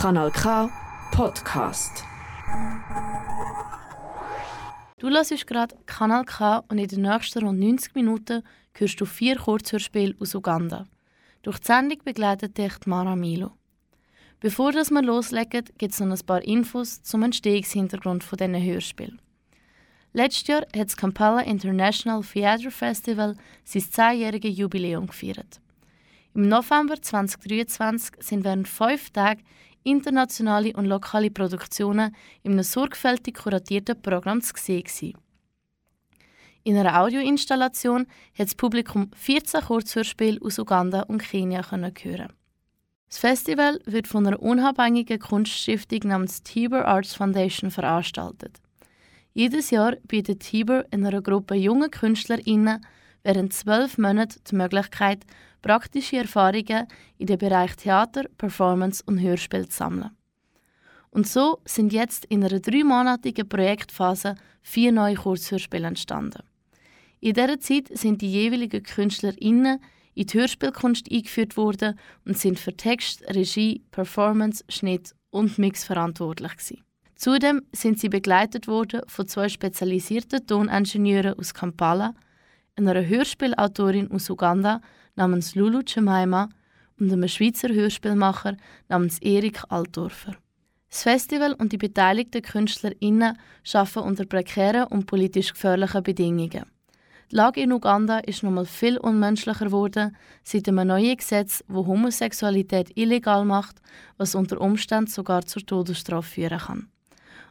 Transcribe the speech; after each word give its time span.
Kanal 0.00 0.30
K 0.30 0.70
Podcast. 1.10 2.04
Du 4.98 5.08
hörst 5.08 5.44
gerade 5.48 5.74
Kanal 5.86 6.24
K 6.24 6.62
und 6.68 6.78
in 6.78 6.86
den 6.86 7.02
nächsten 7.02 7.44
rund 7.44 7.58
90 7.58 7.96
Minuten 7.96 8.44
hörst 8.74 9.00
du 9.00 9.04
vier 9.04 9.34
Kurzhörspiele 9.34 10.14
aus 10.20 10.36
Uganda. 10.36 10.86
Durch 11.42 11.58
die 11.58 11.66
Sendung 11.66 11.98
begleitet 12.04 12.56
dich 12.56 12.74
Mara 12.86 13.16
Milo. 13.16 13.50
Bevor 14.38 14.72
wir 14.72 15.02
loslegen, 15.02 15.64
gibt 15.76 15.92
es 15.92 15.98
noch 15.98 16.16
ein 16.16 16.26
paar 16.26 16.44
Infos 16.44 17.02
zum 17.02 17.24
Entstehungshintergrund 17.24 18.24
dieser 18.30 18.62
Hörspiel. 18.62 19.18
Letztes 20.12 20.46
Jahr 20.46 20.60
hat 20.60 20.90
das 20.90 20.96
Kampala 20.96 21.40
International 21.40 22.22
Theatre 22.22 22.70
Festival 22.70 23.34
sein 23.64 23.82
zehnjähriges 23.82 24.56
Jubiläum 24.56 25.08
gefeiert. 25.08 25.60
Im 26.34 26.42
November 26.42 27.02
2023 27.02 28.14
sind 28.20 28.44
während 28.44 28.68
fünf 28.68 29.10
Tagen 29.10 29.42
internationale 29.90 30.72
und 30.74 30.86
lokale 30.86 31.30
Produktionen 31.30 32.14
in 32.42 32.52
einem 32.52 32.62
sorgfältig 32.62 33.36
kuratierten 33.36 34.00
Programm 34.00 34.40
zu 34.42 34.52
sehen. 34.56 35.14
In 36.64 36.76
einer 36.76 37.00
Audioinstallation 37.00 38.06
hat 38.38 38.46
das 38.46 38.54
Publikum 38.54 39.10
14 39.16 39.62
Kurzhörspiele 39.62 40.40
aus 40.42 40.58
Uganda 40.58 41.02
und 41.02 41.22
Kenia 41.22 41.62
hören. 41.70 42.32
Das 43.08 43.18
Festival 43.18 43.80
wird 43.86 44.06
von 44.06 44.26
einer 44.26 44.42
unabhängigen 44.42 45.18
Kunststiftung 45.18 46.00
namens 46.10 46.42
Tiber 46.42 46.86
Arts 46.86 47.14
Foundation 47.14 47.70
veranstaltet. 47.70 48.60
Jedes 49.32 49.70
Jahr 49.70 49.96
bietet 50.02 50.40
Tiber 50.40 50.84
einer 50.90 51.22
Gruppe 51.22 51.54
junger 51.54 51.88
KünstlerInnen 51.88 52.84
während 53.22 53.52
zwölf 53.52 53.96
Monaten 53.96 54.40
die 54.50 54.56
Möglichkeit, 54.56 55.24
praktische 55.62 56.18
Erfahrungen 56.18 56.86
in 57.18 57.26
den 57.26 57.38
Bereich 57.38 57.76
Theater, 57.76 58.24
Performance 58.36 59.02
und 59.06 59.20
Hörspiel 59.20 59.68
zu 59.68 59.76
sammeln. 59.76 60.10
Und 61.10 61.26
so 61.26 61.58
sind 61.64 61.92
jetzt 61.92 62.26
in 62.26 62.44
einer 62.44 62.60
dreimonatigen 62.60 63.48
Projektphase 63.48 64.34
vier 64.62 64.92
neue 64.92 65.14
Kurzhörspiele 65.14 65.86
entstanden. 65.86 66.42
In 67.20 67.34
dieser 67.34 67.58
Zeit 67.58 67.88
sind 67.96 68.22
die 68.22 68.30
jeweiligen 68.30 68.82
KünstlerInnen 68.82 69.80
in 70.14 70.26
die 70.26 70.38
Hörspielkunst 70.38 71.10
eingeführt 71.10 71.56
worden 71.56 71.98
und 72.24 72.36
sind 72.36 72.58
für 72.58 72.76
Text, 72.76 73.22
Regie, 73.28 73.82
Performance, 73.90 74.64
Schnitt 74.68 75.14
und 75.30 75.58
Mix 75.58 75.84
verantwortlich 75.84 76.56
gewesen. 76.56 76.84
Zudem 77.14 77.62
sind 77.72 77.98
sie 77.98 78.08
begleitet 78.08 78.68
worden 78.68 79.02
von 79.06 79.26
zwei 79.26 79.48
spezialisierten 79.48 80.46
Toningenieuren 80.46 81.34
aus 81.38 81.54
Kampala, 81.54 82.14
einer 82.76 83.04
Hörspielautorin 83.04 84.10
aus 84.10 84.30
Uganda 84.30 84.80
namens 85.18 85.54
Lulu 85.54 85.82
Jemima 85.86 86.48
und 86.98 87.12
einem 87.12 87.28
Schweizer 87.28 87.68
Hörspielmacher 87.68 88.56
namens 88.88 89.18
Erik 89.18 89.62
Altdorfer. 89.68 90.36
Das 90.88 91.02
Festival 91.02 91.52
und 91.52 91.72
die 91.72 91.76
beteiligten 91.76 92.40
KünstlerInnen 92.40 93.36
arbeiten 93.74 93.98
unter 93.98 94.24
prekären 94.24 94.86
und 94.86 95.06
politisch 95.06 95.52
gefährlichen 95.52 96.02
Bedingungen. 96.02 96.64
Die 97.30 97.36
Lage 97.36 97.60
in 97.60 97.72
Uganda 97.72 98.20
ist 98.20 98.42
nochmal 98.42 98.64
viel 98.64 98.96
unmenschlicher 98.96 99.66
geworden 99.66 100.16
seit 100.44 100.66
einem 100.66 100.86
neuen 100.86 101.16
Gesetz, 101.16 101.62
wo 101.68 101.86
Homosexualität 101.86 102.96
illegal 102.96 103.44
macht, 103.44 103.82
was 104.16 104.34
unter 104.34 104.58
Umständen 104.62 105.10
sogar 105.10 105.44
zur 105.44 105.66
Todesstrafe 105.66 106.30
führen 106.30 106.58
kann. 106.58 106.88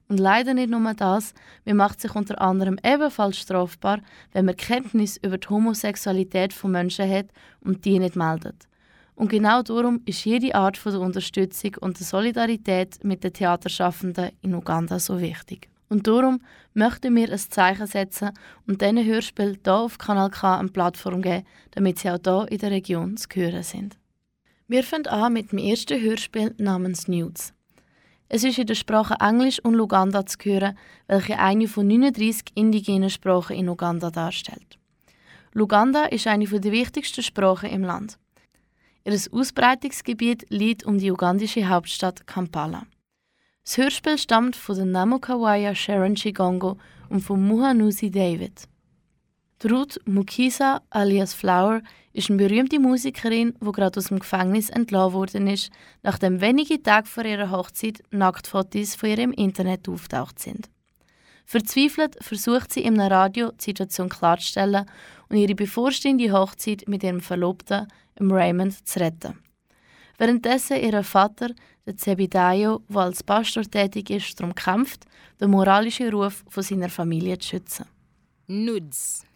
Und 0.09 0.19
leider 0.19 0.53
nicht 0.53 0.69
nur 0.69 0.94
das, 0.94 1.33
man 1.66 1.77
macht 1.77 2.00
sich 2.00 2.16
unter 2.16 2.39
anderem 2.41 2.77
ebenfalls 2.83 3.38
strafbar, 3.38 4.00
wenn 4.31 4.45
man 4.45 4.55
Kenntnis 4.55 5.17
über 5.17 5.38
die 5.38 5.49
Homosexualität 5.49 6.53
von 6.53 6.72
Menschen 6.72 7.09
hat 7.09 7.27
und 7.59 7.83
die 7.83 7.99
nicht 7.99 8.16
meldet. 8.16 8.67
Und 9.16 9.30
genau 9.30 9.64
darum 9.64 10.02
ist 10.05 10.23
jede 10.25 10.53
Art 10.55 10.77
von 10.77 10.91
der 10.91 11.02
Unterstützung 11.02 11.75
und 11.81 11.99
der 11.99 12.05
Solidarität 12.05 13.03
mit 13.03 13.23
den 13.23 13.33
Theaterschaffenden 13.33 14.31
in 14.41 14.53
Uganda 14.53 14.99
so 14.99 15.19
wichtig. 15.19 15.69
Und 15.89 16.05
darum 16.05 16.39
möchten 16.73 17.16
wir 17.16 17.31
ein 17.31 17.39
Zeichen 17.39 17.87
setzen 17.87 18.31
und 18.67 18.81
diesen 18.81 19.04
Hörspiel 19.04 19.58
hier 19.64 19.73
auf 19.73 19.98
Kanal 19.98 20.30
K 20.30 20.60
eine 20.60 20.70
Plattform 20.70 21.21
geben, 21.21 21.45
damit 21.71 21.99
sie 21.99 22.11
auch 22.11 22.20
hier 22.21 22.52
in 22.52 22.58
der 22.60 22.71
Region 22.71 23.17
zu 23.17 23.27
hören 23.33 23.64
sind. 23.64 23.98
Wir 24.67 24.83
fangen 24.83 25.08
an 25.08 25.33
mit 25.33 25.52
dem 25.52 25.60
ersten 25.60 25.99
Hörspiel 26.02 26.54
namens 26.58 27.08
Nudes. 27.08 27.54
Es 28.30 28.43
ist 28.43 28.58
in 28.58 28.67
der 28.67 28.76
Sprache 28.76 29.15
Englisch 29.21 29.60
und 29.64 29.73
Luganda 29.73 30.26
zu 30.26 30.38
hören, 30.43 30.77
welche 31.08 31.39
eine 31.39 31.67
von 31.67 31.88
39 31.88 32.52
indigenen 32.55 33.10
Sprachen 33.10 33.55
in 33.55 33.70
Uganda 33.70 34.11
darstellt. 34.11 34.77
Luganda 35.54 36.05
ist 36.05 36.27
eine 36.27 36.45
der 36.45 36.71
wichtigsten 36.71 37.23
Sprachen 37.23 37.70
im 37.70 37.83
Land. 37.83 38.17
Ihr 39.05 39.17
Ausbreitungsgebiet 39.32 40.45
liegt 40.49 40.86
um 40.86 40.98
die 40.98 41.11
ugandische 41.11 41.70
Hauptstadt 41.70 42.27
Kampala. 42.27 42.83
Das 43.64 43.77
Hörspiel 43.77 44.17
stammt 44.17 44.58
von 44.58 44.76
der 44.76 44.86
Namokawaya 44.86 45.73
Sharon 45.73 46.16
Chigongo 46.16 46.77
und 47.10 47.21
von 47.21 47.42
Muhanusi 47.48 48.11
David. 48.11 48.67
Ruth 49.65 49.99
Mukisa 50.05 50.83
alias 50.91 51.33
Flower 51.33 51.81
ist 52.13 52.29
eine 52.29 52.37
berühmte 52.37 52.79
Musikerin, 52.79 53.55
die 53.59 53.71
gerade 53.71 53.97
aus 53.97 54.05
dem 54.05 54.19
Gefängnis 54.19 54.69
entlassen 54.69 55.13
worden 55.13 55.47
ist, 55.47 55.71
nachdem 56.03 56.41
wenige 56.41 56.81
Tage 56.83 57.07
vor 57.07 57.25
ihrer 57.25 57.49
Hochzeit 57.49 58.03
Nacktfotos 58.11 58.93
von 58.93 59.09
ihr 59.09 59.17
im 59.17 59.31
Internet 59.31 59.89
auftaucht 59.89 60.37
sind. 60.37 60.69
Verzweifelt 61.45 62.17
versucht 62.21 62.71
sie 62.71 62.83
im 62.83 62.99
Radio 62.99 63.51
die 63.51 63.63
Situation 63.63 64.09
klarzustellen 64.09 64.85
und 65.27 65.37
ihre 65.37 65.55
bevorstehende 65.55 66.31
Hochzeit 66.31 66.87
mit 66.87 67.01
ihrem 67.01 67.21
Verlobten, 67.21 67.87
Raymond, 68.19 68.87
zu 68.87 68.99
retten. 68.99 69.39
Währenddessen 70.19 70.77
ihr 70.77 71.03
Vater, 71.03 71.49
der 71.87 71.97
Zebidayo, 71.97 72.83
der 72.89 73.01
als 73.01 73.23
Pastor 73.23 73.63
tätig 73.63 74.11
ist, 74.11 74.39
darum 74.39 74.53
kämpft, 74.53 75.05
den 75.41 75.49
moralischen 75.49 76.09
Ruf 76.09 76.43
von 76.47 76.61
seiner 76.61 76.89
Familie 76.89 77.39
zu 77.39 77.49
schützen. 77.49 77.85
Nudes. 78.47 79.27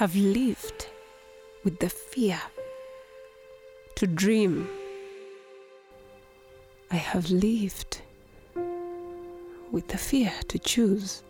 Have 0.00 0.16
lived 0.16 0.86
with 1.62 1.78
the 1.78 1.90
fear 1.90 2.40
to 3.94 4.06
dream. 4.06 4.66
I 6.90 6.96
have 6.96 7.28
lived 7.28 8.00
with 9.70 9.86
the 9.88 9.98
fear 9.98 10.32
to 10.48 10.58
choose. 10.58 11.22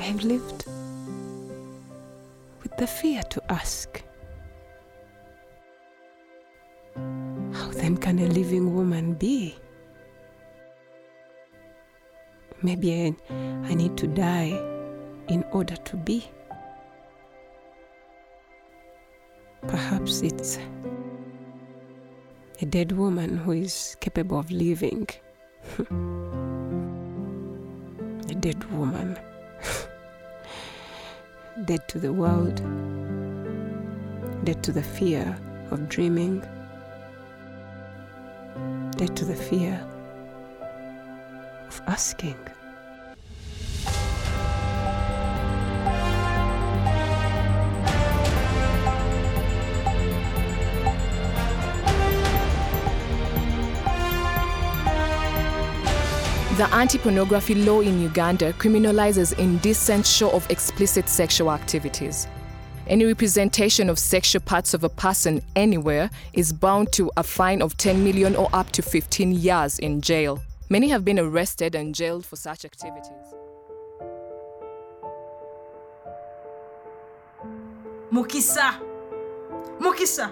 I 0.00 0.02
have 0.02 0.24
lived 0.24 0.64
with 2.64 2.76
the 2.78 2.88
fear 2.88 3.22
to 3.30 3.52
ask. 3.52 4.02
How 6.96 7.68
then 7.74 7.96
can 7.96 8.18
a 8.18 8.26
living 8.26 8.74
woman 8.74 9.14
be? 9.14 9.54
Maybe 12.66 12.90
I, 13.04 13.14
I 13.70 13.74
need 13.74 13.96
to 13.98 14.08
die 14.08 14.50
in 15.28 15.44
order 15.52 15.76
to 15.76 15.96
be. 15.96 16.28
Perhaps 19.68 20.22
it's 20.22 20.58
a 22.60 22.66
dead 22.66 22.90
woman 22.90 23.36
who 23.36 23.52
is 23.52 23.96
capable 24.00 24.40
of 24.40 24.50
living. 24.50 25.06
a 28.30 28.34
dead 28.34 28.64
woman. 28.72 29.16
dead 31.66 31.86
to 31.86 32.00
the 32.00 32.12
world, 32.12 32.56
dead 34.44 34.60
to 34.64 34.72
the 34.72 34.82
fear 34.82 35.38
of 35.70 35.88
dreaming, 35.88 36.40
dead 38.96 39.16
to 39.16 39.24
the 39.24 39.36
fear 39.36 39.80
of 41.68 41.80
asking. 41.86 42.36
The 56.56 56.66
anti 56.72 56.96
pornography 56.96 57.54
law 57.54 57.80
in 57.82 58.00
Uganda 58.00 58.54
criminalizes 58.54 59.38
indecent 59.38 60.06
show 60.06 60.30
of 60.30 60.50
explicit 60.50 61.06
sexual 61.06 61.52
activities. 61.52 62.26
Any 62.86 63.04
representation 63.04 63.90
of 63.90 63.98
sexual 63.98 64.40
parts 64.40 64.72
of 64.72 64.82
a 64.82 64.88
person 64.88 65.42
anywhere 65.54 66.08
is 66.32 66.54
bound 66.54 66.92
to 66.92 67.10
a 67.18 67.22
fine 67.22 67.60
of 67.60 67.76
10 67.76 68.02
million 68.02 68.34
or 68.34 68.48
up 68.54 68.72
to 68.72 68.80
15 68.80 69.32
years 69.32 69.78
in 69.80 70.00
jail. 70.00 70.40
Many 70.70 70.88
have 70.88 71.04
been 71.04 71.18
arrested 71.18 71.74
and 71.74 71.94
jailed 71.94 72.24
for 72.24 72.36
such 72.36 72.64
activities. 72.64 73.34
mukisa 78.10 78.80
mukisa 79.80 80.30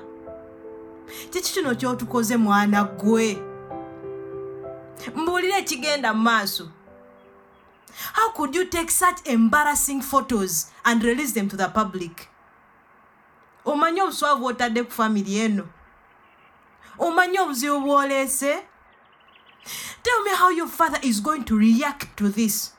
kiki 1.31 1.53
kino 1.53 1.75
kyotukoze 1.75 2.37
mwana 2.37 2.85
gwe 2.85 3.54
mbuulira 5.17 5.59
ekigenda 5.59 6.15
mu 6.15 6.23
maaso. 6.23 6.71
How 8.13 8.33
could 8.33 8.55
you 8.55 8.65
take 8.65 8.91
such 8.91 9.27
embarrassing 9.27 10.03
photos 10.03 10.71
and 10.85 11.03
release 11.03 11.33
them 11.33 11.49
to 11.49 11.57
the 11.57 11.69
public? 11.69 12.29
Omanyi 13.65 14.01
obuswavu 14.01 14.45
otadde 14.45 14.85
ku 14.85 14.91
famiri 14.93 15.37
eno? 15.37 15.69
Omanyi 16.99 17.39
obuzibu 17.39 17.81
bw'oleese? 17.81 18.63
Tell 20.03 20.23
me 20.25 20.31
how 20.35 20.51
your 20.51 20.69
father 20.69 20.99
is 21.03 21.21
going 21.21 21.45
to 21.45 21.59
react 21.59 22.17
to 22.17 22.29
this. 22.29 22.73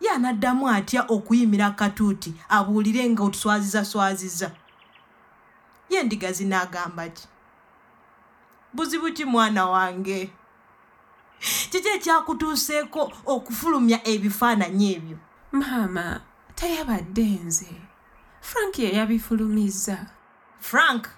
Ye 0.00 0.10
anaddamu 0.10 0.68
atya 0.68 1.02
okuyimira 1.08 1.70
katuuti 1.70 2.34
abuulire 2.48 3.08
nga 3.10 3.22
otuswazizaswaziza 3.22 4.50
ye 5.88 6.00
endiga 6.00 6.32
zinaagamba 6.32 7.08
ki? 7.08 7.28
Buzibu 8.72 9.12
ki 9.12 9.24
mwana 9.24 9.66
wange 9.66 10.30
kiki 11.70 11.88
ekyakutuuseeko 11.88 13.12
okufulumya 13.26 13.98
ebifaananyi 14.08 14.94
ebyo? 14.96 15.18
Maama 15.52 16.20
tayabadde 16.54 17.26
nze. 17.44 17.70
Frank 18.40 18.78
ye 18.78 18.92
yabifulumizza 18.92 20.06
frank 20.60 21.08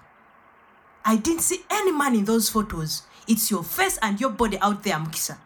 i 1.05 1.17
didn't 1.17 1.41
see 1.41 1.65
any 1.69 1.91
man 1.91 2.15
in 2.15 2.25
those 2.25 2.49
photos. 2.49 3.03
It's 3.27 3.51
your 3.51 3.63
face 3.63 3.97
and 4.01 4.19
your 4.21 4.31
body 4.31 4.57
out 4.61 4.83
there 4.83 4.99
mukisa. 4.99 5.37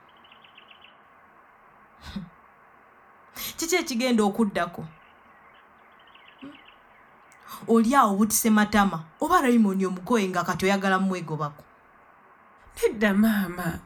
Kiki 3.58 3.76
ekigenda 3.76 4.24
okuddako? 4.24 4.82
Hmm? 4.82 4.88
oli 7.68 7.96
awo 7.96 8.16
butise 8.16 8.50
matama 8.50 9.04
oba 9.22 9.42
raymond 9.42 9.84
omugoye 9.84 10.30
nga 10.30 10.44
kati 10.44 10.66
oyagala 10.66 11.00
mumwegobako 11.00 11.64
nedda 12.84 13.14
maama 13.14 13.80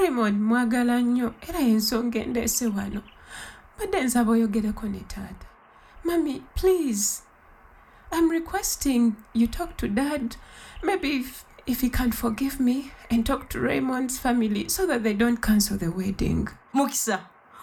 raymond 0.00 0.40
mwagala 0.40 1.00
nnyo 1.00 1.34
era 1.48 1.60
ensonga 1.60 2.18
endeese 2.18 2.66
wano. 2.66 3.02
Badde 3.78 4.00
nsaba 4.04 4.32
oyogereko 4.32 4.88
ne 4.88 5.00
taata. 5.00 5.46
Mami 6.04 6.42
please 6.54 7.22
i'm 8.12 8.30
requesting 8.30 9.12
you 9.34 9.46
talk 9.46 9.76
to 9.76 9.88
dad. 9.88 10.36
Maybe 10.82 11.08
if, 11.08 11.44
if 11.66 11.80
he 11.80 11.90
can 11.90 12.12
forgive 12.12 12.60
me 12.60 12.92
and 13.10 13.26
talk 13.26 13.48
to 13.50 13.60
raymond's 13.60 14.18
family 14.18 14.68
so 14.68 14.86
that 14.86 15.02
they 15.02 15.14
don't 15.14 15.42
cancel 15.42 15.76
the 15.76 15.90
wedding. 15.90 16.48
Mukisa 16.74 17.18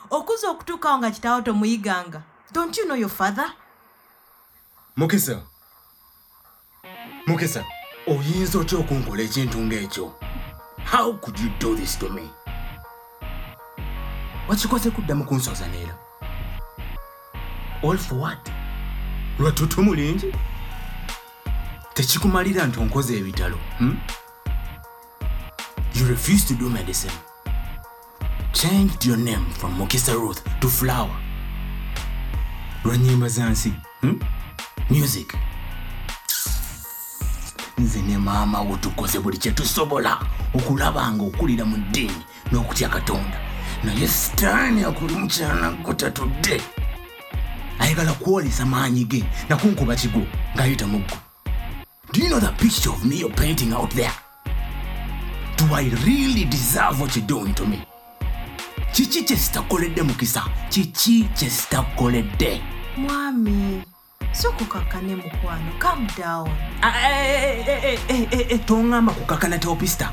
okuza 0.10 0.50
okutuukawo 0.50 0.98
nga 0.98 1.12
kitaawo 1.12 1.42
tomuyiganga. 1.42 2.24
Don't 2.52 2.78
you 2.78 2.86
know 2.86 2.96
your 2.96 3.10
father? 3.10 3.54
Mukisa. 4.98 5.42
Mukisa 7.28 7.66
oyinza 8.08 8.60
otya 8.60 8.78
okunkola 8.78 9.24
ekintu 9.24 9.58
ng'ekyo 9.60 10.14
how 10.92 11.14
could 11.14 11.40
you 11.40 11.50
do 11.60 11.76
this 11.76 12.00
to 12.00 12.10
me? 12.10 12.30
Wakikoze 14.48 14.90
kuddamu 14.90 15.26
kunsoza 15.26 15.68
neera 15.68 16.08
all 17.84 17.98
for 17.98 18.16
what? 18.18 18.52
Lwatutu 19.40 19.84
mulingi 19.84 20.34
tekikumalira 21.94 22.66
nti 22.66 22.80
onkoze 22.80 23.18
ebitalo 23.18 23.60
hmm? 23.78 23.98
you 25.96 26.08
refuse 26.08 26.48
to 26.48 26.54
do 26.54 26.70
medicine. 26.70 27.14
Changed 28.54 29.06
your 29.06 29.18
name 29.18 29.46
from 29.54 29.74
mokisa 29.78 30.14
ruth 30.14 30.42
to 30.60 30.68
flower. 30.68 31.20
Lwa 32.84 32.96
zansi 32.98 33.28
za 33.30 33.50
nsi 33.50 33.74
hmm? 34.02 34.20
music 34.90 35.34
nze 37.78 38.02
ne 38.02 38.18
maama 38.18 38.62
wo 38.62 38.78
tukoze 38.78 39.20
buli 39.20 39.38
kye 39.38 39.52
tusobola 39.52 40.20
okulaba 40.54 41.12
nga 41.12 41.24
okulira 41.24 41.66
mu 41.66 41.78
ddiini 41.78 42.22
n'okutya 42.52 42.90
katonda. 42.90 43.38
Naye 43.84 44.08
sitaani 44.08 44.84
akuli 44.84 45.16
mukyana 45.16 45.72
gwe 45.72 45.94
tatudde. 45.94 46.62
Ayagala 47.80 48.14
kwolesa 48.14 48.66
maanyi 48.66 49.06
ge 49.06 49.24
nakunkuba 49.50 49.96
kigo 49.96 50.22
ng'ayita 50.56 50.88
muggo. 50.88 51.18
Do 52.14 52.22
you 52.22 52.30
know 52.30 52.40
the 52.40 52.52
picture 52.58 52.90
of 52.90 53.06
me 53.06 53.18
you're 53.18 53.36
painting 53.36 53.74
out 53.74 53.92
there? 53.92 54.14
Do 55.58 55.66
i 55.74 55.90
really 56.06 56.46
deserve 56.46 57.00
what 57.00 57.16
you're 57.16 57.28
doing 57.28 57.54
to 57.54 57.66
me? 57.66 57.82
Kiki 58.94 59.24
kye 59.24 59.38
sitakoledde 59.38 60.02
mukisa? 60.04 60.44
Kiki 60.70 61.30
kye 61.36 61.50
sitakoledde? 61.50 62.62
Mwami 62.98 63.82
sokukakkane 64.32 65.16
mukwano 65.16 65.72
calm 65.80 66.08
down. 66.18 66.50
Toŋŋamba 68.66 69.14
kukakana 69.14 69.58
teopista 69.58 70.12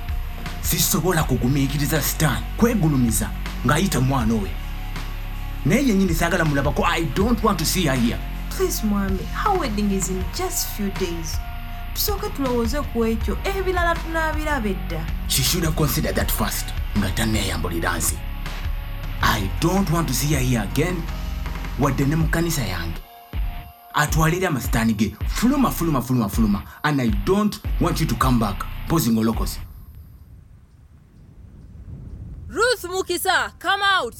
sisobola 0.62 1.22
kugumiikiriza 1.22 2.02
sitaani 2.02 2.46
kwegulumiza 2.56 3.30
ng'ayita 3.66 4.00
mwana 4.00 4.34
we 4.34 4.50
naye 5.66 5.86
yennyini 5.88 6.14
saagala 6.14 6.44
mulabako 6.44 6.86
i 6.86 7.04
don't 7.04 7.44
want 7.44 7.58
to 7.58 7.64
see 7.64 7.86
her 7.86 7.96
here. 7.96 8.18
Please 8.56 8.86
mwami 8.86 9.18
how 9.34 9.60
wedding 9.60 9.90
is 9.90 10.08
in 10.08 10.24
just 10.38 10.68
few 10.76 10.90
days. 10.90 11.38
Tusooke 11.94 12.28
tulowooze 12.28 12.80
ku 12.80 13.04
ekyo 13.04 13.38
ebirala 13.44 13.94
tunaabiraba 13.94 14.68
edda. 14.68 15.06
She 15.28 15.42
should 15.42 15.64
have 15.64 15.76
considered 15.76 16.16
that 16.16 16.30
first. 16.30 16.66
Nga 16.98 17.10
tanneeyambulira 17.10 17.98
nsi 17.98 18.18
i 19.22 19.50
don't 19.60 19.90
want 19.90 20.08
to 20.08 20.14
see 20.14 20.34
her 20.34 20.40
here 20.40 20.62
again. 20.62 21.02
Wadde 21.78 22.04
ne 22.06 22.16
mu 22.16 22.26
kkanisa 22.26 22.62
yange 22.62 23.03
atwalire 23.94 24.46
amasitaani 24.46 24.94
ge 24.94 25.16
fuluma 25.28 25.70
fuluma 25.70 26.02
fuluma 26.02 26.28
fuluma 26.28 26.62
and 26.82 27.00
i 27.00 27.08
don't 27.24 27.60
want 27.80 28.00
you 28.00 28.06
to 28.06 28.14
come 28.14 28.38
back 28.38 28.64
posing 28.88 29.18
olokosi 29.18 29.60
Ruth 32.48 32.82
Mukisa, 32.84 33.52
come 33.58 33.82
out! 33.82 34.14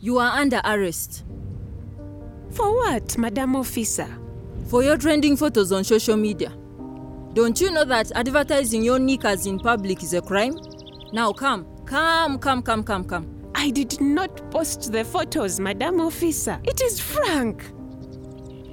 You 0.00 0.18
are 0.18 0.40
under 0.40 0.60
arrest 0.64 1.24
for 2.50 2.74
what 2.74 3.18
madam 3.18 3.54
officer 3.56 4.08
for 4.68 4.82
your 4.82 4.96
trending 4.96 5.36
photos 5.36 5.70
on 5.70 5.84
social 5.84 6.16
media. 6.16 6.50
Don't 7.34 7.60
you 7.60 7.70
know 7.70 7.84
that 7.84 8.10
advertising 8.14 8.82
your 8.82 8.98
knickers 8.98 9.44
in 9.46 9.58
public 9.58 10.02
is 10.02 10.14
a 10.14 10.22
crime? 10.22 10.54
Now 11.12 11.32
come, 11.32 11.66
come, 11.84 12.38
come, 12.38 12.62
come, 12.62 12.82
come, 12.82 13.04
come. 13.04 13.37
I 13.54 13.70
did 13.70 14.00
not 14.00 14.50
post 14.50 14.92
the 14.92 15.04
photos 15.04 15.58
madam 15.60 16.00
officer 16.00 16.60
it 16.64 16.80
is 16.80 17.00
frank 17.00 17.64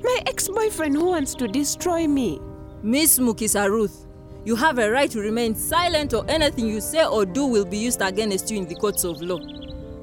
my 0.03 0.19
ex-boyfriend 0.27 0.95
who 0.95 1.05
wants 1.05 1.33
to 1.33 1.47
destroy 1.47 2.07
me 2.07 2.39
Miss 2.85 3.17
Mukisa 3.17 3.67
Ruth, 3.67 4.05
you 4.43 4.55
have 4.55 4.77
a 4.77 4.91
right 4.91 5.09
to 5.09 5.19
remain 5.19 5.55
silent 5.55 6.13
or 6.13 6.23
anything 6.29 6.67
you 6.67 6.79
say 6.79 7.03
or 7.03 7.25
do 7.25 7.47
will 7.47 7.65
be 7.65 7.79
used 7.79 7.99
against 7.99 8.51
you 8.51 8.59
in 8.59 8.67
the 8.67 8.75
courts 8.75 9.03
of 9.03 9.19
law. 9.23 9.39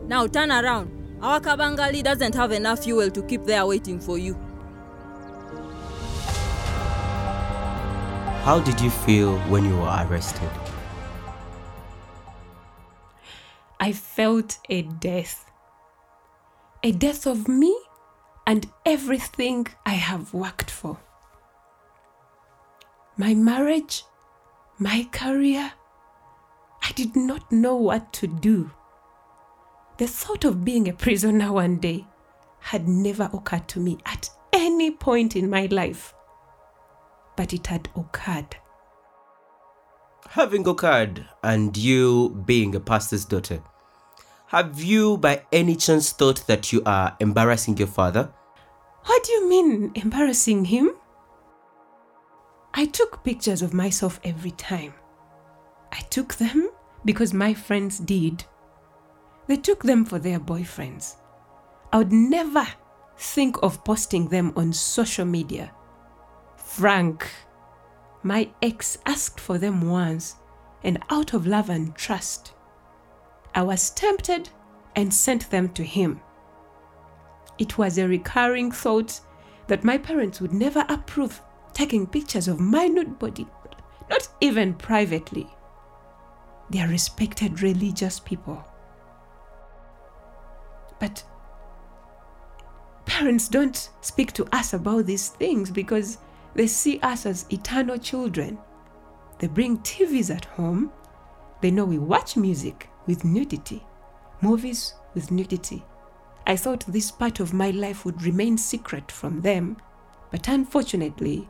Now 0.08 0.26
turn 0.26 0.50
around. 0.50 0.90
Our 1.22 1.38
Kabangali 1.38 2.02
doesn't 2.02 2.34
have 2.34 2.50
enough 2.50 2.82
fuel 2.82 3.08
to 3.08 3.22
keep 3.22 3.44
there 3.44 3.64
waiting 3.64 4.00
for 4.00 4.18
you. 4.18 4.34
How 8.42 8.58
did 8.64 8.80
you 8.80 8.90
feel 8.90 9.38
when 9.42 9.64
you 9.64 9.76
were 9.76 10.06
arrested? 10.10 10.50
I 13.82 13.90
felt 13.90 14.58
a 14.68 14.82
death. 14.82 15.50
A 16.84 16.92
death 16.92 17.26
of 17.26 17.48
me 17.48 17.76
and 18.46 18.70
everything 18.86 19.66
I 19.84 19.94
have 19.94 20.32
worked 20.32 20.70
for. 20.70 21.00
My 23.16 23.34
marriage, 23.34 24.04
my 24.78 25.08
career. 25.10 25.72
I 26.84 26.92
did 26.92 27.16
not 27.16 27.50
know 27.50 27.74
what 27.74 28.12
to 28.12 28.28
do. 28.28 28.70
The 29.98 30.06
thought 30.06 30.44
of 30.44 30.64
being 30.64 30.86
a 30.86 30.92
prisoner 30.92 31.52
one 31.52 31.78
day 31.78 32.06
had 32.60 32.86
never 32.86 33.30
occurred 33.32 33.66
to 33.70 33.80
me 33.80 33.98
at 34.06 34.30
any 34.52 34.92
point 34.92 35.34
in 35.34 35.50
my 35.50 35.66
life. 35.66 36.14
But 37.36 37.52
it 37.52 37.66
had 37.66 37.88
occurred. 37.96 38.54
Having 40.28 40.68
occurred 40.68 41.26
and 41.42 41.76
you 41.76 42.40
being 42.46 42.76
a 42.76 42.80
pastor's 42.80 43.24
daughter, 43.24 43.60
have 44.52 44.82
you 44.82 45.16
by 45.16 45.42
any 45.50 45.74
chance 45.74 46.12
thought 46.12 46.46
that 46.46 46.74
you 46.74 46.82
are 46.84 47.16
embarrassing 47.20 47.74
your 47.78 47.86
father? 47.88 48.30
What 49.06 49.24
do 49.24 49.32
you 49.32 49.48
mean, 49.48 49.92
embarrassing 49.94 50.66
him? 50.66 50.90
I 52.74 52.84
took 52.84 53.24
pictures 53.24 53.62
of 53.62 53.72
myself 53.72 54.20
every 54.24 54.50
time. 54.50 54.92
I 55.90 56.00
took 56.10 56.34
them 56.34 56.68
because 57.06 57.32
my 57.32 57.54
friends 57.54 57.98
did. 57.98 58.44
They 59.46 59.56
took 59.56 59.84
them 59.84 60.04
for 60.04 60.18
their 60.18 60.38
boyfriends. 60.38 61.16
I 61.90 61.98
would 61.98 62.12
never 62.12 62.66
think 63.16 63.56
of 63.62 63.82
posting 63.84 64.28
them 64.28 64.52
on 64.54 64.74
social 64.74 65.24
media. 65.24 65.72
Frank, 66.56 67.26
my 68.22 68.50
ex, 68.60 68.98
asked 69.06 69.40
for 69.40 69.56
them 69.56 69.88
once, 69.88 70.36
and 70.84 70.98
out 71.08 71.32
of 71.32 71.46
love 71.46 71.70
and 71.70 71.94
trust, 71.94 72.51
I 73.54 73.62
was 73.62 73.90
tempted 73.90 74.48
and 74.96 75.12
sent 75.12 75.50
them 75.50 75.68
to 75.70 75.84
him. 75.84 76.20
It 77.58 77.76
was 77.76 77.98
a 77.98 78.08
recurring 78.08 78.72
thought 78.72 79.20
that 79.66 79.84
my 79.84 79.98
parents 79.98 80.40
would 80.40 80.52
never 80.52 80.84
approve 80.88 81.42
taking 81.74 82.06
pictures 82.06 82.48
of 82.48 82.60
my 82.60 82.86
nude 82.86 83.18
body, 83.18 83.46
not 84.08 84.28
even 84.40 84.74
privately. 84.74 85.48
They 86.70 86.80
are 86.80 86.88
respected 86.88 87.62
religious 87.62 88.18
people. 88.18 88.64
But 90.98 91.22
parents 93.04 93.48
don't 93.48 93.90
speak 94.00 94.32
to 94.32 94.46
us 94.54 94.72
about 94.72 95.06
these 95.06 95.28
things 95.28 95.70
because 95.70 96.18
they 96.54 96.66
see 96.66 96.98
us 97.00 97.26
as 97.26 97.46
eternal 97.50 97.98
children. 97.98 98.58
They 99.38 99.48
bring 99.48 99.78
TVs 99.78 100.34
at 100.34 100.46
home. 100.46 100.90
They 101.60 101.70
know 101.70 101.84
we 101.84 101.98
watch 101.98 102.36
music 102.36 102.88
with 103.06 103.24
nudity, 103.24 103.84
movies 104.40 104.94
with 105.14 105.30
nudity. 105.30 105.84
I 106.46 106.56
thought 106.56 106.84
this 106.86 107.10
part 107.10 107.40
of 107.40 107.52
my 107.52 107.70
life 107.70 108.04
would 108.04 108.22
remain 108.22 108.58
secret 108.58 109.10
from 109.10 109.40
them, 109.42 109.76
but 110.30 110.48
unfortunately, 110.48 111.48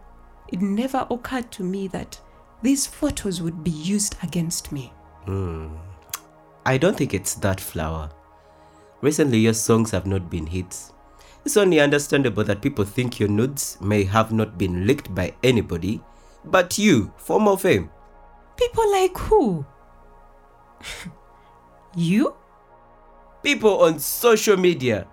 it 0.49 0.61
never 0.61 1.07
occurred 1.11 1.51
to 1.53 1.63
me 1.63 1.89
that 1.89 2.21
these 2.63 2.87
photos 2.87 3.41
would 3.41 3.65
be 3.65 3.71
used 3.71 4.17
against 4.23 4.71
me. 4.71 4.93
Hmm. 5.25 5.69
I 6.65 6.79
don't 6.79 6.97
think 6.97 7.15
it's 7.15 7.35
that 7.37 7.61
flower. 7.61 8.11
Recently, 9.01 9.39
your 9.39 9.55
songs 9.55 9.91
have 9.91 10.07
not 10.07 10.31
been 10.31 10.47
hits. 10.47 10.93
It's 11.45 11.57
only 11.57 11.81
understandable 11.81 12.45
that 12.45 12.63
people 12.63 12.85
think 12.85 13.19
your 13.19 13.29
nudes 13.29 13.77
may 13.81 14.05
have 14.05 14.31
not 14.33 14.59
been 14.59 14.87
leaked 14.87 15.13
by 15.13 15.35
anybody, 15.43 16.01
but 16.45 16.79
you, 16.79 17.13
for 17.17 17.41
more 17.41 17.59
fame. 17.59 17.91
People 18.57 18.93
like 18.93 19.17
who? 19.19 19.67
you? 21.95 22.35
People 23.43 23.83
on 23.83 23.99
social 23.99 24.57
media. 24.57 25.07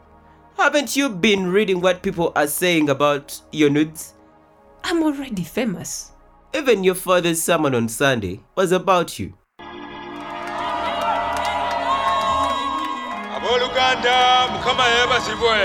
Haven't 0.58 0.96
you 0.96 1.10
been 1.10 1.52
reading 1.52 1.82
what 1.82 2.02
people 2.04 2.32
are 2.36 2.48
saying 2.48 2.90
about 2.90 3.42
your 3.52 3.70
nudes? 3.70 4.14
I'm 4.84 5.04
already 5.04 5.44
famous. 5.44 6.12
Even 6.54 6.84
your 6.84 6.96
father's 6.96 7.42
sermon 7.42 7.76
on 7.76 7.88
Sunday 7.90 8.42
was 8.56 8.72
about 8.72 9.20
you. 9.20 9.34
abooluganda 13.36 14.48
mukama 14.54 14.84
yeebazibwe 14.88 15.58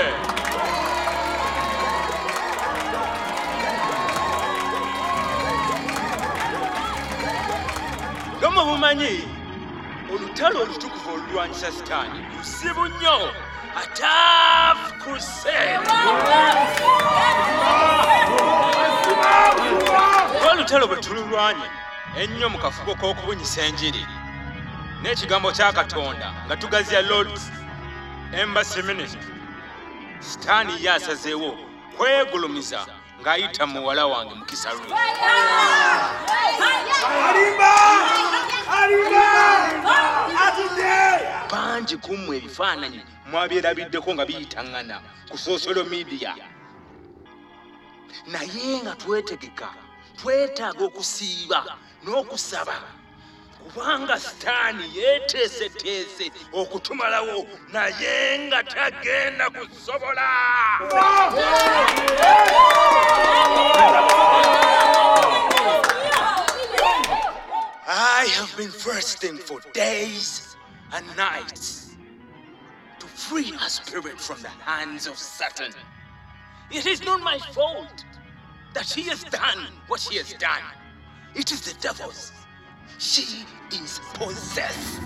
nga 8.37 8.49
mwe 8.51 8.63
mumanyi 8.65 9.13
olutalo 10.13 10.61
olutukuvu 10.61 11.13
olulwanyisa 11.13 11.71
sitaani 11.71 12.25
lusibu 12.37 12.85
nnyo. 12.85 13.31
Ataf 13.81 14.79
crusade 15.03 15.89
olutalo 20.51 20.87
bwe 20.87 20.97
tululwanye 20.97 21.67
ennyo 22.21 22.49
mu 22.49 22.57
kafubo 22.57 22.95
k'okubunyisa 22.95 23.61
enjiri. 23.61 24.05
N'ekigambo 25.01 25.51
kya 25.51 25.73
katonda 25.73 26.33
nga 26.45 26.55
tugaziya 26.57 27.01
lords 27.01 27.51
embassy 28.33 28.81
ministry 28.81 29.35
sitaani 30.19 30.73
ye 30.83 30.91
asazeewo 30.91 31.57
kwegulumiza 31.97 32.79
ng'ayita 33.21 33.65
muwala 33.67 34.05
wange 34.05 34.33
mukisa 34.35 34.69
lwe 34.73 34.87
bangi 41.85 41.97
kummwe 41.97 42.37
ebifaananyi 42.37 43.01
mwabyerabiddeko 43.29 44.09
nga 44.13 44.25
biyitaŋŋana 44.25 44.97
ku 45.29 45.37
social 45.37 45.85
media. 45.85 46.33
Naye 48.31 48.81
nga 48.81 48.93
twetegeka 49.01 49.69
twetaaga 50.17 50.83
okusiiba 50.89 51.59
n'okusaba 52.03 52.77
kubanga 53.61 54.15
sitaani 54.25 54.85
yeeteeseteese 54.97 56.25
okutumalawo 56.59 57.45
naye 57.73 58.15
nga 58.45 58.59
tagenda 58.63 59.45
kusobola. 59.55 60.29
I 67.87 68.25
have 68.37 68.51
been 68.57 68.73
thirsting 68.73 69.37
for 69.37 69.59
days 69.73 70.54
and 70.93 71.05
nights 71.17 71.95
to 72.99 73.05
free 73.07 73.53
our 73.61 73.69
spirit 73.69 74.19
from 74.19 74.41
the 74.41 74.49
hands 74.49 75.07
of 75.07 75.17
Satan. 75.17 75.73
It 76.71 76.85
is 76.85 77.03
not 77.03 77.21
my 77.21 77.37
fault 77.53 78.05
that 78.73 78.85
she 78.85 79.03
has 79.03 79.23
done 79.25 79.67
what 79.87 79.99
she 79.99 80.17
has 80.17 80.33
done. 80.33 80.61
It 81.35 81.51
is 81.51 81.61
the 81.61 81.79
devil's. 81.79 82.31
She 82.97 83.45
is 83.71 83.99
possessed. 84.13 85.01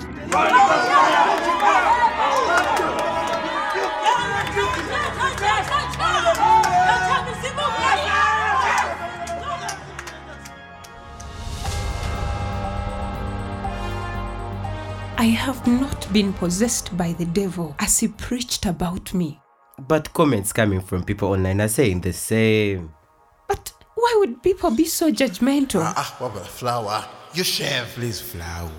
I 15.19 15.25
have 15.25 15.67
not 15.67 16.07
been 16.13 16.31
possessed 16.31 16.95
by 16.95 17.11
the 17.11 17.25
devil 17.25 17.75
as 17.77 17.99
he 17.99 18.07
preached 18.07 18.65
about 18.65 19.13
me. 19.13 19.38
But 19.77 20.13
comments 20.13 20.53
coming 20.53 20.79
from 20.79 21.03
people 21.03 21.33
online 21.33 21.59
are 21.59 21.67
saying 21.67 21.99
the 21.99 22.13
same. 22.13 22.93
But 23.49 23.73
why 23.95 24.15
would 24.19 24.41
people 24.41 24.71
be 24.71 24.85
so 24.85 25.11
judgmental? 25.11 25.81
Ah, 25.83 26.15
what 26.19 26.31
about 26.31 26.47
flower? 26.47 27.05
You 27.33 27.43
share, 27.43 27.83
please, 27.95 28.21
flower. 28.21 28.69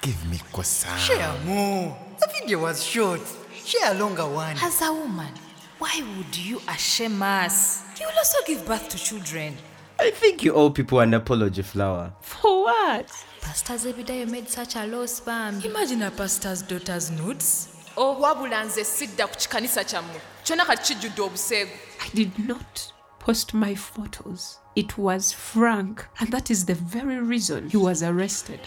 Give 0.00 0.26
me 0.30 0.40
croissant. 0.54 0.98
Share 0.98 1.34
more. 1.44 1.94
The 2.18 2.28
video 2.32 2.62
was 2.62 2.82
short. 2.82 3.20
Share 3.52 3.92
a 3.92 3.98
longer 3.98 4.26
one. 4.26 4.56
As 4.62 4.80
a 4.80 4.90
woman, 4.90 5.34
why 5.78 6.02
would 6.16 6.34
you 6.34 6.60
ashame 6.60 7.20
us? 7.44 7.82
You 8.00 8.06
will 8.06 8.16
also 8.16 8.38
give 8.46 8.64
birth 8.64 8.88
to 8.88 8.96
children. 8.96 9.54
I 9.98 10.10
think 10.10 10.42
you 10.42 10.54
owe 10.54 10.70
people 10.70 11.00
an 11.00 11.14
apology, 11.14 11.62
Flower. 11.62 12.12
For 12.20 12.64
what? 12.64 13.10
Pastor 13.40 13.74
Zebidayo 13.74 14.28
made 14.28 14.48
such 14.48 14.76
a 14.76 14.86
low 14.86 15.04
spam. 15.04 15.64
Imagine 15.64 16.02
a 16.02 16.10
pastor's 16.10 16.62
daughter's 16.62 17.10
nudes. 17.10 17.68
Oh, 17.96 18.16
wabula 18.20 18.64
nze 18.64 18.84
sidda 18.84 19.26
ku 19.26 19.36
kikanisa 19.38 19.84
kyammwe 19.84 20.20
kyonna 20.44 20.64
kati 20.64 20.94
kijjudde 20.94 21.22
obuseegu 21.22 21.70
I 22.06 22.08
did 22.14 22.38
not 22.38 22.92
post 23.20 23.54
my 23.54 23.74
photos. 23.74 24.58
It 24.74 24.98
was 24.98 25.32
Frank, 25.32 26.04
and 26.18 26.30
that 26.30 26.50
is 26.50 26.64
the 26.66 26.74
very 26.74 27.20
reason 27.20 27.70
he 27.70 27.76
was 27.76 28.02
arrested. 28.02 28.60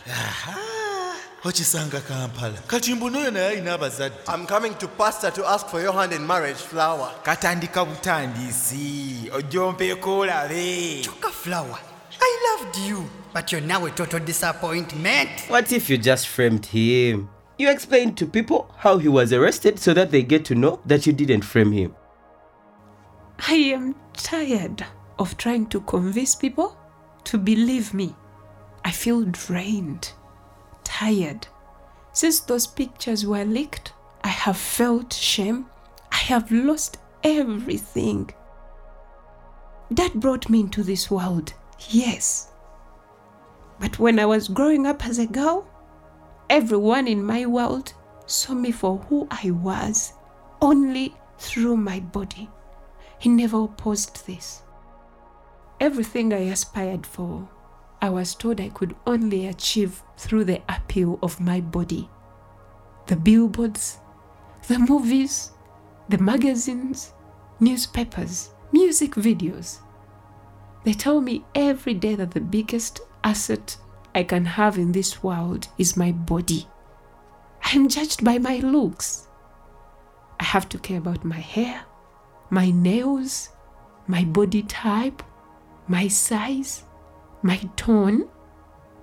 Okisanga 1.43 2.01
kampala 2.01 2.57
kati 2.67 2.93
mbuno 2.93 3.19
oyo 3.19 3.31
naye 3.31 3.47
alina 3.47 3.73
abazadde 3.73 4.15
I'm 4.27 4.45
coming 4.45 4.73
to 4.75 4.87
pastor 4.87 5.31
to 5.33 5.45
ask 5.49 5.67
for 5.67 5.81
your 5.81 5.93
hand 5.93 6.13
in 6.13 6.27
marriage, 6.27 6.57
flower. 6.59 7.11
katandika 7.23 7.85
butandiisi 7.85 9.29
ojjompeeko 9.33 10.17
olabe 10.19 11.01
Choka 11.03 11.29
flower. 11.29 11.77
I 12.19 12.37
loved 12.51 12.77
you, 12.89 13.05
but 13.33 13.51
you're 13.51 13.67
now 13.67 13.85
a 13.85 13.91
total 13.91 14.19
disappointment. 14.19 15.29
What 15.49 15.71
if 15.71 15.89
you 15.89 15.97
just 15.97 16.27
framed 16.27 16.65
him? 16.65 17.29
You 17.59 17.69
explained 17.69 18.17
to 18.17 18.25
people 18.25 18.73
how 18.77 18.97
he 18.97 19.07
was 19.07 19.31
arrested 19.31 19.77
so 19.79 19.93
that 19.93 20.09
they 20.11 20.23
get 20.23 20.43
to 20.45 20.55
know 20.55 20.79
that 20.85 21.05
you 21.05 21.13
didn't 21.13 21.43
frame 21.43 21.71
him. 21.71 21.93
I 23.47 23.53
am 23.75 23.95
tired 24.13 24.83
of 25.19 25.37
trying 25.37 25.67
to 25.67 25.81
convince 25.81 26.35
people 26.35 26.75
to 27.25 27.37
believe 27.37 27.93
me. 27.93 28.15
I 28.83 28.91
feel 28.91 29.23
drained, 29.25 30.11
tired. 30.87 31.47
Since 32.13 32.39
those 32.39 32.65
pictures 32.65 33.25
were 33.25 33.43
leaked, 33.43 33.91
I 34.23 34.29
have 34.29 34.57
felt 34.57 35.11
shame. 35.11 35.67
I 36.11 36.15
have 36.15 36.49
lost 36.49 36.97
everything. 37.23 38.29
Dad 39.93 40.13
brought 40.13 40.49
me 40.49 40.61
into 40.61 40.83
this 40.83 41.11
world, 41.11 41.53
yes. 41.89 42.47
But 43.79 43.99
when 43.99 44.17
I 44.17 44.25
was 44.25 44.47
growing 44.47 44.87
up 44.87 45.05
as 45.05 45.19
a 45.19 45.27
girl, 45.27 45.67
everyone 46.49 47.07
in 47.07 47.21
my 47.23 47.45
world 47.45 47.93
saw 48.25 48.53
me 48.53 48.71
for 48.71 48.97
who 49.09 49.27
I 49.29 49.51
was, 49.51 50.13
only 50.61 51.15
through 51.37 51.77
my 51.77 51.99
body. 51.99 52.49
He 53.19 53.29
never 53.29 53.63
opposed 53.63 54.25
this. 54.25 54.61
Everything 55.79 56.33
I 56.33 56.49
aspired 56.49 57.05
for, 57.05 57.47
I 58.01 58.09
was 58.09 58.35
told 58.35 58.61
I 58.61 58.69
could 58.69 58.95
only 59.05 59.47
achieve 59.47 60.03
through 60.17 60.45
the 60.45 60.61
appeal 60.69 61.17
of 61.23 61.39
my 61.39 61.61
body. 61.61 62.09
The 63.07 63.15
billboards, 63.15 63.99
the 64.67 64.77
movies, 64.77 65.51
the 66.09 66.17
magazines, 66.17 67.13
newspapers, 67.59 68.51
music 68.71 69.11
videos. 69.15 69.79
They 70.83 70.93
tell 70.93 71.21
me 71.21 71.43
every 71.55 71.95
day 71.95 72.15
that 72.15 72.31
the 72.31 72.41
biggest 72.41 73.01
asset 73.23 73.77
I 74.13 74.23
can 74.23 74.45
have 74.45 74.77
in 74.77 74.91
this 74.91 75.23
world 75.23 75.67
is 75.77 75.97
my 75.97 76.11
body. 76.11 76.67
I 77.63 77.71
am 77.75 77.89
judged 77.89 78.23
by 78.23 78.37
my 78.37 78.57
looks. 78.57 79.27
I 80.39 80.43
have 80.43 80.69
to 80.69 80.77
care 80.79 80.99
about 80.99 81.25
my 81.25 81.39
hair, 81.39 81.83
my 82.49 82.69
nails, 82.71 83.49
my 84.05 84.23
body 84.23 84.63
type, 84.63 85.23
my 85.87 86.07
size, 86.07 86.83
my 87.41 87.57
tone? 87.75 88.27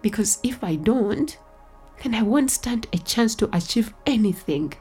Because 0.03 0.38
if 0.43 0.62
I 0.62 0.76
don't, 0.76 1.37
then 2.03 2.14
I 2.14 2.23
won't 2.23 2.50
stand 2.50 2.87
a 2.93 2.99
chance 2.99 3.35
to 3.37 3.57
achieve 3.57 3.95
anything. 4.07 4.75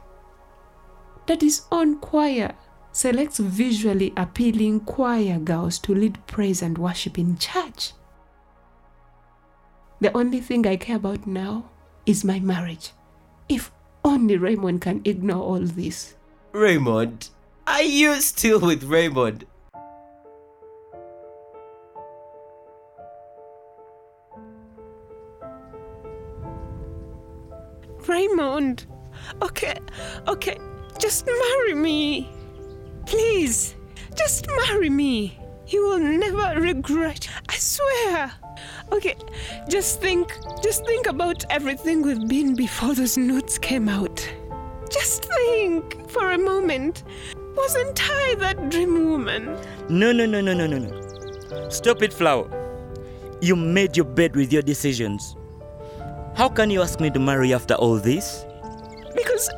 That 1.26 1.42
is 1.42 1.62
on 1.72 1.98
choir 2.00 2.54
selects 2.92 3.38
visually 3.38 4.12
appealing 4.16 4.80
choir 4.80 5.38
girls 5.38 5.78
to 5.80 5.94
lead 5.94 6.24
praise 6.26 6.62
and 6.62 6.78
worship 6.78 7.18
in 7.18 7.36
church. 7.38 7.92
The 10.00 10.16
only 10.16 10.40
thing 10.40 10.66
I 10.66 10.76
care 10.76 10.96
about 10.96 11.26
now 11.26 11.70
is 12.06 12.24
my 12.24 12.38
marriage. 12.38 12.90
If 13.48 13.72
only 14.04 14.36
Raymond 14.36 14.82
can 14.82 15.00
ignore 15.04 15.42
all 15.42 15.60
this. 15.60 16.14
Raymond? 16.52 17.30
Are 17.66 17.82
you 17.82 18.20
still 18.20 18.60
with 18.60 18.84
Raymond? 18.84 19.46
Raymond, 28.08 28.86
okay, 29.42 29.78
okay, 30.28 30.58
just 30.98 31.26
marry 31.26 31.74
me. 31.74 32.30
Please, 33.06 33.74
just 34.16 34.46
marry 34.66 34.90
me. 34.90 35.38
You 35.66 35.86
will 35.86 35.98
never 35.98 36.60
regret. 36.60 37.28
I 37.48 37.54
swear. 37.56 38.32
Okay, 38.92 39.14
just 39.68 40.00
think, 40.00 40.32
just 40.62 40.84
think 40.84 41.06
about 41.06 41.44
everything 41.50 42.02
we've 42.02 42.28
been 42.28 42.54
before 42.54 42.94
those 42.94 43.16
notes 43.16 43.58
came 43.58 43.88
out. 43.88 44.26
Just 44.90 45.24
think 45.24 46.08
for 46.10 46.32
a 46.32 46.38
moment. 46.38 47.02
Wasn't 47.56 48.00
I 48.02 48.34
that 48.40 48.70
dream 48.70 49.10
woman? 49.10 49.56
No, 49.88 50.12
no, 50.12 50.26
no, 50.26 50.40
no, 50.40 50.54
no, 50.54 50.66
no, 50.66 50.78
no. 50.78 51.68
Stop 51.70 52.02
it, 52.02 52.12
Flower. 52.12 52.48
You 53.40 53.56
made 53.56 53.96
your 53.96 54.06
bed 54.06 54.36
with 54.36 54.52
your 54.52 54.62
decisions. 54.62 55.36
How 56.36 56.48
can 56.48 56.68
you 56.68 56.82
ask 56.82 56.98
me 56.98 57.10
to 57.10 57.20
marry 57.20 57.54
after 57.54 57.74
all 57.74 57.96
this? 57.96 58.44
Because, 59.14 59.48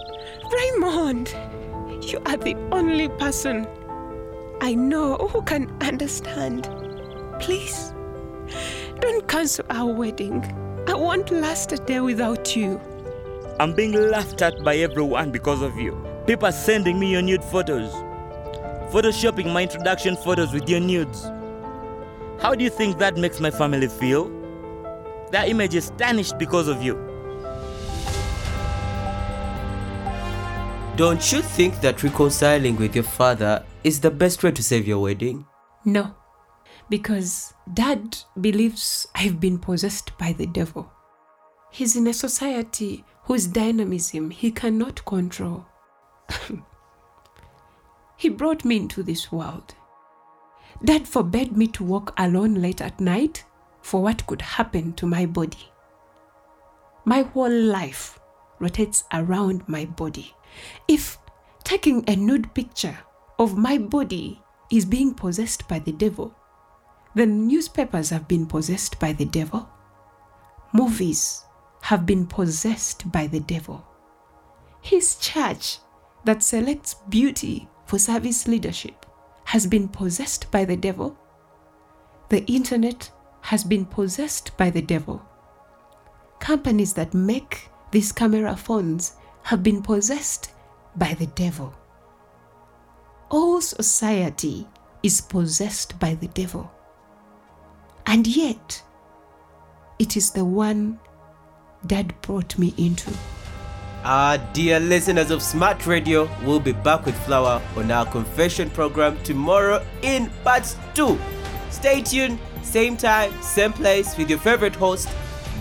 Raymond, 0.52 1.34
you 2.02 2.20
are 2.26 2.36
the 2.36 2.54
only 2.70 3.08
person 3.08 3.66
I 4.60 4.74
know 4.74 5.16
who 5.16 5.40
can 5.40 5.74
understand. 5.80 6.68
Please, 7.40 7.94
don't 9.00 9.26
cancel 9.26 9.64
our 9.70 9.90
wedding. 9.90 10.44
I 10.86 10.92
won't 10.94 11.30
last 11.30 11.72
a 11.72 11.78
day 11.78 12.00
without 12.00 12.54
you. 12.54 12.78
I'm 13.58 13.72
being 13.72 13.92
laughed 13.92 14.42
at 14.42 14.62
by 14.62 14.76
everyone 14.76 15.30
because 15.30 15.62
of 15.62 15.76
you. 15.76 15.96
People 16.26 16.48
are 16.48 16.52
sending 16.52 16.98
me 16.98 17.10
your 17.10 17.22
nude 17.22 17.42
photos. 17.42 17.90
Photoshopping 18.92 19.50
my 19.50 19.62
introduction 19.62 20.14
photos 20.14 20.52
with 20.52 20.68
your 20.68 20.80
nudes. 20.80 21.22
How 22.38 22.54
do 22.54 22.62
you 22.62 22.70
think 22.70 22.98
that 22.98 23.16
makes 23.16 23.40
my 23.40 23.50
family 23.50 23.88
feel? 23.88 24.30
That 25.30 25.48
image 25.48 25.74
is 25.74 25.90
tarnished 25.98 26.38
because 26.38 26.68
of 26.68 26.82
you. 26.82 26.94
Don't 30.96 31.30
you 31.30 31.42
think 31.42 31.80
that 31.80 32.02
reconciling 32.02 32.76
with 32.76 32.94
your 32.94 33.04
father 33.04 33.64
is 33.84 34.00
the 34.00 34.10
best 34.10 34.42
way 34.42 34.50
to 34.52 34.62
save 34.62 34.88
your 34.88 35.00
wedding? 35.00 35.44
No, 35.84 36.14
because 36.88 37.52
dad 37.74 38.16
believes 38.40 39.06
I've 39.14 39.38
been 39.38 39.58
possessed 39.58 40.16
by 40.16 40.32
the 40.32 40.46
devil. 40.46 40.90
He's 41.70 41.96
in 41.96 42.06
a 42.06 42.14
society 42.14 43.04
whose 43.24 43.46
dynamism 43.46 44.30
he 44.30 44.50
cannot 44.50 45.04
control. 45.04 45.66
he 48.16 48.28
brought 48.28 48.64
me 48.64 48.76
into 48.76 49.02
this 49.02 49.30
world. 49.30 49.74
Dad 50.84 51.06
forbade 51.06 51.56
me 51.56 51.66
to 51.68 51.84
walk 51.84 52.14
alone 52.16 52.54
late 52.54 52.80
at 52.80 53.00
night 53.00 53.44
for 53.86 54.02
what 54.02 54.26
could 54.26 54.42
happen 54.42 54.92
to 54.94 55.06
my 55.06 55.24
body. 55.24 55.70
My 57.04 57.22
whole 57.22 57.48
life 57.48 58.18
rotates 58.58 59.04
around 59.12 59.62
my 59.68 59.84
body. 59.84 60.34
If 60.88 61.18
taking 61.62 62.02
a 62.08 62.16
nude 62.16 62.52
picture 62.52 62.98
of 63.38 63.56
my 63.56 63.78
body 63.78 64.42
is 64.72 64.84
being 64.84 65.14
possessed 65.14 65.68
by 65.68 65.78
the 65.78 65.92
devil, 65.92 66.34
then 67.14 67.46
newspapers 67.46 68.10
have 68.10 68.26
been 68.26 68.46
possessed 68.46 68.98
by 68.98 69.12
the 69.12 69.24
devil. 69.24 69.68
Movies 70.72 71.44
have 71.82 72.04
been 72.04 72.26
possessed 72.26 73.12
by 73.12 73.28
the 73.28 73.40
devil. 73.40 73.86
His 74.82 75.14
church 75.20 75.78
that 76.24 76.42
selects 76.42 76.96
beauty 77.08 77.68
for 77.84 78.00
service 78.00 78.48
leadership 78.48 79.06
has 79.44 79.64
been 79.64 79.86
possessed 79.86 80.50
by 80.50 80.64
the 80.64 80.76
devil. 80.76 81.16
The 82.30 82.44
internet 82.46 83.12
has 83.46 83.62
been 83.62 83.84
possessed 83.84 84.56
by 84.56 84.68
the 84.70 84.82
devil. 84.82 85.22
Companies 86.40 86.92
that 86.94 87.14
make 87.14 87.68
these 87.92 88.10
camera 88.10 88.56
phones 88.56 89.12
have 89.44 89.62
been 89.62 89.80
possessed 89.82 90.50
by 90.96 91.14
the 91.14 91.28
devil. 91.28 91.72
All 93.30 93.60
society 93.60 94.66
is 95.04 95.20
possessed 95.20 95.96
by 96.00 96.14
the 96.14 96.26
devil. 96.26 96.68
And 98.06 98.26
yet, 98.26 98.82
it 100.00 100.16
is 100.16 100.32
the 100.32 100.44
one 100.44 100.98
Dad 101.86 102.20
brought 102.22 102.58
me 102.58 102.74
into. 102.76 103.12
Our 104.02 104.38
dear 104.54 104.80
listeners 104.80 105.30
of 105.30 105.40
Smart 105.40 105.86
Radio, 105.86 106.28
we'll 106.44 106.58
be 106.58 106.72
back 106.72 107.06
with 107.06 107.16
Flower 107.24 107.62
on 107.76 107.92
our 107.92 108.06
confession 108.06 108.70
program 108.70 109.22
tomorrow 109.22 109.86
in 110.02 110.30
part 110.42 110.74
2. 110.94 111.16
Stay 111.70 112.02
tuned, 112.02 112.40
same 112.66 112.96
time, 112.96 113.32
same 113.42 113.72
place 113.72 114.16
with 114.18 114.28
your 114.28 114.38
favorite 114.40 114.74
host, 114.74 115.08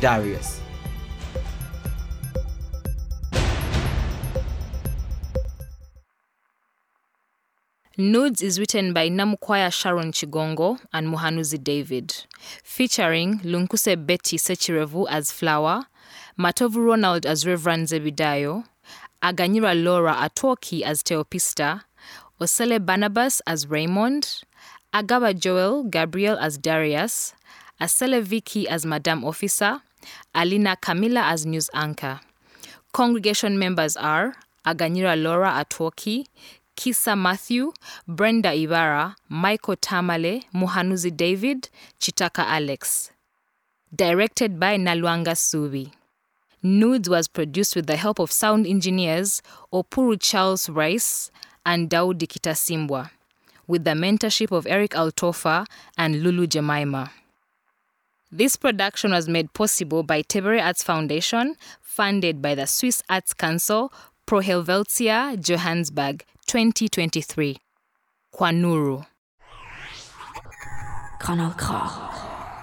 Darius. 0.02 0.60
Nudes 7.98 8.42
is 8.42 8.60
written 8.60 8.92
by 8.92 9.08
Namukwaya 9.08 9.72
Sharon 9.72 10.12
Chigongo 10.12 10.80
and 10.92 11.08
Muhanuzi 11.08 11.64
David, 11.64 12.14
featuring 12.62 13.40
Lunkuse 13.40 13.96
Betty 14.06 14.38
Sechirevu 14.38 15.08
as 15.10 15.32
Flower, 15.32 15.86
Matovu 16.38 16.86
Ronald 16.86 17.26
as 17.26 17.48
Reverend 17.48 17.88
Zebidayo, 17.88 18.66
Aganyira 19.24 19.82
Laura 19.82 20.14
Atoki 20.16 20.82
as 20.82 21.02
Teopista, 21.02 21.84
Osele 22.42 22.86
Barnabas 22.86 23.42
as 23.48 23.68
Raymond, 23.68 24.44
Agaba 24.96 25.38
Joel 25.38 25.84
Gabriel 25.84 26.38
as 26.38 26.58
Darius, 26.58 27.34
Asele 27.82 28.22
Vicky 28.22 28.66
as 28.66 28.86
Madam 28.86 29.26
Officer, 29.26 29.82
Alina 30.34 30.78
Camila 30.82 31.34
as 31.34 31.46
News 31.46 31.70
Anchor. 31.74 32.22
Congregation 32.94 33.60
members 33.60 33.98
are 33.98 34.36
Aganyira 34.66 35.22
Laura 35.22 35.52
Atoki, 35.52 36.28
Kisa 36.78 37.14
Matthew, 37.14 37.74
Brenda 38.08 38.54
Ibarra, 38.54 39.18
Michael 39.28 39.76
Tamale, 39.76 40.44
Muhanuzi 40.54 41.12
David, 41.14 41.68
Chitaka 42.00 42.46
Alex. 42.46 43.12
Directed 43.94 44.62
by 44.62 44.78
Nalwanga 44.78 45.36
Subi. 45.36 45.92
Nudes 46.64 47.10
was 47.10 47.28
produced 47.28 47.76
with 47.76 47.88
the 47.88 47.98
help 47.98 48.18
of 48.18 48.32
sound 48.32 48.66
engineers 48.66 49.42
Opuru 49.74 50.18
Charles 50.18 50.70
Rice 50.70 51.32
and 51.66 51.90
Daudi 51.90 52.28
Kitasimbwa, 52.28 53.10
with 53.68 53.84
the 53.84 53.92
mentorship 53.92 54.52
of 54.52 54.68
Erik 54.68 54.92
Altorfer 54.92 55.66
and 55.98 56.24
Lulu 56.24 56.48
Jemimah. 56.48 57.10
This 58.32 58.58
production 58.58 59.12
was 59.12 59.30
made 59.30 59.54
possible 59.54 60.04
by 60.04 60.22
Tebere 60.22 60.62
Arts 60.62 60.84
Foundation, 60.84 61.56
funded 61.82 62.42
by 62.42 62.56
the 62.56 62.68
Swiss 62.68 63.02
Arts 63.10 63.34
Council, 63.34 63.94
Pro 64.26 64.42
Helvetia, 64.42 65.38
Johannesburg, 65.40 66.26
2023. 66.48 67.58
Kwanuru. 68.34 69.06
Kanal 71.20 71.54
K. 71.58 71.74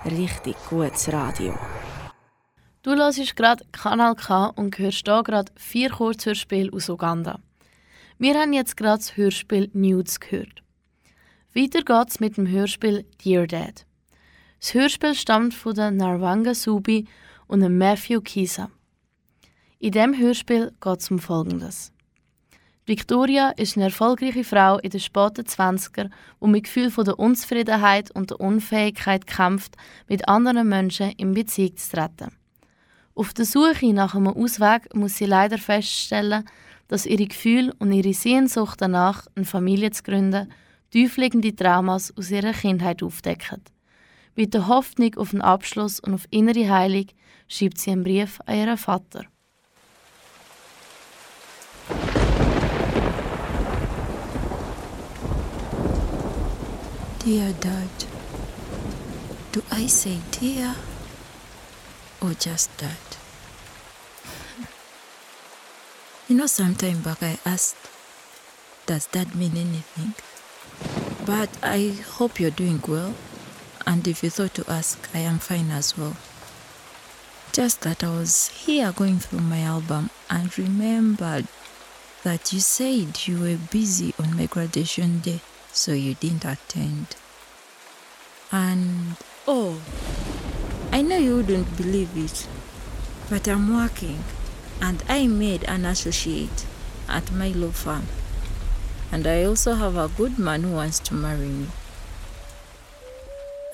Richtig 0.04 0.56
gutes 0.68 1.08
Radio. 1.08 1.58
Du 2.82 2.90
hörst 2.96 3.36
gerade 3.36 3.64
Kanal 3.72 4.14
K 4.14 4.52
und 4.56 4.76
hörst 4.78 5.06
hier 5.06 5.22
gerade 5.22 5.52
vier 5.56 5.90
Kurzhörspiele 5.90 6.72
aus 6.72 6.88
Uganda. 6.88 7.38
Wir 8.18 8.34
haben 8.34 8.52
jetzt 8.52 8.76
gerade 8.76 8.98
das 8.98 9.16
Hörspiel 9.16 9.70
Nudes 9.72 10.20
gehört. 10.20 10.62
Weiter 11.54 11.82
geht's 11.82 12.18
mit 12.18 12.38
dem 12.38 12.48
Hörspiel 12.48 13.04
Dear 13.22 13.46
Dad. 13.46 13.84
Das 14.58 14.72
Hörspiel 14.72 15.14
stammt 15.14 15.52
von 15.52 15.74
der 15.74 15.90
Narwanga 15.90 16.54
Subi 16.54 17.06
und 17.46 17.60
dem 17.60 17.76
Matthew 17.76 18.22
Kisa. 18.22 18.70
In 19.78 19.92
diesem 19.92 20.18
Hörspiel 20.18 20.72
geht 20.80 21.00
es 21.00 21.10
um 21.10 21.18
Folgendes. 21.18 21.92
Victoria 22.86 23.50
ist 23.50 23.76
eine 23.76 23.86
erfolgreiche 23.86 24.44
Frau 24.44 24.78
in 24.78 24.88
den 24.88 25.00
späten 25.00 25.44
20er, 25.44 26.08
die 26.40 26.46
mit 26.46 26.64
Gefühl 26.64 26.90
von 26.90 27.04
der 27.04 27.18
Unzufriedenheit 27.18 28.10
und 28.12 28.30
der 28.30 28.40
Unfähigkeit 28.40 29.26
kämpft, 29.26 29.76
mit 30.08 30.26
anderen 30.28 30.70
Menschen 30.70 31.10
in 31.18 31.34
Beziehung 31.34 31.76
zu 31.76 31.90
treten. 31.90 32.32
Auf 33.14 33.34
der 33.34 33.44
Suche 33.44 33.92
nach 33.92 34.14
einem 34.14 34.28
Ausweg 34.28 34.94
muss 34.94 35.16
sie 35.16 35.26
leider 35.26 35.58
feststellen, 35.58 36.48
dass 36.88 37.04
ihre 37.04 37.26
Gefühle 37.26 37.74
und 37.78 37.92
ihre 37.92 38.14
Sehnsucht 38.14 38.80
danach, 38.80 39.26
eine 39.34 39.44
Familie 39.44 39.90
zu 39.90 40.02
gründen, 40.02 40.48
tiefliegende 40.92 41.56
Traumas 41.56 42.12
aus 42.16 42.30
ihrer 42.30 42.52
Kindheit 42.52 43.02
aufdecken. 43.02 43.62
Mit 44.36 44.54
der 44.54 44.68
Hoffnung 44.68 45.14
auf 45.16 45.32
einen 45.32 45.42
Abschluss 45.42 46.00
und 46.00 46.14
auf 46.14 46.26
innere 46.30 46.68
Heilung 46.68 47.06
schreibt 47.48 47.78
sie 47.78 47.90
einen 47.90 48.04
Brief 48.04 48.40
an 48.46 48.56
ihren 48.56 48.76
Vater. 48.78 49.24
Dear 57.24 57.52
Dad, 57.60 58.06
do 59.52 59.62
I 59.70 59.86
say 59.86 60.18
dear 60.40 60.74
or 62.20 62.30
just 62.30 62.70
dad? 62.78 62.90
You 66.28 66.36
know, 66.36 66.46
sometime 66.46 67.00
back 67.02 67.22
I 67.22 67.38
asked, 67.44 67.76
does 68.86 69.06
that 69.12 69.34
mean 69.34 69.52
anything? 69.52 70.14
But 71.24 71.50
I 71.62 71.96
hope 72.14 72.40
you're 72.40 72.50
doing 72.50 72.82
well. 72.86 73.14
And 73.86 74.06
if 74.08 74.24
you 74.24 74.30
thought 74.30 74.54
to 74.54 74.64
ask, 74.70 75.08
I 75.14 75.20
am 75.20 75.38
fine 75.38 75.70
as 75.70 75.96
well. 75.96 76.16
Just 77.52 77.82
that 77.82 78.02
I 78.02 78.08
was 78.08 78.48
here 78.48 78.92
going 78.92 79.18
through 79.18 79.40
my 79.40 79.60
album 79.60 80.10
and 80.30 80.56
remembered 80.58 81.46
that 82.22 82.52
you 82.52 82.60
said 82.60 83.26
you 83.26 83.40
were 83.40 83.58
busy 83.70 84.14
on 84.18 84.36
my 84.36 84.46
graduation 84.46 85.20
day, 85.20 85.40
so 85.72 85.92
you 85.92 86.14
didn't 86.14 86.44
attend. 86.44 87.16
And 88.50 89.16
oh, 89.46 89.80
I 90.92 91.02
know 91.02 91.18
you 91.18 91.36
wouldn't 91.36 91.76
believe 91.76 92.16
it, 92.16 92.48
but 93.28 93.46
I'm 93.48 93.74
working 93.74 94.24
and 94.80 95.02
I 95.08 95.26
made 95.26 95.64
an 95.64 95.84
associate 95.84 96.66
at 97.08 97.30
my 97.32 97.48
law 97.48 97.70
firm. 97.70 98.06
And 99.12 99.26
I 99.26 99.44
also 99.44 99.74
have 99.74 99.96
a 99.96 100.08
good 100.16 100.38
man 100.38 100.62
who 100.62 100.72
wants 100.72 100.98
to 101.00 101.14
marry 101.14 101.46
me. 101.46 101.66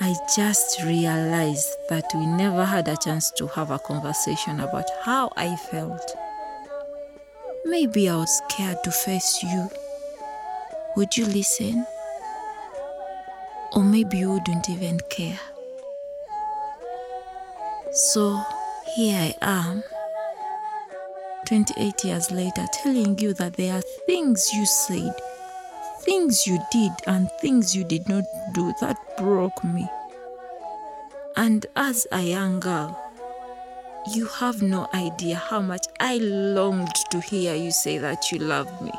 I 0.01 0.14
just 0.37 0.83
realized 0.83 1.68
that 1.88 2.05
we 2.14 2.27
never 2.27 2.64
had 2.64 2.88
a 2.88 2.96
chance 2.96 3.31
to 3.33 3.46
have 3.48 3.70
a 3.70 3.79
conversation 3.79 4.61
about 4.61 4.90
how 5.05 5.31
I 5.37 5.57
felt. 5.57 6.16
Maybe 7.64 8.09
I 8.09 8.16
was 8.16 8.42
scared 8.48 8.79
to 8.85 8.90
face 8.90 9.42
you. 9.42 9.68
Would 10.96 11.16
you 11.16 11.27
listen? 11.27 11.87
Or 13.72 13.85
maybe 13.85 14.18
you 14.18 14.33
wouldn't 14.33 14.68
even 14.68 14.98
care. 15.09 15.38
So 17.92 18.42
here 18.96 19.35
I 19.40 19.68
am, 19.68 19.83
28 21.46 22.05
years 22.05 22.31
later, 22.31 22.66
telling 22.72 23.18
you 23.18 23.35
that 23.35 23.55
there 23.55 23.74
are 23.74 23.83
things 24.07 24.53
you 24.55 24.64
said, 24.66 25.14
things 26.09 26.47
you 26.47 26.59
did, 26.73 26.92
and 27.07 27.31
things 27.33 27.77
you 27.77 27.85
did 27.85 28.09
not 28.09 28.25
do 28.55 28.73
that 28.81 28.97
broke 29.18 29.62
me. 29.62 29.87
And 31.37 31.66
as 31.77 32.07
a 32.11 32.23
young 32.23 32.61
girl, 32.61 32.99
you 34.14 34.25
have 34.25 34.62
no 34.62 34.88
idea 34.94 35.37
how 35.37 35.61
much 35.61 35.85
I 36.01 36.16
longed 36.16 36.94
to 37.11 37.21
hear 37.21 37.55
you 37.55 37.71
say 37.71 37.99
that 37.99 38.33
you 38.33 38.38
love 38.38 38.81
me, 38.81 38.90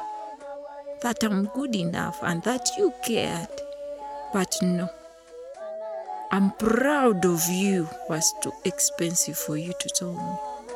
that 1.01 1.23
I'm 1.23 1.45
good 1.47 1.75
enough, 1.75 2.19
and 2.21 2.43
that 2.43 2.69
you 2.77 2.93
cared. 3.03 3.49
But 4.31 4.55
no, 4.61 4.87
I'm 6.29 6.51
proud 6.51 7.25
of 7.25 7.41
you 7.49 7.89
was 8.07 8.31
too 8.43 8.53
expensive 8.65 9.35
for 9.35 9.57
you 9.57 9.73
to 9.79 9.89
tell 9.89 10.13
me. 10.13 10.69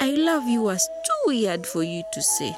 I 0.00 0.10
love 0.10 0.48
you 0.48 0.62
was 0.62 0.88
too 1.06 1.28
weird 1.28 1.68
for 1.68 1.84
you 1.84 2.02
to 2.12 2.20
say. 2.20 2.56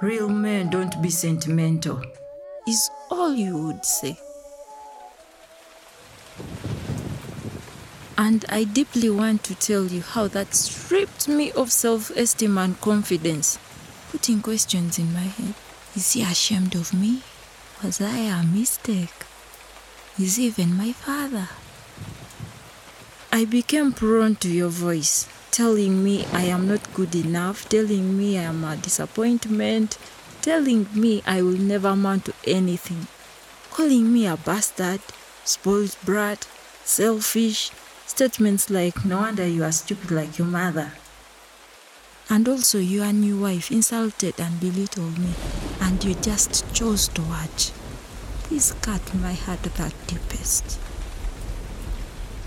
Real 0.00 0.28
men 0.28 0.70
don't 0.70 1.02
be 1.02 1.10
sentimental, 1.10 2.00
is 2.68 2.88
all 3.10 3.34
you 3.34 3.58
would 3.58 3.84
say. 3.84 4.16
And 8.16 8.44
I 8.48 8.62
deeply 8.62 9.10
want 9.10 9.42
to 9.44 9.56
tell 9.56 9.86
you 9.86 10.02
how 10.02 10.28
that 10.28 10.54
stripped 10.54 11.26
me 11.26 11.50
of 11.50 11.72
self 11.72 12.10
esteem 12.10 12.58
and 12.58 12.80
confidence, 12.80 13.58
putting 14.12 14.40
questions 14.40 15.00
in 15.00 15.12
my 15.12 15.26
head. 15.36 15.54
Is 15.96 16.12
he 16.12 16.22
ashamed 16.22 16.76
of 16.76 16.94
me? 16.94 17.22
Was 17.82 18.00
I 18.00 18.18
a 18.18 18.44
mistake? 18.44 19.26
Is 20.16 20.38
even 20.38 20.76
my 20.76 20.92
father? 20.92 21.48
I 23.32 23.46
became 23.46 23.92
prone 23.92 24.36
to 24.36 24.48
your 24.48 24.68
voice, 24.68 25.26
telling 25.58 26.04
me 26.04 26.24
I 26.32 26.44
am 26.44 26.68
not 26.68 26.94
good 26.94 27.16
enough, 27.16 27.68
telling 27.68 28.16
me 28.16 28.38
I 28.38 28.42
am 28.42 28.62
a 28.62 28.76
disappointment, 28.76 29.98
telling 30.40 30.86
me 30.94 31.20
I 31.26 31.42
will 31.42 31.58
never 31.58 31.88
amount 31.88 32.26
to 32.26 32.34
anything, 32.46 33.08
calling 33.72 34.12
me 34.12 34.28
a 34.28 34.36
bastard, 34.36 35.00
spoiled 35.42 35.96
brat, 36.04 36.46
selfish, 36.84 37.72
statements 38.06 38.70
like, 38.70 39.04
no 39.04 39.16
wonder 39.16 39.44
you 39.48 39.64
are 39.64 39.72
stupid 39.72 40.12
like 40.12 40.38
your 40.38 40.46
mother. 40.46 40.92
And 42.30 42.48
also, 42.48 42.78
your 42.78 43.12
new 43.12 43.40
wife 43.40 43.72
insulted 43.72 44.38
and 44.38 44.60
belittled 44.60 45.18
me, 45.18 45.34
and 45.80 46.04
you 46.04 46.14
just 46.14 46.72
chose 46.72 47.08
to 47.08 47.22
watch. 47.22 47.72
This 48.48 48.74
cut 48.80 49.12
my 49.12 49.32
heart 49.32 49.64
that 49.64 49.94
deepest. 50.06 50.78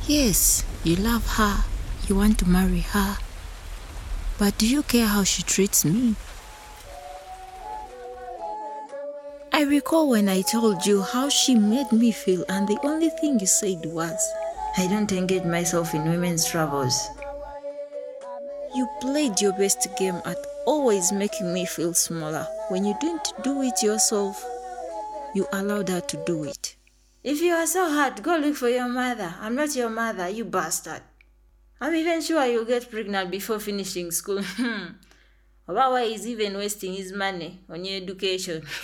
Yes, 0.08 0.64
you 0.86 0.96
love 0.96 1.28
her, 1.36 1.66
you 2.12 2.18
want 2.18 2.38
to 2.38 2.50
marry 2.50 2.82
her, 2.82 3.18
but 4.38 4.58
do 4.58 4.68
you 4.68 4.84
care 4.84 5.08
how 5.08 5.24
she 5.24 5.44
treats 5.44 5.86
me? 5.86 6.14
I 9.54 9.64
recall 9.64 10.10
when 10.10 10.28
I 10.28 10.42
told 10.42 10.86
you 10.86 11.04
how 11.04 11.30
she 11.30 11.56
made 11.56 11.90
me 11.94 12.12
feel, 12.12 12.44
and 12.50 12.68
the 12.68 12.78
only 12.84 13.08
thing 13.22 13.40
you 13.40 13.46
said 13.46 13.86
was, 13.86 14.20
I 14.76 14.88
don't 14.88 15.10
engage 15.14 15.46
myself 15.46 15.94
in 15.94 16.04
women's 16.04 16.46
troubles. 16.46 17.08
You 18.76 18.90
played 19.00 19.40
your 19.40 19.54
best 19.54 19.88
game 19.98 20.22
at 20.26 20.38
always 20.66 21.14
making 21.14 21.54
me 21.54 21.66
feel 21.66 21.94
smaller. 21.94 22.46
When 22.68 22.84
you 22.84 22.94
didn't 23.00 23.32
do 23.42 23.62
it 23.62 23.82
yourself, 23.82 24.44
you 25.34 25.48
allowed 25.54 25.88
her 25.88 26.02
to 26.02 26.24
do 26.26 26.44
it. 26.44 26.76
If 27.24 27.40
you 27.40 27.54
are 27.54 27.68
so 27.68 27.90
hard, 27.90 28.22
go 28.22 28.36
look 28.36 28.58
for 28.58 28.68
your 28.68 28.90
mother. 28.90 29.34
I'm 29.40 29.56
not 29.56 29.78
your 29.78 29.90
mother, 29.90 30.28
you 30.28 30.44
bastard. 30.44 31.04
I'm 31.82 31.96
even 31.96 32.22
sure 32.22 32.46
you'll 32.46 32.66
get 32.66 32.92
pregnant 32.92 33.32
before 33.32 33.60
finishing 33.60 34.12
school. 34.12 34.44
Hmm. 34.56 34.94
About 35.68 35.92
why 35.92 36.08
he's 36.08 36.28
even 36.28 36.58
wasting 36.58 36.94
his 36.94 37.12
money 37.14 37.62
on 37.70 37.86
your 37.86 37.96
education. 38.02 38.64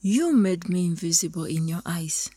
you 0.00 0.32
made 0.32 0.68
me 0.68 0.86
invisible 0.86 1.44
in 1.44 1.66
your 1.68 1.80
eyes. 1.86 2.30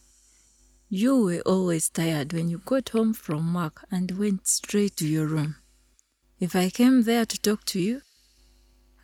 You 0.88 1.24
were 1.26 1.42
always 1.46 1.90
tired 1.90 2.32
when 2.34 2.50
you 2.50 2.60
got 2.60 2.90
home 2.90 3.14
from 3.14 3.54
work 3.54 3.86
and 3.92 4.18
went 4.18 4.48
straight 4.48 4.96
to 4.98 5.08
your 5.08 5.28
room. 5.28 5.58
If 6.40 6.56
I 6.56 6.70
came 6.70 7.04
there 7.04 7.26
to 7.26 7.42
talk 7.42 7.66
to 7.66 7.80
you, 7.80 8.02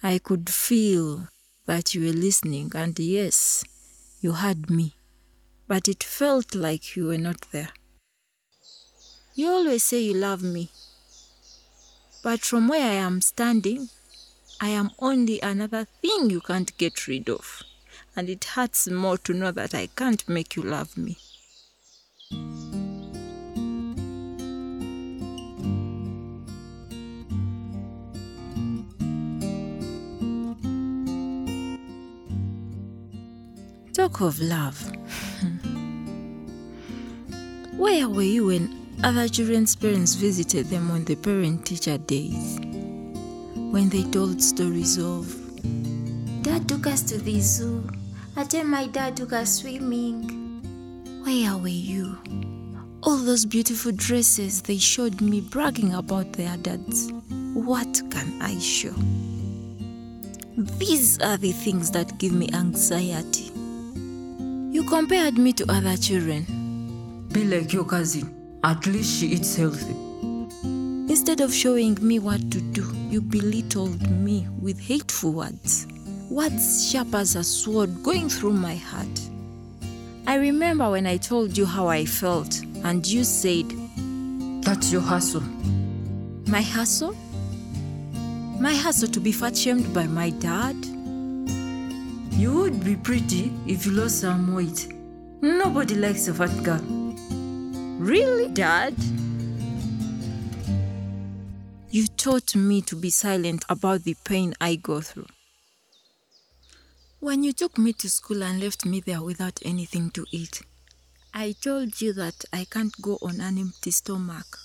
I 0.02 0.20
could 0.20 0.50
feel 0.50 1.28
that 1.66 1.94
you 1.94 2.06
were 2.06 2.14
listening, 2.14 2.72
and 2.74 2.98
yes, 2.98 3.64
you 4.22 4.32
heard 4.32 4.70
me, 4.70 4.96
but 5.68 5.88
it 5.88 6.04
felt 6.04 6.56
like 6.56 6.96
you 6.96 7.08
were 7.08 7.18
not 7.18 7.42
there. 7.52 7.70
You 9.38 9.50
always 9.50 9.84
say 9.84 10.00
you 10.00 10.14
love 10.14 10.42
me, 10.42 10.70
but 12.24 12.40
from 12.40 12.70
where 12.70 12.90
I 12.90 12.94
am 12.94 13.20
standing, 13.20 13.90
I 14.62 14.70
am 14.70 14.92
only 15.00 15.42
another 15.42 15.88
thing 16.02 16.30
you 16.30 16.40
can't 16.40 16.72
get 16.78 17.06
rid 17.06 17.30
of, 17.30 17.62
and 18.16 18.30
it 18.30 18.46
hurts 18.46 18.88
more 18.88 19.18
to 19.18 19.34
know 19.34 19.52
that 19.52 19.76
I 19.76 19.88
can't 19.88 20.26
make 20.30 20.56
you 20.56 20.64
love 20.64 20.98
me. 20.98 21.18
Talk 33.94 34.22
of 34.22 34.40
love. 34.40 34.94
Where 37.78 38.08
were 38.08 38.22
you 38.22 38.46
when 38.46 38.85
other 39.04 39.28
children's 39.28 39.76
parents 39.76 40.16
visited 40.16 40.68
them 40.68 40.92
on 40.92 41.06
the 41.06 41.16
parent 41.16 41.66
teacher 41.66 41.98
days? 41.98 42.60
When 43.56 43.90
they 43.90 44.04
told 44.04 44.42
stories 44.42 44.98
of, 44.98 45.28
Dad 46.44 46.68
took 46.68 46.88
us 46.88 47.02
to 47.04 47.18
the 47.18 47.40
zoo. 47.40 47.88
I 48.38 48.44
tell 48.44 48.64
my 48.64 48.88
dad 48.88 49.18
took 49.18 49.34
us 49.34 49.60
swimming. 49.62 50.46
Where 51.24 51.58
were 51.58 51.68
you? 51.68 52.18
All 53.04 53.18
those 53.18 53.46
beautiful 53.46 53.92
dresses 53.92 54.62
they 54.62 54.78
showed 54.78 55.22
me 55.22 55.42
bragging 55.42 55.94
about 55.94 56.34
their 56.34 56.58
dads. 56.58 57.12
What 57.54 58.02
can 58.10 58.42
I 58.42 58.60
show? 58.60 58.94
These 60.78 61.20
are 61.20 61.38
the 61.38 61.52
things 61.52 61.92
that 61.92 62.18
give 62.18 62.34
me 62.34 62.50
anxiety. 62.54 63.52
You 64.74 64.84
compared 64.88 65.38
me 65.38 65.54
to 65.54 65.66
other 65.72 65.96
children. 65.98 67.28
Be 67.32 67.44
like 67.46 67.74
your 67.74 67.86
cousin. 67.86 68.35
At 68.66 68.88
least 68.88 69.20
she 69.20 69.28
eats 69.28 69.56
healthy. 69.56 69.96
Instead 71.08 71.40
of 71.40 71.54
showing 71.54 72.00
me 72.02 72.18
what 72.18 72.50
to 72.50 72.60
do, 72.60 72.92
you 73.12 73.22
belittled 73.22 74.10
me 74.10 74.48
with 74.60 74.80
hateful 74.80 75.34
words. 75.34 75.86
words 76.32 76.90
sharp 76.90 77.14
as 77.14 77.36
a 77.36 77.44
sword 77.44 78.02
going 78.02 78.28
through 78.28 78.54
my 78.54 78.74
heart. 78.74 79.20
I 80.26 80.38
remember 80.38 80.90
when 80.90 81.06
I 81.06 81.18
told 81.18 81.56
you 81.56 81.68
how 81.68 81.90
I 81.90 82.06
felt, 82.06 82.60
and 82.84 83.06
you 83.06 83.24
said, 83.24 83.72
That's 84.64 84.92
your 84.92 85.02
hustle. 85.02 85.44
My 86.48 86.64
hustle? 86.64 87.16
My 88.60 88.74
hustle 88.74 89.10
to 89.10 89.20
be 89.20 89.32
fat 89.32 89.56
shamed 89.56 89.94
by 89.94 90.08
my 90.08 90.32
dad? 90.32 90.76
You 92.34 92.52
would 92.62 92.84
be 92.84 92.96
pretty 92.96 93.54
if 93.68 93.86
you 93.86 93.92
lost 93.92 94.22
some 94.22 94.56
weight. 94.56 94.92
Nobody 95.44 95.94
likes 95.94 96.28
a 96.28 96.34
fat 96.34 96.64
girl. 96.64 96.95
Really, 98.06 98.50
Dad? 98.50 98.94
You 101.90 102.06
taught 102.06 102.56
me 102.56 102.84
to 102.84 102.96
be 102.96 103.10
silent 103.10 103.66
about 103.68 104.04
the 104.04 104.16
pain 104.24 104.54
I 104.62 104.76
go 104.76 105.02
through. 105.02 105.26
When 107.20 107.44
you 107.44 107.52
took 107.52 107.80
me 107.80 107.94
to 107.94 108.08
school 108.08 108.44
and 108.44 108.60
left 108.60 108.86
me 108.86 109.00
there 109.00 109.24
without 109.24 109.60
anything 109.66 110.12
to 110.12 110.24
eat, 110.30 110.62
I 111.34 111.56
told 111.60 112.00
you 112.00 112.14
that 112.14 112.46
I 112.54 112.66
can't 112.66 112.94
go 113.02 113.18
on 113.24 113.42
an 113.42 113.58
empty 113.58 113.90
stomach. 113.90 114.60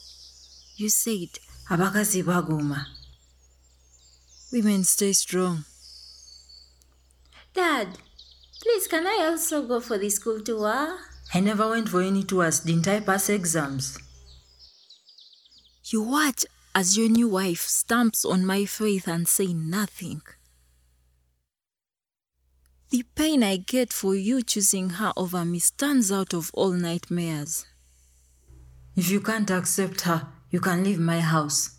You 0.77 0.91
said, 0.91 1.31
Abakazi 1.71 2.23
baguma. 2.23 2.85
Women 4.53 4.85
stay 4.85 5.15
strong. 5.15 5.65
Dad, 7.55 7.97
please 8.61 8.87
can 8.87 9.07
I 9.07 9.31
also 9.31 9.67
go 9.67 9.81
for 9.81 9.97
the 9.97 10.11
school 10.11 10.43
tour? 10.43 10.99
I 11.33 11.41
never 11.41 11.69
went 11.69 11.89
for 11.89 12.03
any 12.03 12.25
tours. 12.25 12.61
Didn't 12.61 12.89
I 12.89 13.01
pass 13.01 13.29
exams? 13.29 13.99
You 15.85 16.03
watch 16.03 16.45
as 16.75 16.97
your 16.97 17.09
new 17.09 17.29
wife 17.29 17.61
stamps 17.61 18.25
on 18.25 18.45
my 18.45 18.65
faith 18.65 19.07
and 19.07 19.27
say 19.27 19.53
nothing. 19.53 20.23
The 22.91 23.05
pain 23.15 23.45
I 23.45 23.57
get 23.57 23.93
for 23.93 24.17
you 24.17 24.43
choosing 24.43 24.91
her 24.91 25.13
over 25.17 25.45
me 25.45 25.61
stands 25.61 26.11
out 26.11 26.35
of 26.35 26.51
all 26.55 26.73
nightmares. 26.73 27.65
If 28.97 29.11
you 29.11 29.21
can't 29.21 29.51
accept 29.51 30.03
her, 30.03 30.27
you 30.51 30.59
can 30.59 30.83
leave 30.83 30.99
my 30.99 31.21
house. 31.21 31.79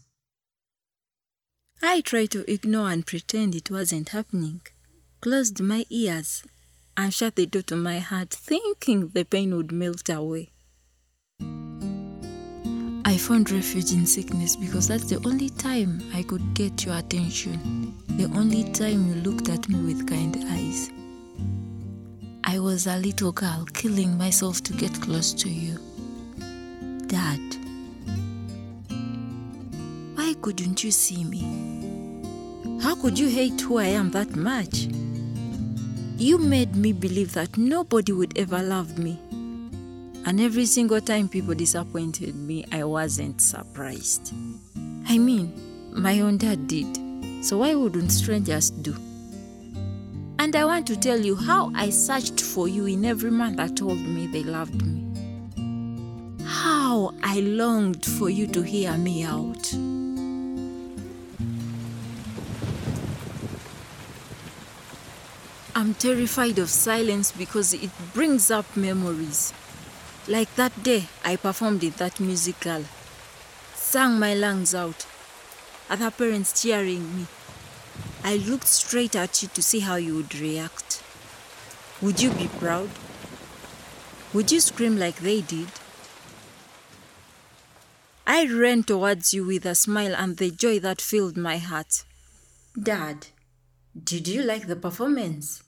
I 1.82 2.00
tried 2.02 2.32
to 2.32 2.50
ignore 2.50 2.90
and 2.90 3.06
pretend 3.06 3.56
it 3.56 3.70
wasn't 3.70 4.10
happening, 4.10 4.62
closed 5.20 5.60
my 5.60 5.86
ears, 5.90 6.44
and 6.98 7.14
shut 7.14 7.36
the 7.36 7.46
door 7.46 7.62
to 7.64 7.76
my 7.76 8.00
heart, 8.00 8.30
thinking 8.30 9.10
the 9.10 9.24
pain 9.24 9.56
would 9.56 9.72
melt 9.72 10.10
away. 10.10 10.50
I 13.04 13.18
found 13.18 13.52
refuge 13.52 13.92
in 13.92 14.06
sickness 14.06 14.56
because 14.56 14.88
that's 14.88 15.06
the 15.06 15.22
only 15.26 15.50
time 15.50 16.02
I 16.14 16.24
could 16.24 16.54
get 16.54 16.86
your 16.86 16.96
attention, 16.98 17.94
the 18.08 18.26
only 18.38 18.64
time 18.72 19.08
you 19.08 19.16
looked 19.16 19.50
at 19.50 19.68
me 19.68 19.80
with 19.82 20.08
kind 20.08 20.38
eyes. 20.50 20.90
I 22.44 22.60
was 22.60 22.88
a 22.88 22.98
little 22.98 23.32
girl 23.32 23.66
killing 23.74 24.18
myself 24.18 24.62
to 24.64 24.74
get 24.74 24.94
close 25.02 25.34
to 25.34 25.50
you. 25.50 25.78
Dad, 27.08 27.40
why 30.16 30.34
couldn't 30.42 30.84
you 30.84 30.92
see 30.92 31.24
me? 31.24 31.42
How 32.82 32.96
could 32.96 33.20
you 33.20 33.30
hate 33.30 33.60
who 33.62 33.78
I 33.78 33.88
am 33.88 34.12
that 34.12 34.36
much? 34.36 34.88
You 36.22 36.38
made 36.38 36.76
me 36.76 36.94
believe 36.94 37.34
that 37.34 37.58
nobody 37.58 38.12
would 38.12 38.38
ever 38.38 38.62
love 38.62 39.00
me. 39.00 39.20
And 40.24 40.40
every 40.40 40.68
single 40.68 41.02
time 41.02 41.28
people 41.28 41.56
disappointed 41.56 42.36
me, 42.36 42.64
I 42.72 42.84
wasn't 42.84 43.42
surprised. 43.42 44.32
I 45.08 45.18
mean, 45.18 45.52
my 45.92 46.20
own 46.20 46.38
dad 46.38 46.68
did. 46.68 46.96
So 47.44 47.58
why 47.58 47.74
wouldn't 47.74 48.12
strangers 48.12 48.70
do? 48.70 48.96
And 50.38 50.56
I 50.56 50.64
want 50.64 50.86
to 50.90 50.96
tell 50.96 51.20
you 51.20 51.36
how 51.36 51.72
I 51.74 51.90
searched 51.90 52.40
for 52.40 52.68
you 52.68 52.86
in 52.86 53.04
every 53.04 53.32
man 53.32 53.56
that 53.56 53.76
told 53.76 53.98
me 53.98 54.28
they 54.28 54.44
loved 54.44 54.80
me. 54.86 56.46
How 56.46 57.16
I 57.24 57.40
longed 57.40 58.06
for 58.06 58.30
you 58.30 58.46
to 58.46 58.62
hear 58.62 58.96
me 58.96 59.24
out. 59.24 59.74
I'm 65.74 65.94
terrified 65.94 66.60
of 66.60 66.70
silence 66.70 67.32
because 67.32 67.74
it 67.74 67.92
brings 68.14 68.52
up 68.52 68.76
memories. 68.76 69.54
Like 70.28 70.54
that 70.56 70.84
day 70.84 71.08
I 71.24 71.38
performed 71.38 71.82
in 71.84 71.92
that 71.92 72.20
musical, 72.20 72.84
sang 73.74 74.20
my 74.20 74.34
lungs 74.34 74.76
out, 74.76 75.06
other 75.90 76.12
parents 76.12 76.62
cheering 76.62 77.16
me. 77.16 77.26
I 78.24 78.36
looked 78.36 78.68
straight 78.68 79.16
at 79.16 79.42
you 79.42 79.48
to 79.50 79.62
see 79.64 79.80
how 79.80 79.96
you 79.96 80.16
would 80.16 80.36
react. 80.36 81.02
Would 82.02 82.22
you 82.22 82.32
be 82.32 82.48
proud? 82.48 82.90
Would 84.34 84.52
you 84.52 84.60
scream 84.60 84.98
like 84.98 85.18
they 85.20 85.40
did? 85.40 85.70
I 88.28 88.46
ran 88.46 88.84
towards 88.84 89.34
you 89.34 89.46
with 89.46 89.66
a 89.66 89.76
smile 89.76 90.16
and 90.16 90.36
the 90.36 90.52
joy 90.52 90.80
that 90.80 91.00
filled 91.02 91.38
my 91.38 91.58
heart. 91.58 92.04
Dad, 92.82 93.28
did 93.94 94.28
you 94.28 94.42
like 94.42 94.68
the 94.68 94.76
performance? 94.78 95.64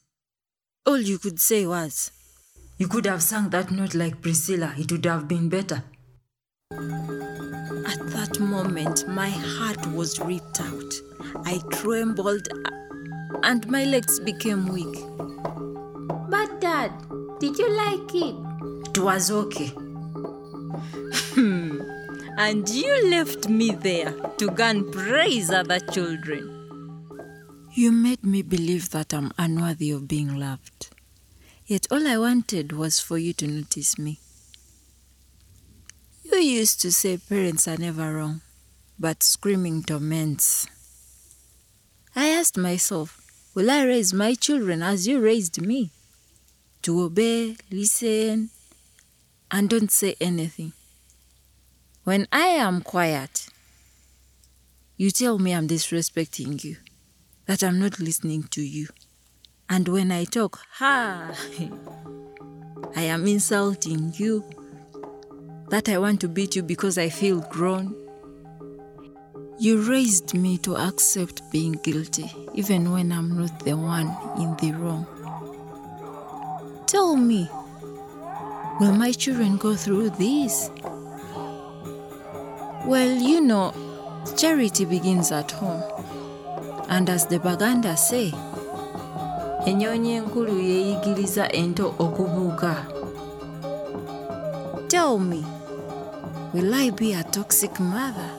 All 0.86 0.98
you 0.98 1.20
could 1.20 1.40
say 1.42 1.66
was, 1.66 2.12
You 2.78 2.88
could 2.88 3.06
have 3.06 3.22
sung 3.22 3.50
that 3.50 3.70
note 3.70 3.96
like 3.96 4.22
Priscilla, 4.22 4.74
it 4.78 4.92
would 4.92 5.06
have 5.06 5.28
been 5.28 5.50
better. 5.50 5.84
At 6.72 8.00
that 8.12 8.38
moment, 8.40 9.08
my 9.10 9.30
heart 9.30 9.86
was 9.88 10.20
ripped 10.22 10.62
out. 10.62 10.94
I 11.46 11.60
trembled 11.72 12.48
and 13.44 13.68
my 13.68 13.84
legs 13.84 14.22
became 14.22 14.68
weak. 14.68 14.98
But, 16.30 16.62
Dad, 16.62 16.92
did 17.40 17.58
you 17.60 17.70
like 17.70 18.16
it? 18.16 18.36
It 18.90 19.00
was 19.00 19.32
okay. 19.32 19.74
Hmm. 21.36 21.82
and 22.38 22.68
you 22.70 23.10
left 23.10 23.50
me 23.50 23.72
there 23.72 24.14
to 24.38 24.48
go 24.48 24.64
and 24.64 24.92
praise 24.94 25.52
other 25.52 25.80
children. 25.80 26.53
You 27.76 27.92
made 27.92 28.24
me 28.24 28.44
believe 28.44 28.92
that 28.92 29.16
I'm 29.16 29.32
unworthy 29.36 29.90
of 29.90 30.08
being 30.08 30.38
loved. 30.38 30.92
Yet 31.66 31.88
all 31.90 32.08
I 32.08 32.20
wanted 32.20 32.72
was 32.72 33.00
for 33.00 33.18
you 33.18 33.34
to 33.34 33.48
notice 33.48 33.98
me. 33.98 34.20
You 36.24 36.38
used 36.38 36.82
to 36.82 36.92
say 36.92 37.18
parents 37.18 37.68
are 37.68 37.78
never 37.78 38.14
wrong, 38.14 38.42
but 39.00 39.24
screaming 39.24 39.82
torments. 39.82 40.68
I 42.16 42.28
asked 42.28 42.60
myself, 42.60 43.20
will 43.56 43.72
I 43.72 43.84
raise 43.86 44.14
my 44.14 44.36
children 44.36 44.84
as 44.84 45.08
you 45.08 45.20
raised 45.20 45.60
me? 45.60 45.90
To 46.84 47.02
obey, 47.02 47.58
listen, 47.72 48.52
and 49.50 49.68
don't 49.68 49.92
say 49.92 50.16
anything. 50.22 50.74
When 52.04 52.28
I 52.32 52.50
am 52.50 52.82
quiet, 52.82 53.48
you 54.96 55.10
tell 55.10 55.40
me 55.40 55.54
I'm 55.54 55.68
disrespecting 55.68 56.64
you, 56.64 56.76
that 57.45 57.63
I'm 57.63 57.79
not 57.79 57.99
listening 57.99 58.43
to 58.51 58.62
you. 58.62 58.88
And 59.69 59.88
when 59.88 60.12
I 60.12 60.25
talk, 60.25 60.60
ha, 60.71 61.32
I 62.95 63.01
am 63.01 63.25
insulting 63.27 64.13
you, 64.15 64.43
that 65.69 65.89
I 65.89 65.97
want 65.97 66.21
to 66.21 66.27
beat 66.27 66.56
you 66.56 66.63
because 66.63 66.97
I 66.97 67.10
feel 67.10 67.41
grown. 67.49 67.95
You 69.60 69.82
raised 69.82 70.34
me 70.34 70.58
to 70.60 70.75
accept 70.77 71.41
being 71.51 71.73
guilty, 71.84 72.32
even 72.53 72.91
when 72.91 73.12
I'm 73.12 73.38
not 73.38 73.63
the 73.63 73.73
one 73.73 74.15
in 74.38 74.56
the 74.58 74.77
wrong. 74.77 75.08
Tell 76.86 77.15
me, 77.15 77.49
will 78.79 78.93
my 78.93 79.12
children 79.12 79.58
go 79.58 79.75
through 79.75 80.12
this? 80.12 80.69
Well, 82.86 83.15
you 83.17 83.41
know, 83.41 83.73
charity 84.38 84.86
begins 84.86 85.32
at 85.32 85.51
home. 85.51 85.82
And 86.89 87.10
as 87.10 87.26
the 87.28 87.39
Baganda 87.39 87.98
say, 87.98 88.32
ennyonyi 89.65 90.12
enkulu 90.12 90.60
yeeyigiriza 90.60 91.52
ento 91.52 91.96
okubuuka. 92.00 92.86
Tell 94.89 95.19
me, 95.19 95.43
will 96.54 96.74
I 96.74 96.91
be 96.91 97.13
a 97.13 97.24
toxic 97.24 97.80
mother? 97.80 98.32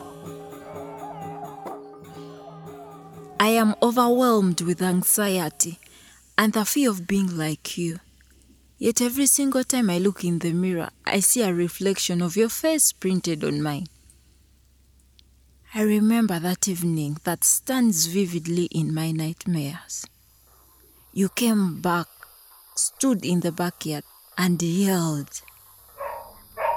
I 3.40 3.48
am 3.48 3.74
overwhelmed 3.82 4.60
with 4.60 4.80
anxiety 4.80 5.78
and 6.38 6.52
the 6.52 6.64
fear 6.64 6.90
of 6.90 7.06
being 7.06 7.36
like 7.36 7.76
you. 7.76 7.98
Yet 8.78 9.00
every 9.00 9.26
single 9.26 9.64
time 9.64 9.90
I 9.90 9.98
look 9.98 10.24
in 10.24 10.38
the 10.38 10.52
mirror, 10.52 10.90
I 11.06 11.20
see 11.20 11.42
a 11.42 11.52
reflection 11.52 12.22
of 12.22 12.36
your 12.36 12.48
face 12.48 12.92
printed 12.92 13.44
on 13.44 13.62
mine. 13.62 13.86
I 15.76 15.82
remember 15.82 16.38
that 16.38 16.68
evening 16.68 17.16
that 17.24 17.42
stands 17.42 18.06
vividly 18.06 18.66
in 18.66 18.94
my 18.94 19.10
nightmares. 19.10 20.06
You 21.12 21.28
came 21.28 21.80
back, 21.80 22.06
stood 22.76 23.24
in 23.24 23.40
the 23.40 23.50
backyard, 23.50 24.04
and 24.38 24.62
yelled, 24.62 25.42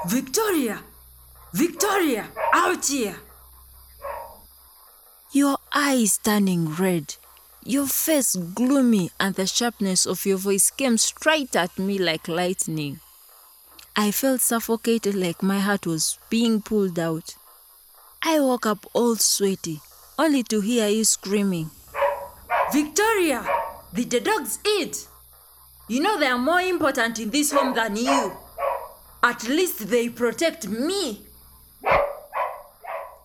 Victoria! 0.08 0.82
Victoria! 1.54 2.26
Out 2.52 2.86
here! 2.86 3.16
Your 5.32 5.58
eyes 5.72 6.18
turning 6.18 6.74
red, 6.74 7.14
Your 7.64 7.86
face 7.86 8.34
gloomy 8.34 9.10
and 9.20 9.36
the 9.36 9.46
sharpness 9.46 10.06
of 10.06 10.26
your 10.26 10.38
voice 10.38 10.70
came 10.70 10.98
straight 10.98 11.54
at 11.54 11.78
me 11.78 11.98
like 11.98 12.26
lightning. 12.26 12.98
I 13.94 14.10
felt 14.10 14.40
suffocated 14.40 15.14
like 15.14 15.42
my 15.42 15.60
heart 15.60 15.86
was 15.86 16.18
being 16.30 16.62
pulled 16.62 16.98
out. 16.98 17.36
I 18.22 18.40
woke 18.40 18.66
up 18.66 18.86
all 18.92 19.16
sweaty, 19.16 19.80
only 20.18 20.42
to 20.44 20.60
hear 20.60 20.88
you 20.88 21.04
screaming. 21.04 21.70
Victoria, 22.72 23.46
did 23.94 24.10
the 24.10 24.20
dogs 24.20 24.58
eat? 24.66 25.06
You 25.88 26.00
know 26.00 26.18
they 26.18 26.26
are 26.26 26.38
more 26.38 26.60
important 26.60 27.18
in 27.18 27.30
this 27.30 27.52
home 27.52 27.74
than 27.74 27.96
you. 27.96 28.32
At 29.22 29.48
least 29.48 29.88
they 29.88 30.08
protect 30.08 30.68
me. 30.68 31.22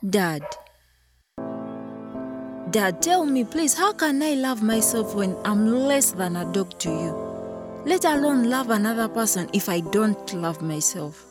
Dad. 0.07 0.43
Dad, 2.71 3.01
tell 3.01 3.25
me, 3.25 3.43
please, 3.43 3.73
how 3.73 3.93
can 3.93 4.21
I 4.23 4.33
love 4.35 4.63
myself 4.63 5.13
when 5.15 5.35
I'm 5.43 5.67
less 5.87 6.11
than 6.11 6.35
a 6.35 6.45
dog 6.51 6.77
to 6.79 6.89
you? 6.89 7.83
Let 7.85 8.05
alone 8.05 8.49
love 8.49 8.69
another 8.69 9.07
person 9.07 9.49
if 9.53 9.69
I 9.69 9.81
don't 9.81 10.33
love 10.33 10.61
myself. 10.61 11.25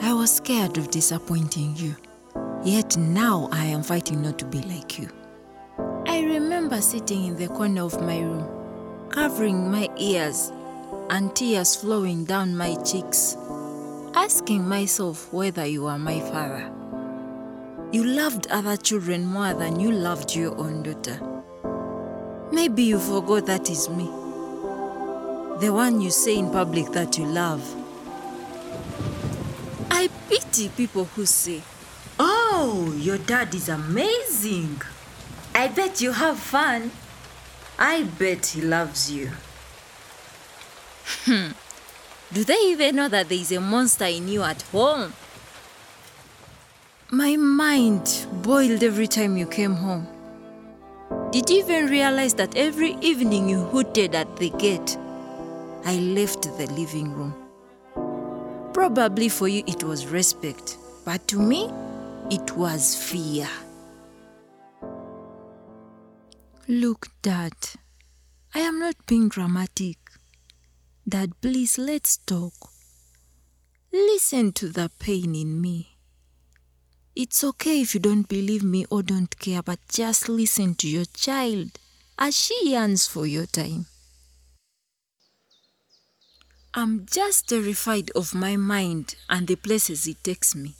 I 0.00 0.12
was 0.12 0.36
scared 0.36 0.78
of 0.78 0.90
disappointing 0.90 1.76
you, 1.76 1.96
yet 2.64 2.96
now 2.96 3.48
I 3.52 3.64
am 3.66 3.82
fighting 3.82 4.22
not 4.22 4.38
to 4.38 4.44
be 4.44 4.62
like 4.62 4.98
you. 4.98 5.08
I 6.06 6.22
remember 6.22 6.80
sitting 6.80 7.24
in 7.24 7.36
the 7.36 7.48
corner 7.48 7.82
of 7.82 8.00
my 8.00 8.18
room, 8.20 9.08
covering 9.10 9.70
my 9.70 9.88
ears 9.98 10.52
and 11.10 11.34
tears 11.34 11.76
flowing 11.76 12.24
down 12.24 12.56
my 12.56 12.74
cheeks, 12.82 13.36
asking 14.14 14.66
myself 14.66 15.32
whether 15.32 15.64
you 15.66 15.86
are 15.86 15.98
my 15.98 16.20
father. 16.20 16.70
You 17.92 18.04
loved 18.04 18.48
other 18.50 18.76
children 18.76 19.24
more 19.24 19.54
than 19.54 19.80
you 19.80 19.90
loved 19.90 20.34
your 20.36 20.56
own 20.58 20.82
daughter. 20.82 21.20
Maybe 22.52 22.82
you 22.82 22.98
forgot 22.98 23.46
that 23.46 23.70
is 23.70 23.88
me. 23.88 24.04
The 25.60 25.70
one 25.72 26.00
you 26.00 26.10
say 26.10 26.36
in 26.38 26.50
public 26.50 26.92
that 26.92 27.16
you 27.16 27.26
love. 27.26 27.62
I 29.90 30.08
pity 30.28 30.68
people 30.70 31.04
who 31.04 31.24
say, 31.26 31.62
Oh, 32.60 32.92
your 32.98 33.18
dad 33.18 33.54
is 33.54 33.68
amazing. 33.68 34.82
I 35.54 35.68
bet 35.68 36.00
you 36.00 36.10
have 36.10 36.40
fun. 36.40 36.90
I 37.78 38.02
bet 38.02 38.46
he 38.46 38.62
loves 38.62 39.12
you. 39.12 39.30
Hmm. 41.24 41.52
Do 42.32 42.42
they 42.42 42.58
even 42.72 42.96
know 42.96 43.06
that 43.06 43.28
there 43.28 43.38
is 43.38 43.52
a 43.52 43.60
monster 43.60 44.06
in 44.06 44.26
you 44.26 44.42
at 44.42 44.62
home? 44.62 45.12
My 47.12 47.36
mind 47.36 48.26
boiled 48.42 48.82
every 48.82 49.06
time 49.06 49.36
you 49.36 49.46
came 49.46 49.74
home. 49.74 50.08
Did 51.30 51.48
you 51.48 51.58
even 51.58 51.86
realize 51.86 52.34
that 52.34 52.56
every 52.56 52.96
evening 53.00 53.48
you 53.48 53.60
hooted 53.66 54.16
at 54.16 54.36
the 54.36 54.50
gate? 54.50 54.98
I 55.84 55.94
left 56.00 56.42
the 56.42 56.66
living 56.72 57.12
room. 57.12 57.36
Probably 58.74 59.28
for 59.28 59.46
you 59.46 59.62
it 59.68 59.84
was 59.84 60.08
respect, 60.08 60.76
but 61.04 61.28
to 61.28 61.38
me 61.38 61.70
it 62.30 62.56
was 62.56 62.94
fear. 62.94 63.48
Look, 66.66 67.08
Dad, 67.22 67.54
I 68.54 68.60
am 68.60 68.78
not 68.78 69.06
being 69.06 69.30
dramatic. 69.30 69.96
Dad, 71.08 71.32
please 71.40 71.78
let's 71.78 72.18
talk. 72.18 72.52
Listen 73.90 74.52
to 74.52 74.68
the 74.68 74.90
pain 74.98 75.34
in 75.34 75.60
me. 75.60 75.96
It's 77.16 77.42
okay 77.42 77.80
if 77.80 77.94
you 77.94 78.00
don't 78.00 78.28
believe 78.28 78.62
me 78.62 78.84
or 78.90 79.02
don't 79.02 79.38
care, 79.38 79.62
but 79.62 79.78
just 79.88 80.28
listen 80.28 80.74
to 80.76 80.88
your 80.88 81.06
child 81.06 81.78
as 82.18 82.36
she 82.36 82.70
yearns 82.70 83.06
for 83.06 83.26
your 83.26 83.46
time. 83.46 83.86
I'm 86.74 87.06
just 87.06 87.48
terrified 87.48 88.10
of 88.14 88.34
my 88.34 88.56
mind 88.56 89.14
and 89.30 89.46
the 89.46 89.56
places 89.56 90.06
it 90.06 90.22
takes 90.22 90.54
me. 90.54 90.74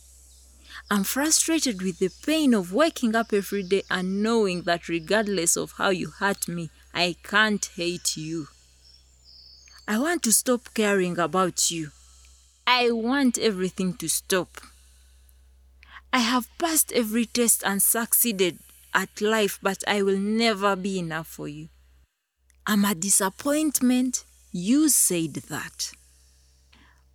I'm 0.90 1.04
frustrated 1.04 1.82
with 1.82 1.98
the 1.98 2.10
pain 2.24 2.54
of 2.54 2.72
waking 2.72 3.14
up 3.14 3.32
every 3.34 3.62
day 3.62 3.82
and 3.90 4.22
knowing 4.22 4.62
that 4.62 4.88
regardless 4.88 5.56
of 5.56 5.72
how 5.72 5.90
you 5.90 6.08
hurt 6.10 6.48
me, 6.48 6.70
I 6.94 7.16
can't 7.22 7.64
hate 7.76 8.16
you. 8.16 8.48
I 9.86 9.98
want 9.98 10.22
to 10.22 10.32
stop 10.32 10.72
caring 10.72 11.18
about 11.18 11.70
you. 11.70 11.90
I 12.66 12.90
want 12.90 13.36
everything 13.38 13.94
to 13.98 14.08
stop. 14.08 14.60
I 16.10 16.20
have 16.20 16.48
passed 16.58 16.90
every 16.92 17.26
test 17.26 17.62
and 17.66 17.82
succeeded 17.82 18.58
at 18.94 19.20
life, 19.20 19.58
but 19.62 19.84
I 19.86 20.02
will 20.02 20.18
never 20.18 20.74
be 20.74 20.98
enough 20.98 21.26
for 21.26 21.48
you. 21.48 21.68
I'm 22.66 22.86
a 22.86 22.94
disappointment. 22.94 24.24
You 24.52 24.88
said 24.88 25.34
that. 25.48 25.92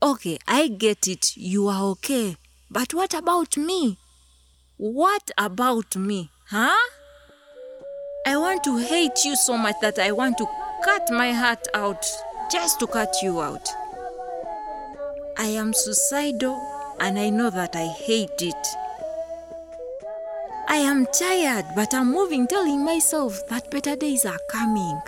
Okay, 0.01 0.37
I 0.47 0.67
get 0.67 1.07
it. 1.07 1.35
You 1.35 1.67
are 1.67 1.83
okay. 1.91 2.37
But 2.73 2.91
what 2.95 3.13
about 3.13 3.55
me? 3.55 3.99
What 4.77 5.29
about 5.37 5.95
me? 5.95 6.31
Huh? 6.49 6.89
I 8.25 8.35
want 8.35 8.63
to 8.63 8.77
hate 8.77 9.23
you 9.23 9.35
so 9.35 9.55
much 9.55 9.75
that 9.81 9.99
I 9.99 10.11
want 10.11 10.39
to 10.39 10.47
cut 10.83 11.11
my 11.11 11.31
heart 11.33 11.67
out 11.75 12.03
just 12.51 12.79
to 12.79 12.87
cut 12.87 13.15
you 13.21 13.41
out. 13.41 13.69
I 15.37 15.45
am 15.45 15.71
suicidal 15.73 16.59
and 16.99 17.19
I 17.19 17.29
know 17.29 17.51
that 17.51 17.75
I 17.75 17.85
hate 17.85 18.41
it. 18.41 18.67
I 20.67 20.77
am 20.77 21.05
tired, 21.05 21.65
but 21.75 21.93
I'm 21.93 22.11
moving, 22.11 22.47
telling 22.47 22.83
myself 22.83 23.47
that 23.49 23.69
better 23.69 23.95
days 23.95 24.25
are 24.25 24.39
coming. 24.49 24.99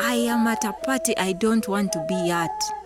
I 0.00 0.14
am 0.14 0.46
at 0.46 0.64
a 0.64 0.72
party 0.72 1.14
I 1.18 1.32
don't 1.32 1.68
want 1.68 1.92
to 1.92 2.04
be 2.08 2.30
at. 2.30 2.79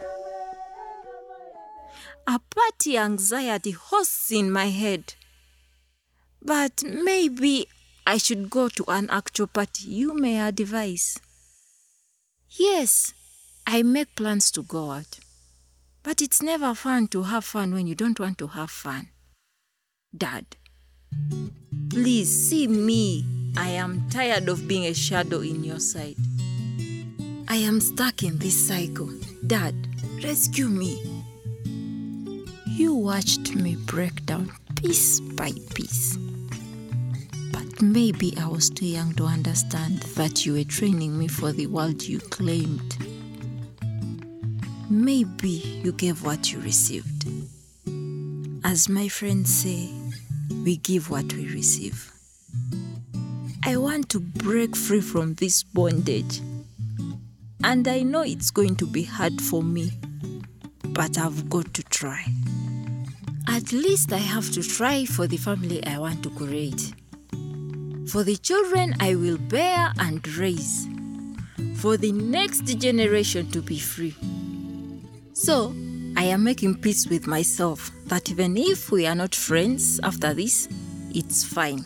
A 2.27 2.39
party 2.39 2.97
anxiety 2.97 3.73
hosts 3.73 4.33
in 4.33 4.51
my 4.51 4.67
head. 4.67 5.15
But 6.41 6.83
maybe 6.83 7.67
I 8.07 8.17
should 8.19 8.49
go 8.49 8.69
to 8.69 8.85
an 8.89 9.09
actual 9.11 9.47
party 9.47 9.89
you 9.89 10.15
may 10.15 10.41
advise. 10.41 11.19
Yes, 12.49 13.13
I 13.67 13.83
make 13.83 14.15
plans 14.17 14.51
to 14.53 14.63
go 14.63 14.91
out. 14.91 15.19
But 16.03 16.23
it's 16.23 16.43
never 16.43 16.75
fun 16.75 17.09
to 17.09 17.25
have 17.25 17.45
fun 17.45 17.73
when 17.73 17.87
you 17.87 17.95
don't 17.95 18.21
want 18.21 18.39
to 18.39 18.49
have 18.49 18.71
fun. 18.71 19.09
Dad, 20.17 20.45
please 21.91 22.49
see 22.49 22.67
me. 22.67 23.25
I 23.57 23.71
am 23.71 24.09
tired 24.11 24.49
of 24.49 24.67
being 24.67 24.87
a 24.87 24.95
shadow 24.95 25.41
in 25.41 25.63
your 25.65 25.81
sight. 25.81 26.17
I 27.49 27.57
am 27.57 27.81
stuck 27.81 28.23
in 28.23 28.39
this 28.39 28.69
cycle. 28.69 29.11
Dad, 29.47 29.75
rescue 30.23 30.69
me. 30.69 31.14
You 32.77 32.93
watched 32.93 33.55
me 33.55 33.77
break 33.77 34.27
down 34.27 34.51
piece 34.75 35.21
by 35.21 35.53
piece. 35.75 36.17
But 37.53 37.81
maybe 37.81 38.37
I 38.37 38.49
was 38.49 38.69
too 38.69 38.87
young 38.87 39.13
to 39.15 39.27
understand 39.27 40.01
that 40.17 40.45
you 40.45 40.55
were 40.55 40.65
training 40.65 41.17
me 41.17 41.29
for 41.29 41.53
the 41.53 41.69
world 41.69 42.03
you 42.03 42.19
claimed. 42.19 42.97
Maybe 44.91 45.83
you 45.85 45.93
gave 45.93 46.25
what 46.25 46.51
you 46.53 46.59
received. 46.59 47.29
As 48.65 48.89
my 48.89 49.07
friends 49.07 49.55
say, 49.55 49.91
we 50.65 50.79
give 50.79 51.11
what 51.11 51.33
we 51.33 51.47
receive. 51.47 52.11
I 53.65 53.77
want 53.77 54.09
to 54.09 54.19
break 54.19 54.75
free 54.75 55.01
from 55.01 55.35
this 55.35 55.63
bondage. 55.63 56.41
And 57.63 57.87
I 57.87 58.03
know 58.03 58.23
it's 58.23 58.51
going 58.51 58.75
to 58.77 58.87
be 58.87 59.05
hard 59.05 59.41
for 59.41 59.63
me, 59.63 59.93
but 60.89 61.17
I've 61.17 61.49
got 61.49 61.73
to 61.75 61.83
try. 61.85 62.27
At 63.47 63.73
least 63.73 64.13
I 64.13 64.19
have 64.19 64.51
to 64.53 64.63
try 64.63 65.05
for 65.05 65.27
the 65.27 65.37
family 65.37 65.85
I 65.87 65.99
want 65.99 66.23
to 66.23 66.31
create. 66.31 66.95
For 68.09 68.23
the 68.23 68.37
children 68.37 68.95
I 69.01 69.15
will 69.15 69.39
bear 69.39 69.93
and 69.99 70.27
raise. 70.37 70.89
For 71.77 71.97
the 71.97 72.13
next 72.13 72.65
generation 72.79 73.51
to 73.51 73.61
be 73.61 73.79
free. 73.79 74.15
So, 75.33 75.75
I 76.17 76.25
am 76.25 76.45
making 76.45 76.77
peace 76.77 77.09
with 77.09 77.27
myself 77.27 77.91
that 78.07 78.31
even 78.31 78.57
if 78.57 78.91
we 78.91 79.07
are 79.07 79.15
not 79.15 79.35
friends 79.35 80.01
after 80.03 80.33
this, 80.33 80.69
it's 81.13 81.45
fine. 81.45 81.85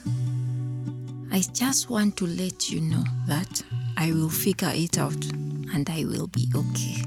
I 1.33 1.41
just 1.53 1.91
want 1.91 2.17
to 2.19 2.27
let 2.27 2.71
you 2.71 2.81
know 2.81 3.05
that 3.27 3.63
I 3.97 4.13
will 4.13 4.29
figure 4.31 4.73
it 4.73 4.99
out 4.99 5.25
and 5.73 5.89
I 5.91 6.05
will 6.05 6.29
be 6.29 6.49
okay. 6.55 7.03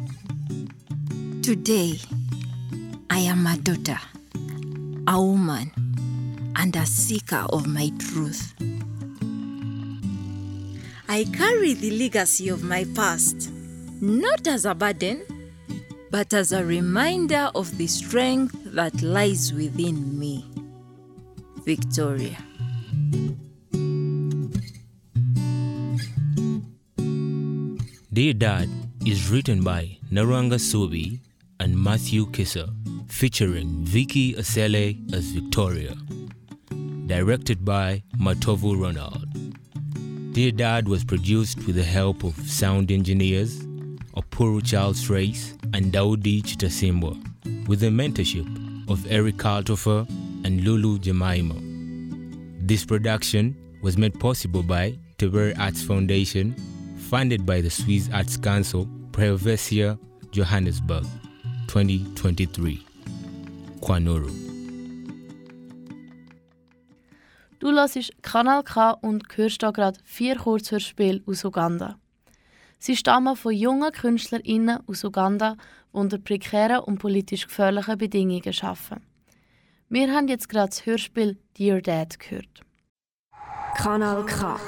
Today, 1.41 1.99
I 3.09 3.19
am 3.19 3.47
a 3.47 3.57
daughter, 3.57 3.99
a 5.07 5.19
woman, 5.19 5.71
and 6.55 6.75
a 6.75 6.85
seeker 6.85 7.45
of 7.49 7.65
my 7.65 7.91
truth. 7.97 8.53
I 11.09 11.25
carry 11.33 11.73
the 11.73 11.91
legacy 11.91 12.49
of 12.49 12.63
my 12.63 12.85
past, 12.95 13.51
not 13.99 14.47
as 14.47 14.65
a 14.65 14.75
burden, 14.75 15.23
but 16.11 16.33
as 16.33 16.51
a 16.51 16.63
reminder 16.63 17.49
of 17.55 17.77
the 17.77 17.87
strength 17.87 18.55
that 18.65 19.01
lies 19.01 19.53
within 19.53 20.19
me. 20.19 20.45
Victoria. 21.65 22.37
Dear 28.13 28.33
Dad 28.33 28.69
is 29.05 29.29
written 29.29 29.63
by 29.63 29.97
Nalwanga 30.11 30.59
Subi 30.59 31.19
and 31.59 31.77
Matthew 31.77 32.25
Kisser, 32.31 32.67
featuring 33.11 33.83
Vicky 33.83 34.33
Asele 34.33 35.13
as 35.13 35.25
Victoria. 35.25 35.93
Directed 37.05 37.63
by 37.63 38.01
Matovu 38.17 38.81
Ronald. 38.81 39.27
Dear 40.33 40.51
Dad 40.51 40.87
was 40.87 41.03
produced 41.03 41.57
with 41.67 41.75
the 41.75 41.83
help 41.83 42.23
of 42.23 42.35
sound 42.49 42.89
engineers 42.89 43.59
Opuru 44.15 44.65
Charles 44.65 45.09
Race 45.09 45.53
and 45.73 45.91
Daudi 45.91 46.41
Chitasimbo, 46.41 47.15
with 47.67 47.81
the 47.81 47.87
mentorship 47.87 48.47
of 48.89 49.05
Erik 49.11 49.37
Altorfer 49.37 50.09
and 50.45 50.63
Lulu 50.63 50.97
Jemimah. 50.97 52.67
This 52.67 52.85
production 52.85 53.55
was 53.83 53.97
made 53.97 54.19
possible 54.19 54.63
by 54.63 54.97
Tebere 55.17 55.57
Arts 55.59 55.83
Foundation, 55.83 56.55
funded 56.97 57.45
by 57.45 57.61
the 57.61 57.69
Swiss 57.69 58.09
Arts 58.13 58.37
Council, 58.37 58.87
Pro 59.11 59.37
Helvetia, 59.37 59.99
Johannesburg, 60.31 61.03
2023. 61.67 62.90
Kwanuru. 63.81 64.29
Du 67.59 67.71
hörst 67.71 68.11
Kanal 68.21 68.63
K 68.63 68.91
und 68.91 69.23
hörst 69.35 69.61
hier 69.61 69.71
gerade 69.71 69.99
vier 70.03 70.35
Kurzhörspiele 70.37 71.21
aus 71.25 71.43
Uganda. 71.43 71.95
Sie 72.77 72.95
stammen 72.95 73.35
von 73.35 73.53
jungen 73.53 73.91
KünstlerInnen 73.91 74.79
aus 74.87 75.03
Uganda, 75.03 75.55
die 75.55 75.97
unter 75.97 76.19
prekären 76.19 76.79
und 76.79 76.99
politisch 76.99 77.47
gefährlichen 77.47 77.97
Bedingungen 77.97 78.55
arbeiten. 78.61 79.03
Wir 79.89 80.13
haben 80.13 80.27
jetzt 80.27 80.47
gerade 80.47 80.69
das 80.69 80.85
Hörspiel 80.85 81.37
Dear 81.57 81.81
Dad 81.81 82.19
gehört. 82.19 82.61
Kanal 83.75 84.25
K. 84.25 84.59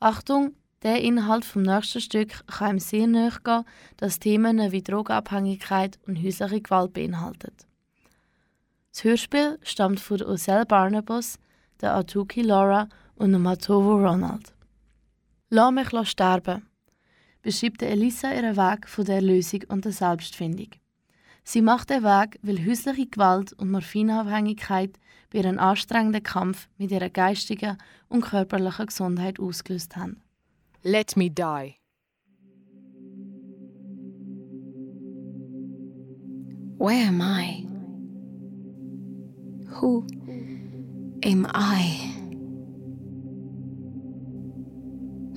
Achtung, 0.00 0.54
der 0.84 1.02
Inhalt 1.02 1.46
vom 1.46 1.62
nächsten 1.62 2.00
Stück 2.00 2.46
kann 2.46 2.76
ihm 2.76 2.78
sehr 2.78 3.06
nahe 3.06 3.32
gehen, 3.42 3.64
das 3.96 4.18
Themen 4.18 4.70
wie 4.70 4.82
Drogenabhängigkeit 4.82 5.98
und 6.06 6.22
häusliche 6.22 6.60
Gewalt 6.60 6.92
beinhaltet. 6.92 7.66
Das 8.92 9.02
Hörspiel 9.02 9.58
stammt 9.62 9.98
von 9.98 10.22
Osel 10.22 10.66
Barnabas, 10.66 11.38
der 11.80 11.96
Atuki 11.96 12.42
Laura 12.42 12.88
und 13.16 13.32
dem 13.32 13.42
Matovo 13.42 13.96
Ronald. 13.96 14.52
Lass 15.48 15.72
mich 15.72 16.08
sterben, 16.08 16.68
beschreibt 17.40 17.82
Elisa 17.82 18.32
ihren 18.32 18.56
Weg 18.56 18.88
von 18.88 19.04
der 19.06 19.16
Erlösung 19.16 19.62
und 19.68 19.86
der 19.86 19.92
Selbstfindung. 19.92 20.68
Sie 21.44 21.62
macht 21.62 21.90
den 21.90 22.02
Weg, 22.02 22.38
weil 22.42 22.64
häusliche 22.64 23.06
Gewalt 23.06 23.52
und 23.54 23.70
Morphinabhängigkeit 23.70 24.98
bei 25.30 25.38
ihrem 25.38 25.58
anstrengenden 25.58 26.22
Kampf 26.22 26.68
mit 26.76 26.90
ihrer 26.90 27.10
geistigen 27.10 27.78
und 28.08 28.22
körperlichen 28.22 28.86
Gesundheit 28.86 29.40
ausgelöst 29.40 29.96
haben. 29.96 30.23
Let 30.86 31.16
me 31.16 31.30
die. 31.30 31.78
Where 36.76 37.06
am 37.06 37.22
I? 37.22 37.64
Who 39.76 40.06
am 41.22 41.46
I? 41.54 42.12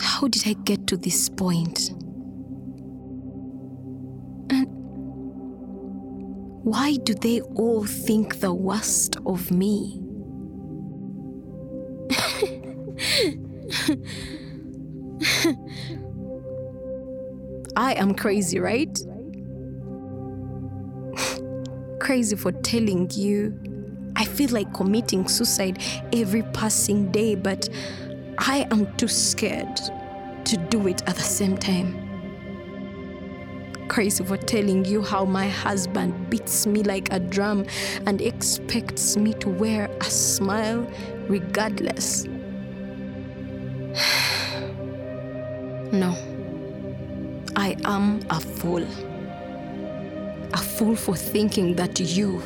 How 0.01 0.27
did 0.27 0.45
I 0.45 0.53
get 0.65 0.85
to 0.87 0.97
this 0.97 1.29
point? 1.29 1.91
And 4.49 4.67
why 6.65 6.97
do 6.97 7.13
they 7.13 7.39
all 7.55 7.85
think 7.85 8.41
the 8.41 8.53
worst 8.53 9.15
of 9.25 9.49
me? 9.49 10.01
I 17.75 17.93
am 17.93 18.15
crazy, 18.15 18.59
right? 18.59 18.99
crazy 21.99 22.35
for 22.35 22.51
telling 22.51 23.09
you. 23.11 23.59
I 24.15 24.25
feel 24.25 24.49
like 24.49 24.73
committing 24.73 25.27
suicide 25.27 25.83
every 26.11 26.41
passing 26.41 27.11
day, 27.11 27.35
but 27.35 27.69
I 28.39 28.67
am 28.71 28.91
too 28.97 29.07
scared 29.07 29.79
to 30.45 30.57
do 30.69 30.87
it 30.87 31.07
at 31.07 31.15
the 31.15 31.23
same 31.23 31.55
time. 31.55 32.03
Crazy 33.89 34.23
for 34.23 34.37
telling 34.37 34.85
you 34.85 35.03
how 35.03 35.25
my 35.25 35.47
husband 35.47 36.31
beats 36.31 36.65
me 36.65 36.81
like 36.81 37.13
a 37.13 37.19
drum 37.19 37.67
and 38.07 38.21
expects 38.21 39.15
me 39.15 39.35
to 39.35 39.49
wear 39.49 39.87
a 40.01 40.05
smile 40.05 40.87
regardless. 41.29 42.25
no, 45.91 46.15
I 47.55 47.75
am 47.85 48.19
a 48.29 48.39
fool. 48.39 48.83
A 50.53 50.57
fool 50.57 50.95
for 50.95 51.15
thinking 51.15 51.75
that 51.75 51.99
you, 51.99 52.41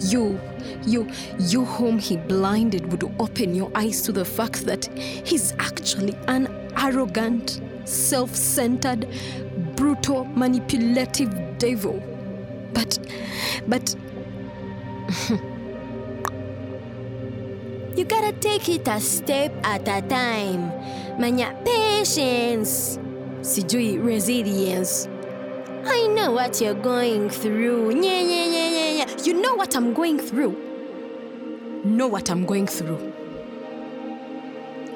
you, 0.00 0.40
you, 0.84 1.08
you 1.38 1.64
whom 1.64 1.98
he 1.98 2.16
blinded 2.16 2.90
would 2.90 3.04
open 3.18 3.54
your 3.54 3.70
eyes 3.74 4.02
to 4.02 4.12
the 4.12 4.24
fact 4.24 4.66
that 4.66 4.86
he's 4.96 5.52
actually 5.58 6.16
an 6.28 6.48
arrogant, 6.76 7.60
self 7.84 8.34
centered, 8.34 9.08
brutal, 9.76 10.24
manipulative 10.24 11.58
devil. 11.58 12.02
But, 12.72 12.98
but. 13.66 13.94
You 17.96 18.04
gotta 18.04 18.32
take 18.32 18.68
it 18.68 18.86
a 18.88 19.00
step 19.00 19.52
at 19.64 19.88
a 19.88 20.00
time. 20.06 20.72
Manya 21.18 21.54
patience. 21.64 22.98
Sijui 23.42 23.98
resilience. 24.02 25.08
I 25.84 26.06
know 26.08 26.32
what 26.32 26.60
you're 26.60 26.74
going 26.74 27.30
through. 27.30 27.90
Yeah, 28.00 28.20
yeah, 28.20 28.46
yeah, 28.46 28.70
yeah, 28.70 28.90
yeah. 28.98 29.24
You 29.24 29.40
know 29.40 29.54
what 29.54 29.74
I'm 29.74 29.92
going 29.92 30.18
through. 30.18 30.56
Know 31.84 32.06
what 32.06 32.30
I'm 32.30 32.44
going 32.44 32.66
through. 32.66 33.12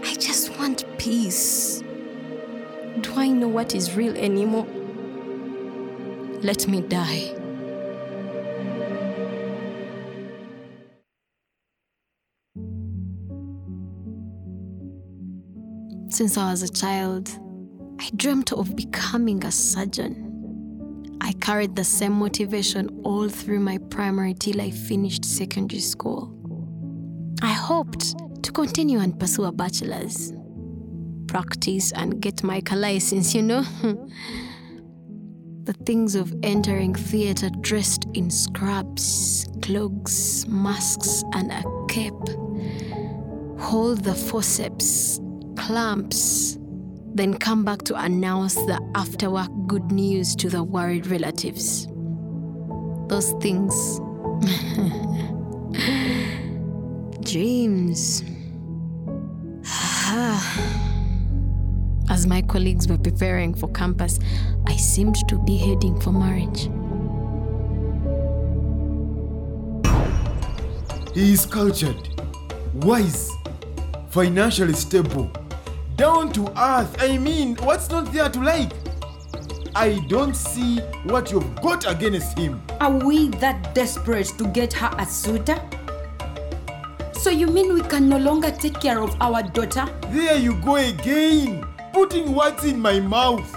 I 0.05 0.15
just 0.15 0.57
want 0.59 0.85
peace. 0.99 1.83
Do 3.01 3.13
I 3.17 3.29
know 3.29 3.49
what 3.49 3.75
is 3.75 3.97
real 3.97 4.17
anymore? 4.17 4.67
Let 6.43 6.69
me 6.69 6.83
die. 6.83 7.44
Since 16.15 16.39
I 16.39 16.49
was 16.53 16.63
a 16.63 16.69
child, 16.69 17.29
I 17.99 18.09
dreamt 18.15 18.53
of 18.53 18.77
becoming 18.77 19.45
a 19.45 19.51
surgeon. 19.51 21.19
I 21.21 21.33
carried 21.33 21.75
the 21.75 21.83
same 21.83 22.13
motivation 22.13 22.89
all 23.03 23.29
through 23.29 23.59
my 23.59 23.79
primary 23.91 24.33
till 24.35 24.61
I 24.61 24.71
finished 24.71 25.25
secondary 25.25 25.81
school. 25.81 26.33
I 27.43 27.53
hoped 27.53 28.15
to 28.45 28.53
continue 28.53 29.01
and 29.01 29.19
pursue 29.19 29.43
a 29.43 29.51
bachelor's, 29.51 30.33
practice 31.27 31.91
and 31.91 32.21
get 32.21 32.45
my 32.45 32.63
license, 32.73 33.35
you 33.35 33.43
know? 33.43 33.63
the 35.65 35.75
things 35.85 36.15
of 36.15 36.33
entering 36.45 36.95
theater 36.95 37.51
dressed 37.61 38.07
in 38.15 38.31
scrubs, 38.31 39.49
cloaks, 39.63 40.47
masks, 40.47 41.25
and 41.33 41.51
a 41.51 41.65
cape. 41.89 42.15
Hold 43.59 44.05
the 44.05 44.15
forceps, 44.15 45.19
clamps, 45.57 46.59
then 47.15 47.35
come 47.35 47.65
back 47.65 47.83
to 47.83 47.95
announce 48.01 48.55
the 48.55 48.81
after 48.95 49.31
work 49.31 49.51
good 49.67 49.91
news 49.93 50.35
to 50.37 50.49
the 50.49 50.63
worried 50.63 51.07
relatives. 51.07 51.87
Those 53.09 53.33
things. 53.41 53.75
Dreams. 57.21 58.23
As 62.11 62.27
my 62.27 62.43
colleagues 62.43 62.89
were 62.89 62.99
preparing 62.99 63.55
for 63.55 63.69
campus, 63.71 64.19
I 64.67 64.77
seemed 64.77 65.17
to 65.29 65.39
be 65.45 65.57
heading 65.57 66.01
for 66.01 66.13
marriage. 66.13 66.69
He 71.15 71.33
is 71.33 71.47
cultured, 71.47 72.09
wise, 72.75 73.31
financially 74.09 74.75
stable, 74.75 75.31
down 75.97 76.33
to 76.33 76.49
earth. 76.59 76.97
I 76.99 77.19
mean, 77.19 77.57
what's 77.57 77.91
not 77.91 78.13
there 78.13 78.29
to 78.29 78.41
like? 78.41 78.73
I 79.77 79.99
don't 80.09 80.35
see 80.35 80.79
what 81.05 81.31
you've 81.33 81.57
got 81.57 81.91
against 81.91 82.39
him. 82.39 82.63
Are 82.81 82.93
we 82.93 83.29
that 83.41 83.75
desperate 83.75 84.27
to 84.39 84.47
get 84.49 84.73
her 84.75 84.91
a 84.99 85.07
suitor? 85.07 85.61
So 87.13 87.31
you 87.31 87.47
mean 87.47 87.75
we 87.75 87.81
can 87.81 88.09
no 88.09 88.19
longer 88.19 88.51
take 88.51 88.81
care 88.81 89.01
of 89.03 89.17
our 89.21 89.43
daughter? 89.43 89.87
There 90.11 90.37
you 90.37 90.61
go 90.61 90.77
again, 90.77 91.67
putting 91.93 92.35
words 92.35 92.65
in 92.65 92.79
my 92.79 93.01
mouth. 93.01 93.51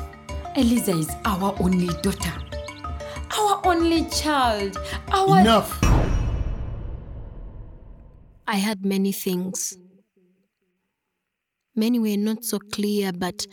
Eliza 0.55 0.91
is 0.91 1.11
our 1.25 1.55
only 1.59 1.87
daughter. 2.01 2.33
Our 3.37 3.61
only 3.65 4.05
child. 4.05 4.77
Our 5.11 5.41
Enough. 5.41 5.79
I 8.47 8.55
had 8.55 8.85
many 8.85 9.11
things. 9.11 9.77
Many 11.77 11.99
were 11.99 12.17
not 12.17 12.43
so 12.43 12.57
clear, 12.57 13.11
but 13.13 13.45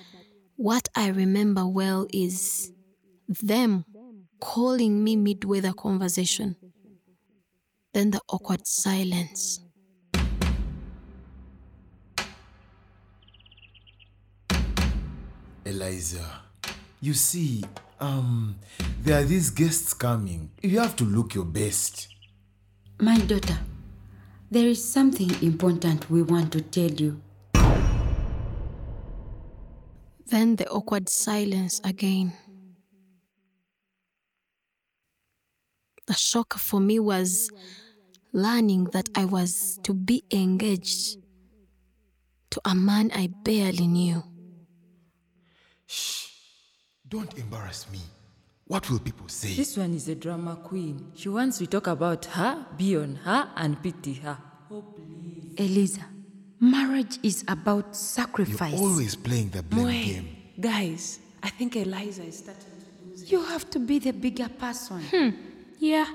what 0.56 0.88
I 0.96 1.08
remember 1.08 1.66
well 1.66 2.06
is 2.10 2.72
them 3.28 3.84
calling 4.40 5.04
me 5.04 5.14
midway 5.14 5.60
the 5.60 5.74
conversation. 5.74 6.56
Then 7.92 8.12
the 8.12 8.22
awkward 8.30 8.66
silence. 8.66 9.60
Eliza, 15.66 16.24
you 17.02 17.12
see, 17.12 17.62
um, 18.00 18.56
there 19.02 19.20
are 19.20 19.24
these 19.24 19.50
guests 19.50 19.92
coming. 19.92 20.50
You 20.62 20.78
have 20.78 20.96
to 20.96 21.04
look 21.04 21.34
your 21.34 21.44
best. 21.44 22.08
My 22.98 23.18
daughter, 23.18 23.58
there 24.50 24.66
is 24.66 24.82
something 24.82 25.30
important 25.42 26.08
we 26.10 26.22
want 26.22 26.52
to 26.52 26.62
tell 26.62 26.90
you. 26.90 27.20
Then 30.26 30.56
the 30.56 30.68
awkward 30.68 31.08
silence 31.08 31.80
again. 31.84 32.32
The 36.06 36.14
shock 36.14 36.54
for 36.54 36.80
me 36.80 36.98
was 36.98 37.50
learning 38.32 38.84
that 38.92 39.08
I 39.14 39.24
was 39.24 39.78
to 39.84 39.94
be 39.94 40.24
engaged 40.30 41.18
to 42.50 42.60
a 42.64 42.74
man 42.74 43.10
I 43.14 43.28
barely 43.42 43.86
knew. 43.86 44.22
Shh! 45.86 46.28
Don't 47.08 47.36
embarrass 47.38 47.86
me. 47.90 48.00
What 48.66 48.88
will 48.90 48.98
people 48.98 49.28
say? 49.28 49.54
This 49.54 49.76
one 49.76 49.94
is 49.94 50.08
a 50.08 50.14
drama 50.14 50.56
queen. 50.56 51.12
She 51.14 51.28
wants 51.28 51.60
we 51.60 51.66
talk 51.66 51.86
about 51.86 52.24
her, 52.26 52.66
be 52.76 52.96
on 52.96 53.16
her, 53.16 53.50
and 53.56 53.82
pity 53.82 54.14
her. 54.14 54.38
Oh, 54.70 54.84
Eliza, 55.56 56.04
marriage 56.60 57.18
is 57.22 57.44
about 57.48 57.94
sacrifice. 57.96 58.72
You're 58.72 58.80
always 58.88 59.16
playing 59.16 59.50
the 59.50 59.62
blame 59.62 59.84
Moe, 59.84 60.12
game. 60.12 60.36
guys, 60.60 61.20
I 61.42 61.50
think 61.50 61.76
Eliza 61.76 62.22
is 62.24 62.38
starting 62.38 62.62
to 62.64 63.10
lose. 63.10 63.22
It. 63.22 63.32
You 63.32 63.42
have 63.44 63.68
to 63.70 63.78
be 63.78 63.98
the 63.98 64.12
bigger 64.12 64.48
person. 64.48 65.00
Hmm. 65.10 65.30
Yeah, 65.78 66.06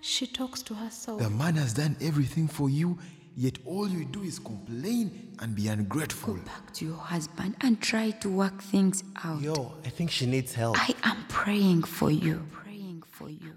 she 0.00 0.26
talks 0.26 0.62
to 0.62 0.74
herself. 0.74 1.20
The 1.20 1.30
man 1.30 1.56
has 1.56 1.72
done 1.72 1.96
everything 2.00 2.46
for 2.48 2.68
you, 2.70 2.98
yet 3.34 3.58
all 3.64 3.88
you 3.88 4.04
do 4.04 4.22
is 4.22 4.38
complain 4.38 5.34
and 5.40 5.54
be 5.56 5.68
ungrateful. 5.68 6.34
Go 6.34 6.40
back 6.42 6.72
to 6.74 6.84
your 6.84 6.96
husband 6.96 7.56
and 7.62 7.80
try 7.80 8.10
to 8.10 8.28
work 8.28 8.62
things 8.62 9.02
out. 9.24 9.40
Yo, 9.40 9.72
I 9.84 9.88
think 9.88 10.10
she 10.10 10.26
needs 10.26 10.54
help. 10.54 10.76
I 10.78 10.94
am 11.02 11.24
praying 11.28 11.82
for 11.84 12.10
you. 12.10 12.46
Praying 12.52 13.02
for 13.10 13.28
you. 13.28 13.54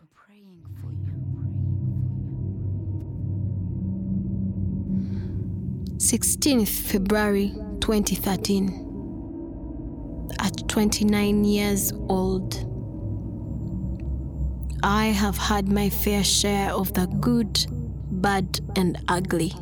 16th 5.99 6.69
February 6.69 7.53
2013. 7.81 10.29
At 10.39 10.69
29 10.69 11.43
years 11.43 11.91
old, 12.07 12.55
I 14.81 15.07
have 15.07 15.37
had 15.37 15.67
my 15.67 15.89
fair 15.89 16.23
share 16.23 16.71
of 16.71 16.93
the 16.93 17.07
good, 17.19 17.65
bad, 18.11 18.61
and 18.77 18.97
ugly. 19.09 19.53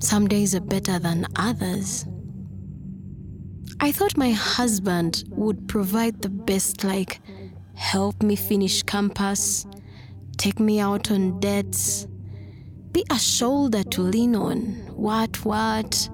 Some 0.00 0.26
days 0.26 0.56
are 0.56 0.60
better 0.60 0.98
than 0.98 1.28
others. 1.36 2.04
I 3.78 3.92
thought 3.92 4.16
my 4.16 4.32
husband 4.32 5.22
would 5.28 5.68
provide 5.68 6.20
the 6.20 6.30
best, 6.30 6.82
like 6.82 7.20
help 7.76 8.20
me 8.24 8.34
finish 8.34 8.82
campus, 8.82 9.66
take 10.36 10.58
me 10.58 10.80
out 10.80 11.12
on 11.12 11.38
dates, 11.38 12.08
be 12.94 13.04
a 13.10 13.18
shoulder 13.18 13.82
to 13.82 14.02
lean 14.02 14.36
on, 14.36 14.60
what, 14.94 15.44
what. 15.44 16.08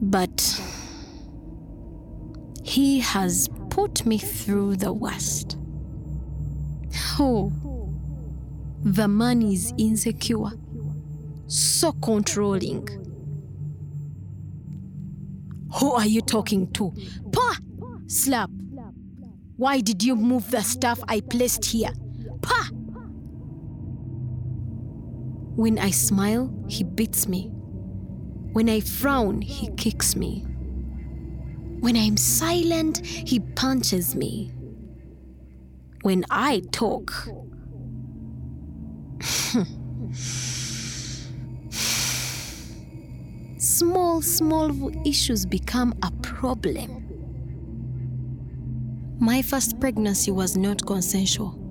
But 0.00 0.60
he 2.62 3.00
has 3.00 3.48
put 3.70 4.04
me 4.04 4.18
through 4.18 4.76
the 4.76 4.92
worst. 4.92 5.56
Oh, 7.18 7.50
the 8.84 9.08
man 9.08 9.40
is 9.40 9.72
insecure, 9.78 10.50
so 11.46 11.92
controlling. 11.92 12.86
Who 15.76 15.92
are 15.92 16.06
you 16.06 16.20
talking 16.20 16.70
to? 16.72 16.92
Pa! 17.32 17.56
Slap! 18.06 18.50
Why 19.56 19.80
did 19.80 20.02
you 20.02 20.14
move 20.14 20.50
the 20.50 20.60
stuff 20.60 21.00
I 21.08 21.20
placed 21.20 21.64
here? 21.64 21.92
Pa! 22.42 22.68
When 25.56 25.78
I 25.78 25.90
smile, 25.90 26.52
he 26.68 26.84
beats 26.84 27.26
me. 27.26 27.50
When 28.52 28.68
I 28.68 28.80
frown, 28.80 29.40
he 29.40 29.70
kicks 29.72 30.14
me. 30.14 30.44
When 31.80 31.96
I'm 31.96 32.18
silent, 32.18 33.04
he 33.06 33.40
punches 33.40 34.14
me. 34.14 34.52
When 36.02 36.26
I 36.30 36.60
talk, 36.72 37.10
small, 43.56 44.20
small 44.20 45.08
issues 45.08 45.46
become 45.46 45.94
a 46.02 46.10
problem. 46.22 47.02
My 49.18 49.40
first 49.40 49.80
pregnancy 49.80 50.30
was 50.30 50.54
not 50.58 50.84
consensual. 50.84 51.65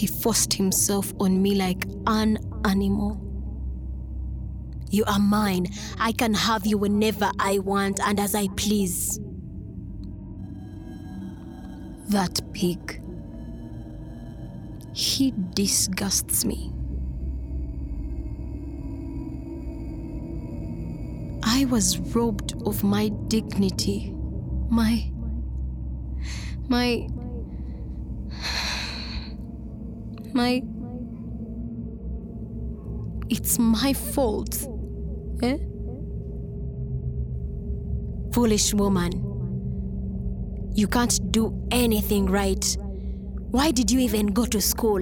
He 0.00 0.06
forced 0.06 0.54
himself 0.54 1.12
on 1.20 1.42
me 1.42 1.54
like 1.56 1.84
an 2.06 2.38
animal. 2.64 3.20
You 4.88 5.04
are 5.04 5.18
mine. 5.18 5.66
I 5.98 6.12
can 6.12 6.32
have 6.32 6.64
you 6.64 6.78
whenever 6.78 7.30
I 7.38 7.58
want 7.58 8.00
and 8.00 8.18
as 8.18 8.34
I 8.34 8.48
please. 8.56 9.20
That 12.08 12.40
pig. 12.54 13.02
He 14.94 15.34
disgusts 15.52 16.46
me. 16.46 16.72
I 21.42 21.66
was 21.66 21.98
robbed 21.98 22.54
of 22.64 22.82
my 22.82 23.08
dignity, 23.28 24.14
my. 24.70 25.12
my. 26.70 27.06
My. 30.34 30.62
It's 33.28 33.58
my 33.58 33.92
fault. 33.92 34.66
Eh? 35.42 35.58
Foolish 38.32 38.74
woman. 38.74 39.12
You 40.74 40.86
can't 40.86 41.32
do 41.32 41.66
anything 41.70 42.26
right. 42.26 42.76
Why 43.50 43.70
did 43.70 43.90
you 43.90 44.00
even 44.00 44.28
go 44.28 44.44
to 44.46 44.60
school? 44.60 45.00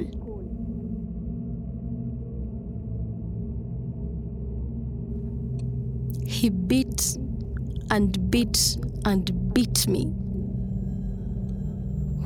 He 6.27 6.51
beat 6.51 7.19
and 7.91 8.31
beat 8.31 8.77
and 9.05 9.55
beat 9.55 9.87
me. 9.89 10.05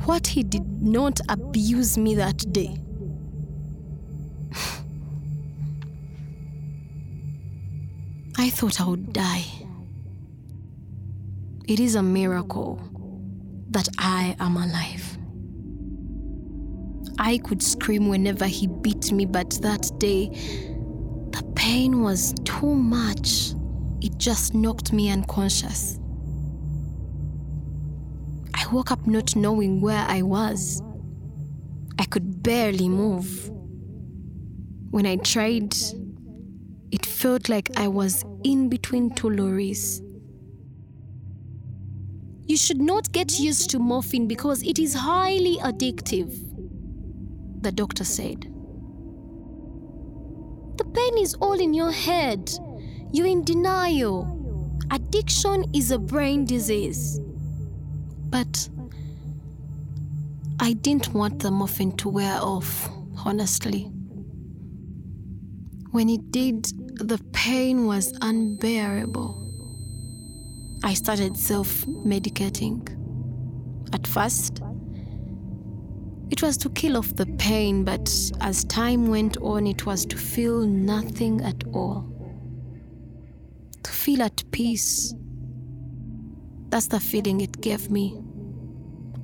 What 0.05 0.27
he 0.27 0.43
did 0.43 0.81
not 0.81 1.19
abuse 1.29 1.97
me 1.97 2.15
that 2.15 2.51
day. 2.51 2.82
I 8.37 8.49
thought 8.49 8.81
I 8.81 8.87
would 8.87 9.13
die. 9.13 9.45
It 11.65 11.79
is 11.79 11.95
a 11.95 12.03
miracle 12.03 12.79
that 13.69 13.87
I 13.97 14.35
am 14.39 14.57
alive. 14.57 15.17
I 17.19 17.37
could 17.37 17.63
scream 17.63 18.09
whenever 18.09 18.45
he 18.45 18.67
beat 18.67 19.11
me, 19.11 19.25
but 19.25 19.51
that 19.61 19.89
day, 19.97 20.29
the 21.31 21.43
pain 21.55 22.01
was 22.01 22.33
too 22.43 22.75
much. 22.75 23.53
It 24.01 24.17
just 24.17 24.53
knocked 24.53 24.91
me 24.91 25.09
unconscious. 25.09 25.99
I 28.53 28.65
woke 28.73 28.91
up 28.91 29.07
not 29.07 29.35
knowing 29.35 29.79
where 29.79 30.05
I 30.07 30.21
was. 30.21 30.81
I 31.97 32.05
could 32.05 32.43
barely 32.43 32.89
move. 32.89 33.52
When 34.93 35.07
I 35.07 35.15
tried, 35.15 35.75
it 36.91 37.03
felt 37.03 37.49
like 37.49 37.71
I 37.77 37.87
was 37.87 38.23
in 38.43 38.69
between 38.69 39.09
two 39.15 39.27
lorries. 39.27 40.03
You 42.45 42.55
should 42.55 42.79
not 42.79 43.11
get 43.11 43.39
used 43.39 43.71
to 43.71 43.79
morphine 43.79 44.27
because 44.27 44.61
it 44.61 44.77
is 44.77 44.93
highly 44.93 45.57
addictive, 45.63 46.37
the 47.63 47.71
doctor 47.71 48.03
said. 48.03 48.41
The 50.77 50.85
pain 50.85 51.17
is 51.17 51.33
all 51.41 51.59
in 51.59 51.73
your 51.73 51.91
head. 51.91 52.51
You're 53.11 53.25
in 53.25 53.43
denial. 53.43 54.77
Addiction 54.91 55.65
is 55.73 55.89
a 55.89 55.97
brain 55.97 56.45
disease. 56.45 57.19
But 58.29 58.69
I 60.59 60.73
didn't 60.73 61.15
want 61.15 61.39
the 61.39 61.49
morphine 61.49 61.93
to 61.93 62.09
wear 62.09 62.37
off, 62.39 62.91
honestly. 63.25 63.92
When 65.93 66.09
it 66.09 66.31
did, 66.31 66.63
the 67.07 67.23
pain 67.33 67.85
was 67.85 68.17
unbearable. 68.19 69.39
I 70.83 70.95
started 70.95 71.37
self 71.37 71.85
medicating. 71.85 72.81
At 73.93 74.07
first, 74.07 74.63
it 76.31 76.41
was 76.41 76.57
to 76.57 76.71
kill 76.71 76.97
off 76.97 77.15
the 77.15 77.27
pain, 77.37 77.83
but 77.83 78.11
as 78.41 78.63
time 78.63 79.05
went 79.05 79.37
on, 79.37 79.67
it 79.67 79.85
was 79.85 80.03
to 80.07 80.17
feel 80.17 80.65
nothing 80.65 81.41
at 81.41 81.63
all. 81.73 82.11
To 83.83 83.91
feel 83.91 84.23
at 84.23 84.43
peace. 84.49 85.13
That's 86.69 86.87
the 86.87 86.99
feeling 86.99 87.39
it 87.41 87.61
gave 87.61 87.91
me. 87.91 88.19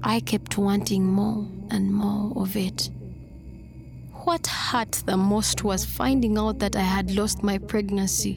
I 0.03 0.19
kept 0.19 0.59
wanting 0.59 1.03
more 1.03 1.47
and 1.71 1.91
more 1.91 2.31
of 2.39 2.55
it. 2.55 2.91
What 4.29 4.45
hurt 4.45 4.91
the 5.07 5.17
most 5.17 5.63
was 5.63 5.85
finding 5.85 6.37
out 6.37 6.59
that 6.59 6.75
I 6.75 6.83
had 6.83 7.15
lost 7.15 7.41
my 7.41 7.57
pregnancy 7.57 8.35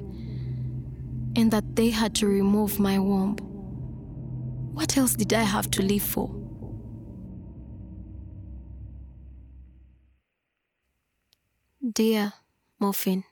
and 1.37 1.51
that 1.51 1.77
they 1.77 1.91
had 1.91 2.15
to 2.15 2.27
remove 2.27 2.81
my 2.81 2.99
womb. 2.99 3.37
What 4.73 4.97
else 4.97 5.13
did 5.13 5.35
I 5.35 5.43
have 5.43 5.71
to 5.73 5.83
live 5.83 6.03
for? 6.03 6.35
Dear 11.93 12.33
Muffin, 12.81 13.25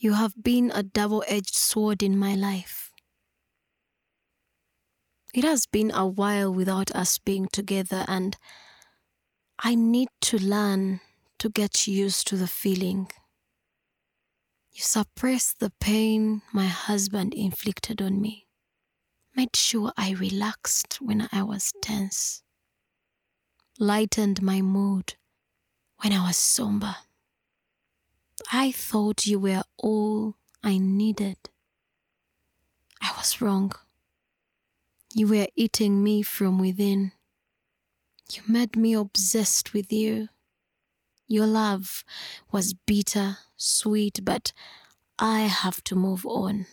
you 0.00 0.14
have 0.14 0.34
been 0.42 0.72
a 0.74 0.82
double 0.82 1.22
edged 1.28 1.54
sword 1.54 2.02
in 2.02 2.18
my 2.18 2.34
life. 2.34 2.90
It 5.32 5.44
has 5.44 5.66
been 5.66 5.92
a 5.92 6.04
while 6.04 6.52
without 6.52 6.90
us 6.96 7.18
being 7.18 7.46
together, 7.52 8.04
and 8.08 8.36
I 9.58 9.74
need 9.74 10.08
to 10.22 10.38
learn 10.38 11.00
to 11.38 11.48
get 11.48 11.86
used 11.86 12.26
to 12.28 12.36
the 12.36 12.46
feeling. 12.48 13.10
You 14.72 14.80
suppressed 14.82 15.58
the 15.58 15.70
pain 15.80 16.42
my 16.52 16.66
husband 16.66 17.34
inflicted 17.34 18.00
on 18.00 18.20
me, 18.20 18.46
made 19.36 19.54
sure 19.54 19.92
I 19.96 20.12
relaxed 20.12 21.00
when 21.00 21.28
I 21.30 21.42
was 21.42 21.72
tense, 21.82 22.42
lightened 23.78 24.42
my 24.42 24.62
mood 24.62 25.14
when 25.98 26.12
I 26.12 26.26
was 26.26 26.36
somber. 26.36 26.96
I 28.50 28.72
thought 28.72 29.26
you 29.26 29.38
were 29.38 29.62
all 29.76 30.36
I 30.62 30.78
needed. 30.78 31.36
I 33.00 33.12
was 33.16 33.40
wrong. 33.40 33.72
You 35.12 35.28
were 35.28 35.48
eating 35.54 36.02
me 36.02 36.22
from 36.22 36.58
within. 36.58 37.12
You 38.30 38.42
made 38.48 38.76
me 38.76 38.94
obsessed 38.94 39.74
with 39.74 39.92
you. 39.92 40.28
Your 41.28 41.46
love 41.46 42.04
was 42.50 42.74
bitter, 42.74 43.38
sweet, 43.56 44.20
but 44.22 44.52
I 45.18 45.40
have 45.40 45.82
to 45.84 45.94
move 45.94 46.26
on. 46.26 46.66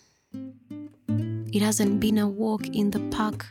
It 1.52 1.62
hasn't 1.62 2.00
been 2.00 2.18
a 2.18 2.28
walk 2.28 2.68
in 2.68 2.92
the 2.92 3.00
park. 3.10 3.48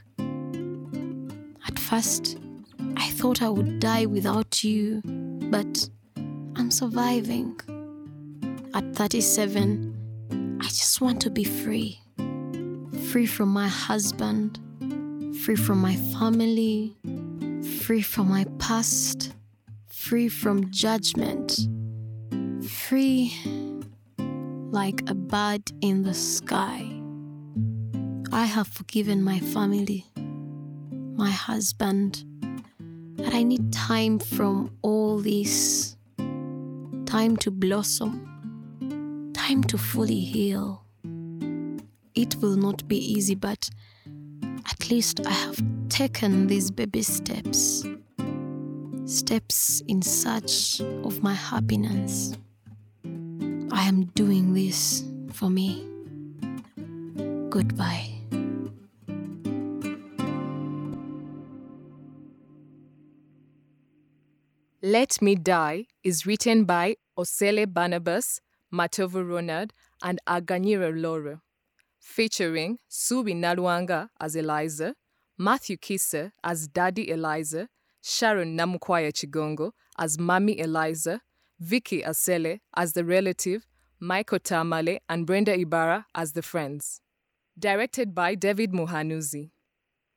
At 1.67 1.79
first, 1.79 2.39
I 2.97 3.11
thought 3.11 3.43
I 3.43 3.49
would 3.49 3.81
die 3.81 4.07
without 4.07 4.63
you, 4.65 5.03
but 5.51 5.89
I'm 6.57 6.71
surviving. 6.71 7.59
At 8.75 8.95
37, 8.95 10.59
I 10.61 10.65
just 10.65 11.01
want 11.01 11.21
to 11.23 11.31
be 11.31 11.45
free. 11.45 12.01
Free 13.11 13.27
from 13.27 13.49
my 13.49 13.69
husband, 13.69 14.59
free 15.43 15.57
from 15.57 15.81
my 15.81 15.97
family, 16.19 16.97
free 17.89 18.03
from 18.03 18.29
my 18.29 18.45
past, 18.59 19.33
free 19.87 20.29
from 20.29 20.71
judgment, 20.71 21.59
free 22.63 23.33
like 24.71 25.01
a 25.09 25.15
bird 25.15 25.63
in 25.81 26.03
the 26.03 26.13
sky. 26.13 26.87
I 28.31 28.45
have 28.45 28.69
forgiven 28.69 29.23
my 29.23 29.39
family, 29.39 30.05
my 31.17 31.31
husband, 31.31 32.25
but 33.17 33.33
I 33.33 33.43
need 33.43 33.73
time 33.73 34.19
from 34.19 34.71
all 34.83 35.17
this. 35.17 35.97
Time 37.07 37.39
to 37.39 37.51
blossom, 37.51 39.33
time 39.33 39.65
to 39.65 39.79
fully 39.79 40.21
heal. 40.21 40.85
It 42.15 42.37
will 42.37 42.57
not 42.57 42.87
be 42.87 42.99
easy, 42.99 43.35
but 43.35 43.71
at 44.89 44.93
least 44.93 45.21
I 45.27 45.33
have 45.33 45.63
taken 45.91 46.47
these 46.47 46.71
baby 46.71 47.03
steps. 47.03 47.85
Steps 49.05 49.83
in 49.87 50.01
search 50.01 50.81
of 50.81 51.23
my 51.23 51.35
happiness. 51.35 52.39
I 53.71 53.83
am 53.87 54.05
doing 54.15 54.55
this 54.55 55.05
for 55.35 55.51
me. 55.51 55.87
Goodbye. 57.51 58.15
Let 64.81 65.21
Me 65.21 65.35
Die 65.35 65.85
is 66.03 66.25
written 66.25 66.65
by 66.65 66.97
Osele 67.19 67.71
Barnabas, 67.71 68.41
Matovu 68.73 69.29
Ronald, 69.29 69.75
and 70.03 70.19
Aganyira 70.27 70.91
Laura, 70.99 71.43
featuring 72.01 72.79
Subi 72.91 73.35
Nalwanga 73.35 74.09
as 74.21 74.37
Eliza, 74.37 74.95
Matthew 75.37 75.77
Kisa 75.77 76.33
as 76.43 76.67
Daddy 76.69 77.11
Eliza, 77.11 77.69
Sharon 78.03 78.57
Namukwaya 78.57 79.13
Chigongo 79.13 79.73
as 79.99 80.17
Mami 80.17 80.59
Eliza, 80.59 81.21
Vicky 81.61 82.03
Asele 82.03 82.61
as 82.77 82.93
the 82.93 83.05
relative, 83.05 83.67
Michael 84.01 84.39
Tamale 84.39 85.01
and 85.09 85.27
Brenda 85.27 85.59
Ibarra 85.59 86.07
as 86.15 86.33
the 86.33 86.43
friends. 86.43 87.01
Directed 87.59 88.15
by 88.15 88.35
David 88.37 88.73
Muhanuzi. 88.73 89.51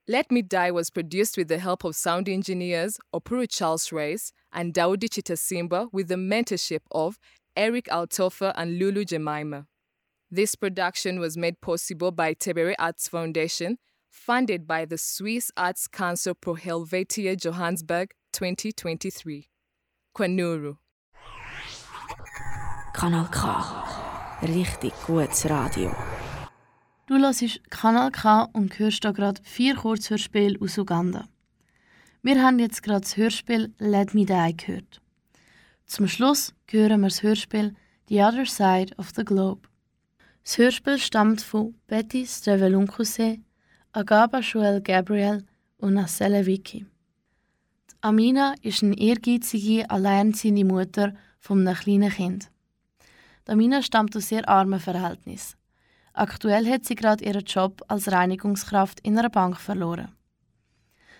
Let 0.07 0.31
Me 0.31 0.41
Die 0.41 0.71
was 0.71 0.89
produced 0.89 1.37
with 1.37 1.47
the 1.47 1.57
help 1.57 1.83
of 1.83 1.95
sound 1.95 2.27
engineers 2.27 2.99
Opuru 3.13 3.47
Charles 3.49 3.91
Race 3.91 4.33
and 4.51 4.73
Daudi 4.73 5.07
Chitasimba 5.09 5.89
with 5.91 6.07
the 6.07 6.15
mentorship 6.15 6.81
of 6.91 7.17
Erik 7.55 7.85
Altorfer 7.85 8.53
and 8.55 8.77
Lulu 8.79 9.05
Jemimah. 9.05 9.65
This 10.33 10.55
production 10.55 11.19
was 11.19 11.35
made 11.35 11.59
possible 11.59 12.09
by 12.09 12.33
Tebere 12.33 12.73
Arts 12.79 13.09
Foundation, 13.09 13.77
funded 14.09 14.65
by 14.65 14.85
the 14.85 14.97
Swiss 14.97 15.51
Arts 15.57 15.89
Council 15.89 16.33
Pro 16.33 16.53
Helvetia 16.53 17.35
Johannesburg 17.35 18.13
2023. 18.31 19.49
Kwanuru. 20.15 20.77
Kanal 22.93 23.27
K. 23.29 24.47
Richtig 24.47 24.93
gutes 25.05 25.49
Radio. 25.49 25.93
Du 27.07 27.17
hörst 27.17 27.59
Kanal 27.69 28.11
K 28.11 28.47
und 28.53 28.79
hörst 28.79 29.03
hier 29.03 29.11
gerade 29.11 29.41
vier 29.43 29.75
Kurzhörspiele 29.75 30.57
aus 30.61 30.77
Uganda. 30.77 31.27
Wir 32.23 32.41
haben 32.41 32.57
jetzt 32.59 32.83
gerade 32.83 33.01
das 33.01 33.17
Hörspiel 33.17 33.73
Let 33.79 34.13
Me 34.13 34.25
Die 34.25 34.55
gehört. 34.55 35.01
Zum 35.85 36.07
Schluss 36.07 36.53
hören 36.69 37.01
wir 37.01 37.09
das 37.09 37.21
Hörspiel 37.21 37.75
The 38.07 38.21
Other 38.21 38.45
Side 38.45 38.95
of 38.97 39.09
the 39.13 39.25
Globe. 39.25 39.70
Das 40.43 40.57
Hörspiel 40.57 40.97
stammt 40.97 41.41
von 41.41 41.75
Betty 41.85 42.25
Strevelunkuse, 42.25 43.37
Agaba 43.91 44.39
Joel 44.39 44.81
Gabriel 44.81 45.45
und 45.77 45.93
Nasele 45.93 46.45
Vicky. 46.45 46.85
Die 47.89 47.95
Amina 48.01 48.55
ist 48.63 48.81
eine 48.81 48.97
ehrgeizige, 48.97 49.87
alleinerziehende 49.89 50.65
Mutter 50.65 51.13
von 51.39 51.59
einem 51.59 51.77
kleinen 51.77 52.09
Kind. 52.09 52.49
Die 53.47 53.51
Amina 53.51 53.83
stammt 53.83 54.17
aus 54.17 54.29
sehr 54.29 54.49
armen 54.49 54.79
Verhältnissen. 54.79 55.57
Aktuell 56.13 56.67
hat 56.67 56.85
sie 56.85 56.95
gerade 56.95 57.23
ihren 57.23 57.45
Job 57.45 57.83
als 57.87 58.11
Reinigungskraft 58.11 58.99
in 59.01 59.19
einer 59.19 59.29
Bank 59.29 59.57
verloren. 59.57 60.11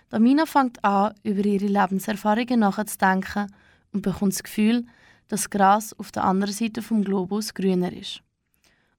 Damina 0.10 0.48
fängt 0.48 0.84
an, 0.84 1.14
über 1.22 1.46
ihre 1.46 1.68
Lebenserfahrungen 1.68 2.62
nachzudenken 2.62 3.54
und 3.94 4.02
bekommt 4.02 4.34
das 4.34 4.44
Gefühl, 4.44 4.82
dass 5.28 5.42
das 5.42 5.50
Gras 5.52 5.94
auf 6.00 6.12
der 6.12 6.24
anderen 6.24 6.54
Seite 6.54 6.82
vom 6.82 7.04
Globus 7.04 7.54
grüner 7.54 7.94
ist. 7.94 8.24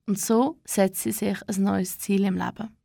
Und 0.07 0.19
so 0.19 0.59
setzt 0.65 1.03
sie 1.03 1.13
sich 1.13 1.39
ein 1.49 1.63
neues 1.63 1.99
Ziel 1.99 2.25
im 2.25 2.37
Leben. 2.37 2.77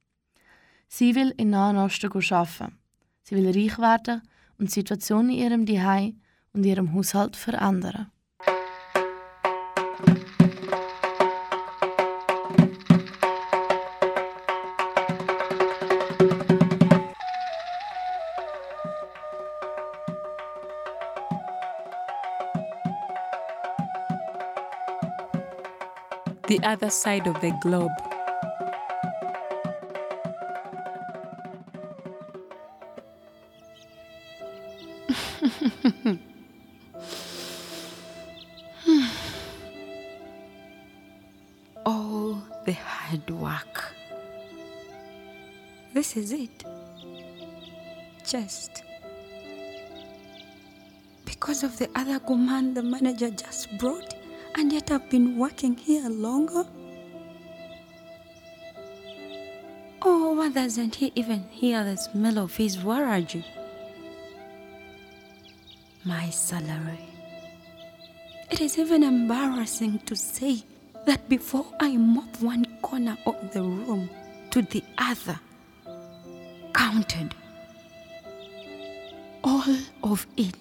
Sie 0.88 1.15
will 1.15 1.34
in 1.38 1.49
Nahen 1.49 1.78
Osten 1.78 2.11
arbeiten. 2.11 2.78
Sie 3.24 3.36
will 3.36 3.47
reich 3.47 3.78
werden 3.80 4.22
und 4.57 4.70
die 4.70 4.74
Situation 4.74 5.30
in 5.30 5.38
ihrem 5.38 5.68
Zuhause 5.68 6.13
und 6.53 6.65
ihrem 6.65 6.93
Haushalt 6.93 7.36
verändern. 7.36 8.11
the 26.48 26.60
other 26.64 26.89
side 26.89 27.28
of 27.28 27.39
the 27.41 27.52
globe. 27.62 27.91
All 41.86 42.41
the 42.66 42.72
hard 42.74 43.30
work. 43.30 43.93
This 45.93 46.16
is 46.16 46.32
it. 46.32 46.64
Just 48.26 48.84
because 51.26 51.64
of 51.64 51.78
the 51.78 51.89
other 51.95 52.20
command 52.20 52.76
the 52.76 52.84
manager 52.84 53.30
just 53.30 53.78
brought 53.78 54.16
and 54.68 54.74
yet 54.74 54.91
I've 54.91 55.09
been 55.09 55.38
working 55.38 55.78
here 55.78 56.09
longer. 56.09 56.65
Oh, 60.01 60.34
why 60.34 60.49
doesn't 60.49 60.95
he 60.95 61.13
even 61.15 61.43
hear 61.51 61.86
the 61.86 61.95
smell 61.95 62.38
of 62.38 62.57
his 62.57 62.76
warage? 62.76 63.45
My 66.03 66.30
salary. 66.32 66.99
It 68.51 68.59
is 68.59 68.78
even 68.78 69.03
embarrassing 69.03 69.99
to 69.99 70.18
say 70.18 70.65
that 71.05 71.30
before 71.30 71.68
I 71.80 71.95
mop 71.95 72.41
one 72.41 72.65
corner 72.82 73.18
of 73.26 73.38
the 73.53 73.63
room 73.63 74.09
to 74.51 74.61
the 74.63 74.84
other, 74.97 75.39
counted 76.74 77.34
all 79.45 79.78
of 80.03 80.28
it 80.36 80.57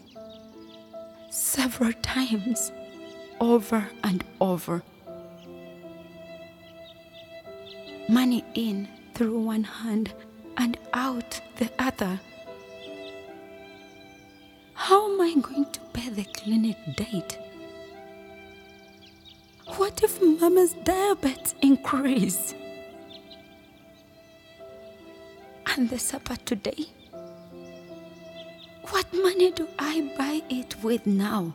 several 1.28 1.92
times 1.94 2.70
over 3.41 3.89
and 4.03 4.24
over. 4.41 4.82
Money 8.09 8.45
in 8.55 8.89
through 9.14 9.41
one 9.41 9.64
hand 9.64 10.12
and 10.57 10.78
out 10.95 11.41
the 11.57 11.70
other. 11.78 12.20
How 14.74 15.12
am 15.12 15.20
I 15.20 15.34
going 15.41 15.66
to 15.72 15.80
pay 15.93 16.09
the 16.11 16.24
clinic 16.24 16.76
date? 16.97 17.39
What 19.76 20.03
if 20.03 20.22
Mama's 20.22 20.74
diabetes 20.84 21.55
increase? 21.61 22.55
And 25.66 25.91
the 25.91 25.99
supper 25.99 26.37
today? 26.37 26.87
What 28.91 29.12
money 29.12 29.51
do 29.51 29.68
I 29.78 30.12
buy 30.16 30.43
it 30.49 30.82
with 30.82 31.07
now? 31.07 31.53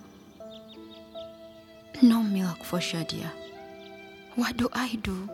No 2.01 2.23
milk 2.23 2.63
for 2.63 2.79
Shadia. 2.79 3.29
What 4.35 4.57
do 4.57 4.69
I 4.73 4.95
do? 5.03 5.29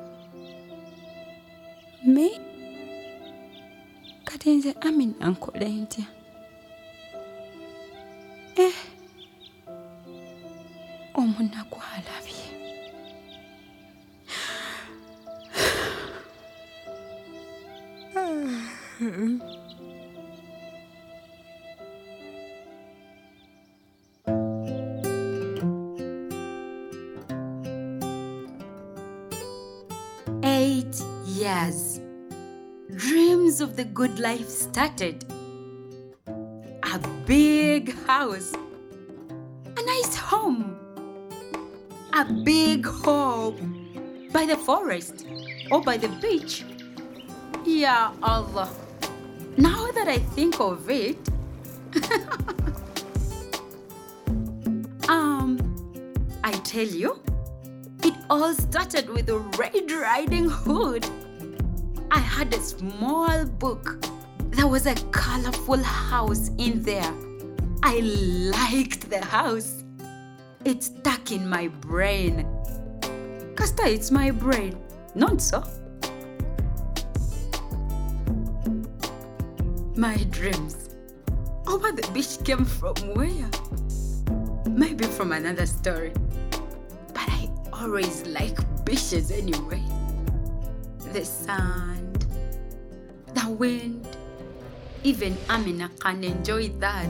Me? 2.04 2.40
kati 4.26 4.56
nze 4.56 4.72
amina 4.82 5.28
nkole 5.32 5.70
ntya 5.70 6.06
eh 8.66 8.76
omunaku 11.20 11.80
good 33.98 34.20
life 34.20 34.48
started. 34.48 35.26
A 36.28 37.00
big 37.26 37.96
house. 38.06 38.54
A 39.76 39.82
nice 39.84 40.16
home. 40.16 40.78
A 42.14 42.24
big 42.44 42.86
home. 42.86 44.30
By 44.32 44.46
the 44.46 44.56
forest 44.56 45.26
or 45.72 45.82
by 45.82 45.98
the 45.98 46.10
beach. 46.22 46.64
Ya 47.66 48.12
Allah. 48.22 48.70
Now 49.58 49.90
that 49.94 50.08
I 50.08 50.20
think 50.38 50.60
of 50.60 50.88
it, 50.92 51.18
um, 55.10 55.58
I 56.44 56.52
tell 56.52 56.86
you, 56.86 57.20
it 58.04 58.14
all 58.30 58.54
started 58.54 59.10
with 59.10 59.28
a 59.30 59.40
Red 59.58 59.90
Riding 59.90 60.52
Hood. 60.52 61.10
I 62.12 62.20
had 62.20 62.54
a 62.54 62.62
small 62.62 63.46
book. 63.46 64.06
There 64.52 64.68
was 64.68 64.86
a 64.86 64.96
colorful 65.12 65.82
house 65.84 66.50
in 66.58 66.82
there. 66.84 67.14
I 67.84 68.00
liked 68.00 69.10
the 69.10 69.24
house. 69.24 69.84
It 70.66 70.84
stuck 70.84 71.32
in 71.32 71.48
my 71.48 71.68
brain. 71.68 72.46
Casta, 73.56 73.88
it's 73.88 74.12
my 74.12 74.32
brain, 74.32 74.78
not 75.16 75.42
so. 75.42 75.64
My 79.96 80.18
dreams 80.30 80.88
Oh, 81.70 81.76
over 81.76 81.92
the 81.92 82.08
beach 82.14 82.38
came 82.46 82.64
from 82.64 82.96
where? 83.14 83.50
Maybe 84.70 85.06
from 85.06 85.34
another 85.34 85.66
story. 85.66 86.14
But 87.14 87.28
I 87.28 87.50
always 87.74 88.26
like 88.28 88.58
beaches 88.86 89.32
anyway. 89.32 89.84
The 91.18 91.26
sand, 91.26 92.28
the 93.34 93.50
wind, 93.50 94.06
even 95.02 95.36
Amina 95.50 95.90
can 96.00 96.24
enjoy 96.24 96.70
that. 96.78 97.10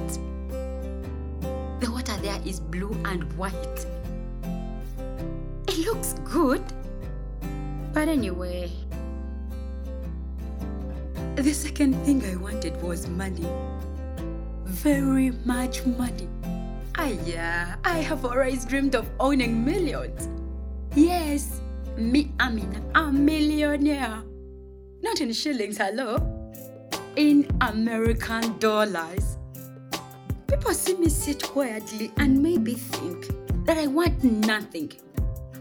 The 1.81 1.91
water 1.91 2.15
there 2.21 2.39
is 2.45 2.61
blue 2.61 2.95
and 3.03 3.23
white. 3.33 3.85
It 5.67 5.79
looks 5.79 6.13
good. 6.23 6.63
But 7.91 8.07
anyway, 8.07 8.71
the 11.35 11.51
second 11.51 11.95
thing 12.05 12.23
I 12.23 12.37
wanted 12.37 12.81
was 12.81 13.09
money. 13.09 13.51
Very 14.63 15.31
much 15.43 15.85
money. 15.85 16.29
Ah, 16.95 17.11
yeah, 17.25 17.75
I 17.83 17.97
have 17.97 18.23
always 18.23 18.63
dreamed 18.63 18.95
of 18.95 19.05
owning 19.19 19.65
millions. 19.65 20.29
Yes, 20.95 21.59
me, 21.97 22.31
Amina, 22.39 22.81
a 22.95 23.11
millionaire. 23.11 24.23
Not 25.01 25.21
in 25.21 25.33
shillings, 25.33 25.77
hello. 25.77 26.17
In 27.15 27.47
American 27.61 28.57
dollars. 28.59 29.37
People 30.47 30.73
see 30.73 30.95
me 30.95 31.09
sit 31.09 31.43
quietly 31.43 32.11
and 32.17 32.41
maybe 32.41 32.75
think 32.75 33.27
that 33.65 33.77
I 33.77 33.87
want 33.87 34.23
nothing. 34.23 34.91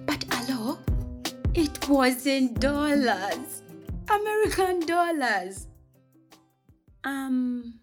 But 0.04 0.24
hello, 0.30 0.78
it 1.54 1.88
was 1.88 2.26
in 2.26 2.54
dollars. 2.54 3.62
American 4.08 4.80
dollars. 4.80 5.66
Um, 7.02 7.80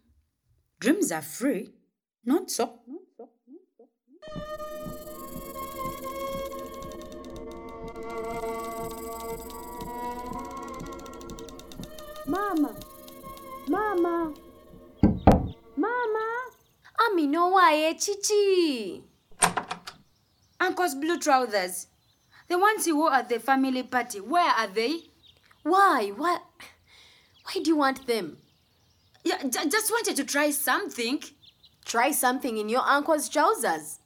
dreams 0.80 1.12
are 1.12 1.22
free. 1.22 1.74
Not 2.26 2.51
so. 2.51 2.80
Mama, 12.26 12.74
mama, 13.68 14.34
mama. 15.76 16.26
Amino 17.00 17.52
waye 17.52 17.90
eh, 17.90 17.94
chichi. 17.98 19.04
Uncle's 20.60 20.96
blue 20.96 21.20
trousers. 21.20 21.88
The 22.48 22.58
ones 22.58 22.86
he 22.86 22.94
wore 22.94 23.14
at 23.14 23.28
the 23.28 23.40
family 23.40 23.84
party. 23.84 24.20
Where 24.22 24.50
are 24.52 24.68
they? 24.68 25.00
Why? 25.64 26.12
Why? 26.16 26.38
Why 27.44 27.54
do 27.62 27.70
you 27.70 27.76
want 27.76 28.08
them? 28.08 28.38
Yeah, 29.26 29.42
j- 29.44 29.68
just 29.70 29.92
wanted 29.92 30.16
to 30.16 30.24
try 30.24 30.52
something. 30.52 31.22
Try 31.86 32.12
something 32.12 32.58
in 32.58 32.70
your 32.70 32.82
uncle's 32.88 33.28
trousers. 33.28 34.00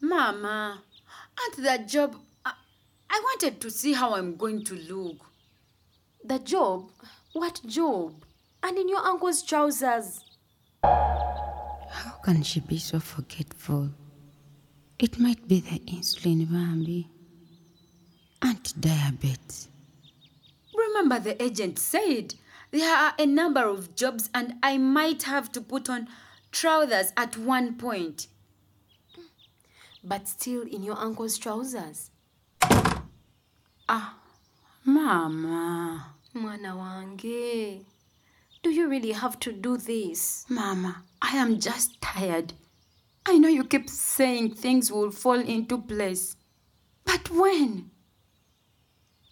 Mama, 0.00 0.82
at 1.38 1.62
that 1.62 1.88
job, 1.88 2.16
I, 2.44 2.52
I 3.10 3.20
wanted 3.22 3.60
to 3.60 3.70
see 3.70 3.92
how 3.92 4.14
I'm 4.14 4.36
going 4.36 4.64
to 4.64 4.74
look. 4.74 5.26
The 6.24 6.38
job? 6.38 6.90
What 7.32 7.60
job? 7.66 8.24
And 8.62 8.78
in 8.78 8.88
your 8.88 9.00
uncle's 9.00 9.42
trousers. 9.42 10.24
How 10.82 12.12
can 12.24 12.42
she 12.42 12.60
be 12.60 12.78
so 12.78 12.98
forgetful? 13.00 13.90
It 14.98 15.18
might 15.18 15.46
be 15.48 15.60
the 15.60 15.80
insulin, 15.80 16.50
Bambi. 16.50 17.08
And 18.42 18.80
diabetes. 18.80 19.68
Remember, 20.74 21.18
the 21.18 21.42
agent 21.42 21.78
said 21.78 22.34
there 22.70 22.94
are 22.94 23.14
a 23.18 23.26
number 23.26 23.64
of 23.64 23.94
jobs, 23.94 24.30
and 24.34 24.54
I 24.62 24.78
might 24.78 25.24
have 25.24 25.50
to 25.52 25.60
put 25.60 25.88
on 25.88 26.08
trousers 26.52 27.12
at 27.16 27.36
one 27.36 27.74
point. 27.74 28.28
But 30.04 30.28
still 30.28 30.62
in 30.62 30.82
your 30.82 30.98
uncle's 30.98 31.38
trousers. 31.38 32.10
Ah, 33.88 34.16
Mama. 34.84 36.14
Mwana 36.34 36.76
wange. 36.76 37.84
Do 38.62 38.70
you 38.70 38.88
really 38.88 39.12
have 39.12 39.38
to 39.40 39.52
do 39.52 39.76
this? 39.76 40.44
Mama, 40.48 41.04
I 41.22 41.36
am 41.36 41.58
just 41.58 42.00
tired. 42.02 42.52
I 43.24 43.38
know 43.38 43.48
you 43.48 43.64
keep 43.64 43.88
saying 43.88 44.54
things 44.54 44.92
will 44.92 45.10
fall 45.10 45.40
into 45.40 45.78
place. 45.78 46.36
But 47.04 47.30
when? 47.30 47.90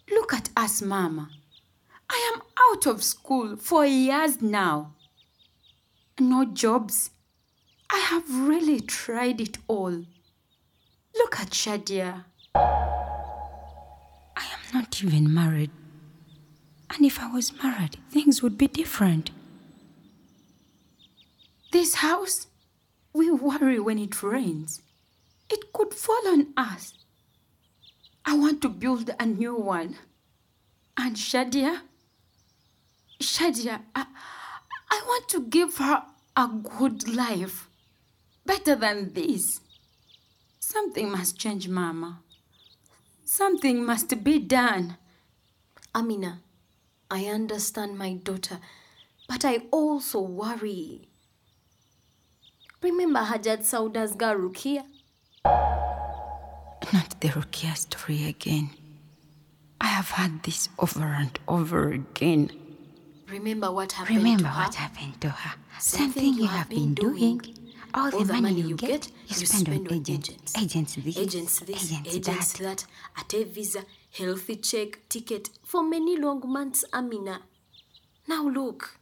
Look 0.09 0.33
at 0.33 0.49
us, 0.57 0.81
Mama. 0.81 1.29
I 2.09 2.31
am 2.33 2.41
out 2.71 2.87
of 2.87 3.03
school 3.03 3.57
for 3.57 3.85
years 3.85 4.41
now. 4.41 4.93
No 6.19 6.45
jobs. 6.45 7.11
I 7.89 7.99
have 7.99 8.47
really 8.47 8.79
tried 8.79 9.41
it 9.41 9.57
all. 9.67 10.03
Look 11.15 11.39
at 11.39 11.49
Shadia. 11.51 12.25
I 12.55 14.45
am 14.55 14.59
not 14.73 15.03
even 15.03 15.33
married. 15.33 15.71
And 16.95 17.05
if 17.05 17.19
I 17.19 17.31
was 17.31 17.51
married, 17.63 17.97
things 18.11 18.41
would 18.43 18.57
be 18.57 18.67
different. 18.67 19.31
This 21.71 21.95
house, 21.95 22.47
we 23.13 23.31
worry 23.31 23.79
when 23.79 23.97
it 23.97 24.21
rains. 24.21 24.81
It 25.49 25.73
could 25.73 25.93
fall 25.93 26.27
on 26.27 26.53
us. 26.55 26.93
I 28.25 28.35
want 28.37 28.61
to 28.61 28.69
build 28.69 29.09
a 29.19 29.25
new 29.25 29.55
one. 29.55 29.97
And 30.95 31.15
Shadia, 31.15 31.81
Shadia, 33.19 33.81
I, 33.95 34.05
I 34.91 35.01
want 35.05 35.27
to 35.29 35.41
give 35.41 35.77
her 35.77 36.03
a 36.37 36.47
good 36.47 37.07
life. 37.07 37.67
Better 38.45 38.75
than 38.75 39.13
this. 39.13 39.61
Something 40.73 41.11
must 41.11 41.37
change, 41.37 41.67
Mama. 41.67 42.19
Something 43.23 43.85
must 43.85 44.23
be 44.23 44.39
done. 44.39 44.97
Amina, 45.93 46.39
I 47.11 47.25
understand 47.25 47.95
my 47.95 48.13
daughter, 48.13 48.57
but 49.29 49.45
I 49.45 49.61
also 49.69 50.19
worry. 50.21 51.09
Remember 52.81 53.19
Hajat 53.19 53.63
Sauda's 53.63 54.15
girl 54.15 54.35
Rukia? 54.35 54.83
Not 56.91 57.21
the 57.21 57.27
Rukia 57.29 57.77
story 57.77 58.25
again. 58.27 58.71
I 59.79 59.87
have 59.87 60.09
heard 60.09 60.41
this 60.41 60.69
over 60.79 61.03
and 61.05 61.37
over 61.47 61.91
again. 61.91 62.49
Remember 63.29 63.71
what 63.71 63.91
happened 63.91 64.17
Remember 64.17 64.43
to 64.45 64.49
her? 64.49 64.63
what 64.63 64.73
happened 64.75 65.21
to 65.21 65.29
her. 65.29 65.53
Same 65.79 66.11
Something 66.11 66.33
you 66.33 66.47
have 66.47 66.69
been 66.69 66.95
doing. 66.95 67.41
All, 67.95 68.13
All 68.15 68.23
the 68.23 68.33
money 68.41 68.61
you 68.61 68.75
get, 68.75 69.07
you 69.27 69.45
spend 69.45 69.69
on 69.69 69.87
on 69.87 69.93
agents. 69.93 70.53
agents. 70.57 70.57
Agents 70.57 70.95
this, 70.95 71.17
agents 71.17 71.59
this, 71.59 71.91
agents 71.91 72.15
agents 72.15 72.53
that. 72.53 72.63
that, 72.63 72.85
at 73.17 73.33
a 73.35 73.43
visa, 73.43 73.85
healthy 74.17 74.55
check, 74.55 75.07
ticket 75.09 75.49
for 75.63 75.83
many 75.83 76.17
long 76.17 76.41
months, 76.45 76.83
Amina. 76.91 77.41
Now 78.27 78.47
look, 78.47 78.97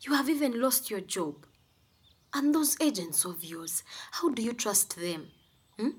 you 0.00 0.14
have 0.14 0.28
even 0.28 0.60
lost 0.60 0.90
your 0.90 1.00
job. 1.00 1.46
And 2.32 2.52
those 2.52 2.76
agents 2.80 3.24
of 3.24 3.44
yours, 3.44 3.84
how 4.10 4.30
do 4.30 4.42
you 4.42 4.52
trust 4.52 4.96
them? 4.96 5.28
Hmm? 5.78 5.90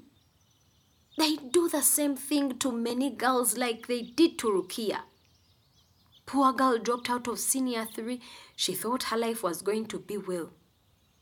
They 1.17 1.37
do 1.37 1.69
the 1.69 1.81
same 1.81 2.17
thing 2.17 2.57
to 2.59 2.73
many 2.73 3.09
girls 3.11 3.57
like 3.57 3.87
they 3.87 4.01
did 4.01 4.37
to 4.39 4.47
Rukia. 4.47 4.99
Poor 6.25 6.51
girl 6.51 6.77
dropped 6.79 7.09
out 7.09 7.29
of 7.29 7.39
senior 7.39 7.85
three. 7.85 8.19
She 8.57 8.73
thought 8.75 9.03
her 9.03 9.17
life 9.17 9.41
was 9.41 9.61
going 9.61 9.85
to 9.85 9.99
be 9.99 10.17
well. 10.17 10.49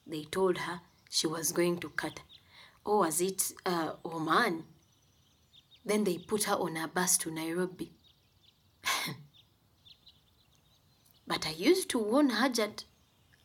They 0.08 0.24
told 0.24 0.58
her 0.60 0.82
she 1.14 1.28
was 1.28 1.52
going 1.52 1.78
to 1.78 1.90
cut. 1.90 2.22
Or 2.84 3.00
was 3.02 3.22
it 3.22 3.52
uh, 3.68 3.92
Oman? 4.04 4.64
Then 5.86 6.06
they 6.06 6.18
put 6.18 6.46
her 6.46 6.56
on 6.56 6.76
a 6.76 6.88
bus 6.88 7.18
to 7.20 7.30
Nairobi. 7.30 7.92
but 11.28 11.46
I 11.46 11.52
used 11.52 11.90
to 11.92 12.00
warn 12.00 12.32
Hajat, 12.32 12.86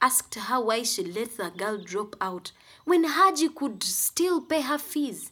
asked 0.01 0.35
her 0.35 0.61
why 0.63 0.83
she 0.83 1.05
let 1.05 1.37
the 1.37 1.51
girl 1.51 1.77
drop 1.77 2.17
out 2.23 2.53
when 2.87 3.05
Haji 3.05 3.51
could 3.51 3.83
still 3.83 4.41
pay 4.41 4.63
her 4.63 4.79
fees. 4.79 5.31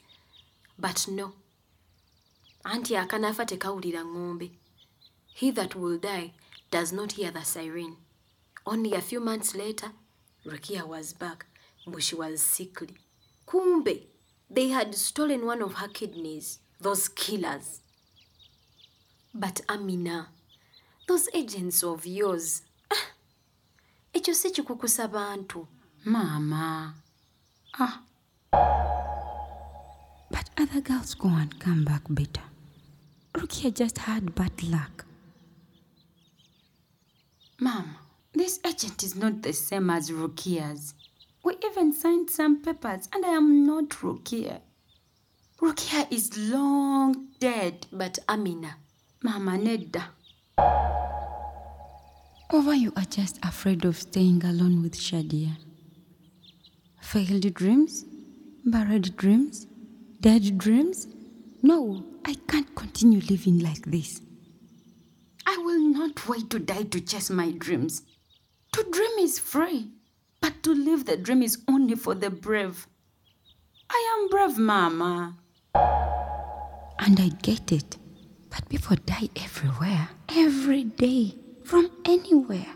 But 0.78 1.06
no. 1.08 1.32
Auntie 2.66 2.96
akanafa 2.96 3.46
tekawulira 3.46 4.04
ng'ombe. 4.04 4.50
He 5.32 5.50
that 5.52 5.74
will 5.74 5.96
die 5.96 6.32
does 6.70 6.92
not 6.92 7.12
hear 7.12 7.30
the 7.30 7.44
siren. 7.44 7.96
Only 8.66 8.92
a 8.92 9.00
few 9.00 9.20
months 9.20 9.54
later, 9.54 9.92
Rukia 10.44 10.86
was 10.86 11.14
back, 11.14 11.46
she 11.98 12.14
was 12.14 12.42
sickly. 12.42 12.96
Kumbe, 13.46 14.02
they 14.50 14.68
had 14.68 14.94
stolen 14.94 15.46
one 15.46 15.62
of 15.62 15.74
her 15.74 15.88
kidneys, 15.88 16.58
those 16.80 17.08
killers. 17.08 17.80
But 19.34 19.60
Amina, 19.68 20.28
those 21.06 21.28
agents 21.32 21.82
of 21.84 22.06
yours, 22.06 22.62
ah, 22.90 23.06
ekyo 24.14 24.34
si. 24.34 24.50
Mama. 26.04 26.94
Ah. 27.78 28.02
But 30.30 30.50
other 30.58 30.80
girls 30.80 31.14
go 31.14 31.28
and 31.28 31.58
come 31.58 31.84
back 31.84 32.02
better. 32.08 32.42
Rukia 33.34 33.74
just 33.74 33.98
had 33.98 34.34
bad 34.34 34.62
luck. 34.62 35.04
Mama, 37.60 37.98
this 38.32 38.60
agent 38.64 39.02
is 39.02 39.14
not 39.14 39.42
the 39.42 39.52
same 39.52 39.90
as 39.90 40.10
Rukia's. 40.10 40.94
We 41.46 41.54
even 41.64 41.92
signed 41.92 42.28
some 42.28 42.60
papers, 42.60 43.08
and 43.14 43.24
I 43.24 43.28
am 43.28 43.64
not 43.64 43.90
Rukia. 43.90 44.62
Rukia 45.62 46.12
is 46.12 46.36
long 46.36 47.28
dead. 47.38 47.86
But 47.92 48.18
Amina. 48.28 48.78
Mama 49.22 49.52
Nedda. 49.52 50.06
Over 52.52 52.74
you 52.74 52.92
are 52.96 53.04
just 53.04 53.38
afraid 53.44 53.84
of 53.84 53.96
staying 53.96 54.44
alone 54.44 54.82
with 54.82 54.96
Shadia. 54.96 55.52
Failed 57.00 57.54
dreams? 57.54 58.04
Buried 58.64 59.16
dreams? 59.16 59.68
Dead 60.20 60.58
dreams? 60.58 61.06
No, 61.62 62.02
I 62.24 62.34
can't 62.48 62.74
continue 62.74 63.20
living 63.20 63.60
like 63.60 63.84
this. 63.86 64.20
I 65.46 65.56
will 65.58 65.78
not 65.78 66.28
wait 66.28 66.50
to 66.50 66.58
die 66.58 66.82
to 66.90 67.00
chase 67.00 67.30
my 67.30 67.52
dreams. 67.52 68.02
To 68.72 68.82
dream 68.90 69.18
is 69.20 69.38
free, 69.38 69.92
but 70.46 70.62
to 70.62 70.72
live 70.72 71.06
the 71.06 71.16
dream 71.16 71.42
is 71.42 71.58
only 71.66 71.96
for 71.96 72.14
the 72.14 72.30
brave. 72.30 72.86
I 73.90 74.00
am 74.14 74.28
brave, 74.28 74.56
Mama. 74.56 75.36
And 75.74 77.18
I 77.18 77.30
get 77.42 77.72
it. 77.72 77.96
But 78.48 78.68
people 78.68 78.96
die 79.04 79.28
everywhere, 79.34 80.08
every 80.28 80.84
day, 80.84 81.34
from 81.64 81.90
anywhere. 82.04 82.72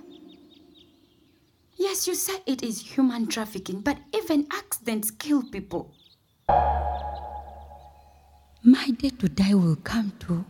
Yes, 1.79 2.09
you 2.09 2.17
say 2.17 2.43
it 2.45 2.65
is 2.65 2.81
human 2.81 3.29
trafficking, 3.29 3.83
but 3.83 3.99
even 4.13 4.49
accidents 4.53 5.13
kill 5.13 5.45
people. 5.45 5.95
My 8.65 8.91
day 8.99 9.11
to 9.11 9.29
die 9.29 9.55
will 9.55 9.77
come 9.77 10.13
too. 10.19 10.45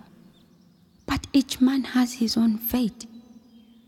But 1.04 1.26
each 1.34 1.60
man 1.60 1.84
has 1.84 2.14
his 2.14 2.38
own 2.38 2.56
fate, 2.56 3.04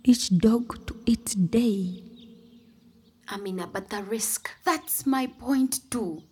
each 0.05 0.37
dog 0.37 0.87
to 0.87 0.97
its 1.07 1.35
day. 1.35 2.12
Amina, 3.33 3.67
but 3.67 3.89
the 3.89 4.03
risk. 4.03 4.51
That's 4.65 5.07
my 5.07 5.27
point 5.27 5.91
too. 5.91 6.23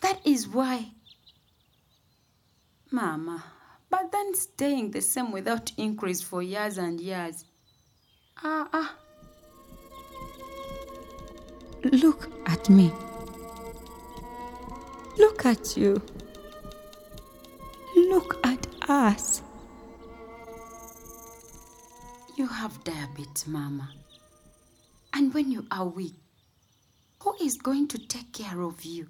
That 0.00 0.20
is 0.26 0.48
why. 0.48 0.92
Mama, 2.90 3.44
but 3.88 4.10
then 4.10 4.34
staying 4.34 4.90
the 4.90 5.00
same 5.00 5.30
without 5.30 5.70
increase 5.76 6.20
for 6.20 6.42
years 6.42 6.78
and 6.78 7.00
years. 7.00 7.44
Ah, 8.42 8.68
ah. 8.72 8.96
Look 11.84 12.28
at 12.46 12.68
me. 12.68 12.92
Look 15.16 15.46
at 15.46 15.76
you. 15.76 16.02
Look 17.94 18.40
at 18.44 18.66
us. 18.88 19.42
You 22.36 22.46
have 22.46 22.82
diabetes, 22.82 23.46
Mama. 23.46 23.90
And 25.12 25.34
when 25.34 25.50
you 25.50 25.66
are 25.70 25.86
weak, 25.86 26.14
who 27.22 27.34
is 27.40 27.56
going 27.56 27.88
to 27.88 27.98
take 27.98 28.32
care 28.32 28.60
of 28.62 28.84
you? 28.84 29.08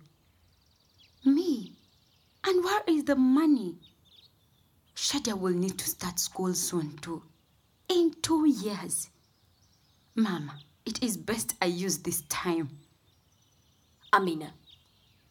Me. 1.25 1.75
And 2.45 2.65
where 2.65 2.83
is 2.87 3.05
the 3.05 3.17
money? 3.17 3.77
Shadia 4.97 5.39
will 5.39 5.53
need 5.53 5.79
to 5.79 5.89
start 5.89 6.19
school 6.19 6.55
soon, 6.55 6.97
too. 6.99 7.23
In 7.89 8.15
two 8.23 8.47
years. 8.49 9.09
Mama, 10.15 10.59
it 10.85 11.03
is 11.03 11.17
best 11.17 11.55
I 11.61 11.67
use 11.67 11.99
this 11.99 12.23
time. 12.23 12.71
Amina, 14.13 14.55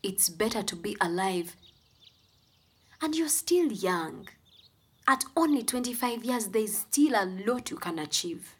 it's 0.01 0.29
better 0.29 0.63
to 0.63 0.75
be 0.75 0.95
alive. 1.01 1.55
And 3.01 3.15
you're 3.15 3.27
still 3.27 3.71
young. 3.71 4.27
At 5.07 5.25
only 5.35 5.63
25 5.63 6.23
years, 6.23 6.47
there's 6.47 6.77
still 6.77 7.15
a 7.15 7.25
lot 7.25 7.71
you 7.71 7.77
can 7.77 7.99
achieve. 7.99 8.55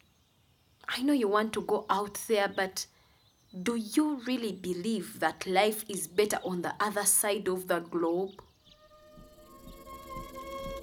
I 0.92 1.02
know 1.02 1.12
you 1.12 1.28
want 1.28 1.52
to 1.52 1.60
go 1.60 1.86
out 1.88 2.18
there, 2.26 2.48
but 2.48 2.84
do 3.62 3.76
you 3.76 4.20
really 4.26 4.50
believe 4.50 5.20
that 5.20 5.46
life 5.46 5.84
is 5.88 6.08
better 6.08 6.38
on 6.44 6.62
the 6.62 6.74
other 6.80 7.04
side 7.04 7.46
of 7.46 7.68
the 7.68 7.78
globe? 7.78 8.42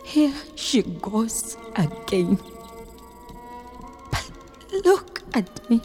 Here 0.05 0.33
she 0.55 0.83
goes 0.83 1.57
again. 1.75 2.39
But 4.09 4.31
look 4.85 5.23
at 5.33 5.69
me. 5.69 5.81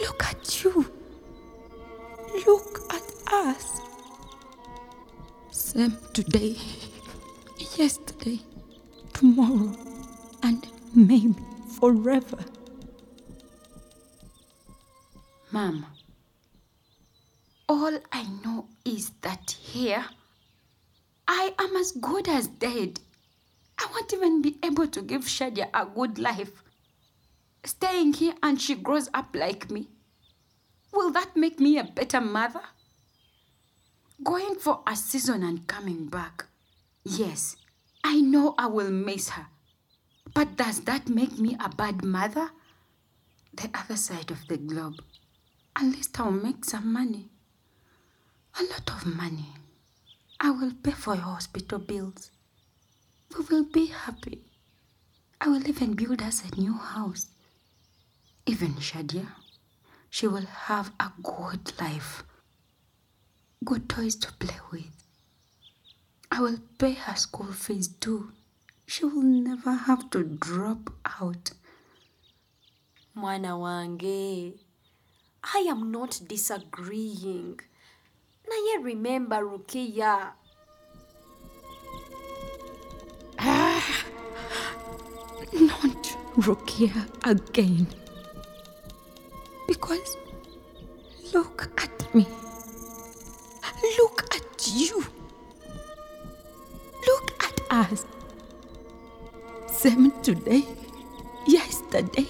Look 0.00 0.24
at 0.24 0.64
you. 0.64 0.90
Look 2.46 2.80
at 2.90 3.32
us. 3.32 3.80
Same 5.52 5.96
today, 6.12 6.56
yesterday, 7.76 8.40
tomorrow, 9.12 9.72
and 10.42 10.66
maybe 10.94 11.36
forever. 11.78 12.38
Mom, 15.56 15.86
all 17.66 17.98
I 18.12 18.24
know 18.44 18.68
is 18.84 19.12
that 19.22 19.52
here, 19.52 20.04
I 21.26 21.54
am 21.58 21.74
as 21.76 21.92
good 21.92 22.28
as 22.28 22.46
dead. 22.46 23.00
I 23.78 23.86
won't 23.90 24.12
even 24.12 24.42
be 24.42 24.58
able 24.62 24.86
to 24.88 25.00
give 25.00 25.22
Shadia 25.22 25.70
a 25.72 25.86
good 25.86 26.18
life. 26.18 26.62
Staying 27.64 28.12
here 28.12 28.34
and 28.42 28.60
she 28.60 28.74
grows 28.74 29.08
up 29.14 29.34
like 29.34 29.70
me. 29.70 29.88
Will 30.92 31.10
that 31.12 31.34
make 31.34 31.58
me 31.58 31.78
a 31.78 31.84
better 31.84 32.20
mother? 32.20 32.60
Going 34.22 34.56
for 34.56 34.82
a 34.86 34.94
season 34.94 35.42
and 35.42 35.66
coming 35.66 36.04
back. 36.08 36.44
Yes, 37.02 37.56
I 38.04 38.20
know 38.20 38.54
I 38.58 38.66
will 38.66 38.90
miss 38.90 39.30
her. 39.30 39.46
But 40.34 40.56
does 40.58 40.80
that 40.80 41.08
make 41.08 41.38
me 41.38 41.56
a 41.58 41.70
bad 41.70 42.04
mother? 42.04 42.50
The 43.54 43.70
other 43.72 43.96
side 43.96 44.30
of 44.30 44.46
the 44.48 44.58
globe. 44.58 45.00
At 45.76 45.84
least 45.84 46.18
I'll 46.18 46.30
make 46.30 46.64
some 46.64 46.90
money. 46.92 47.28
A 48.58 48.62
lot 48.64 48.90
of 48.90 49.04
money. 49.04 49.52
I 50.40 50.50
will 50.50 50.72
pay 50.82 50.92
for 50.92 51.14
your 51.14 51.24
hospital 51.24 51.78
bills. 51.78 52.30
We 53.36 53.44
will 53.44 53.64
be 53.64 53.86
happy. 53.86 54.40
I 55.40 55.48
will 55.48 55.66
even 55.68 55.92
build 55.94 56.22
us 56.22 56.42
a 56.50 56.58
new 56.58 56.72
house. 56.72 57.26
Even 58.46 58.74
Shadia, 58.74 59.26
she 60.08 60.26
will 60.26 60.46
have 60.46 60.92
a 60.98 61.12
good 61.22 61.72
life. 61.80 62.24
Good 63.64 63.88
toys 63.88 64.14
to 64.16 64.32
play 64.34 64.56
with. 64.72 64.90
I 66.30 66.40
will 66.40 66.58
pay 66.78 66.94
her 66.94 67.16
school 67.16 67.52
fees 67.52 67.88
too. 67.88 68.32
She 68.86 69.04
will 69.04 69.22
never 69.22 69.72
have 69.72 70.08
to 70.10 70.22
drop 70.24 70.90
out. 71.20 71.50
Mwana 73.16 73.58
wange, 73.58 74.54
I 75.54 75.66
am 75.68 75.90
not 75.92 76.20
disagreeing. 76.26 77.60
Naye 78.48 78.82
remember 78.82 79.36
Rukia. 79.36 80.32
Ah, 83.38 84.04
not 85.52 86.16
Rukia 86.36 87.06
again. 87.24 87.86
Because 89.68 90.16
look 91.32 91.70
at 91.82 92.14
me. 92.14 92.26
Look 93.98 94.34
at 94.34 94.68
you. 94.68 95.04
Look 97.06 97.44
at 97.44 97.60
us. 97.70 98.04
Same 99.70 100.10
today, 100.22 100.64
yesterday, 101.46 102.26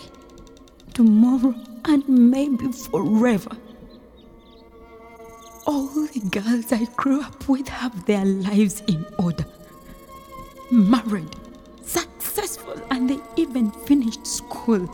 tomorrow, 0.93 1.55
and 1.87 2.07
maybe 2.09 2.71
forever. 2.73 3.57
All 5.67 5.87
the 5.89 6.21
girls 6.31 6.73
I 6.73 6.85
grew 6.97 7.23
up 7.23 7.49
with 7.49 7.69
have 7.69 8.07
their 8.07 8.25
lives 8.25 8.83
in 8.87 9.05
order. 9.19 9.45
Married, 10.71 11.35
successful, 11.83 12.81
and 12.91 13.09
they 13.11 13.19
even 13.37 13.71
finished 13.71 14.27
school. 14.27 14.89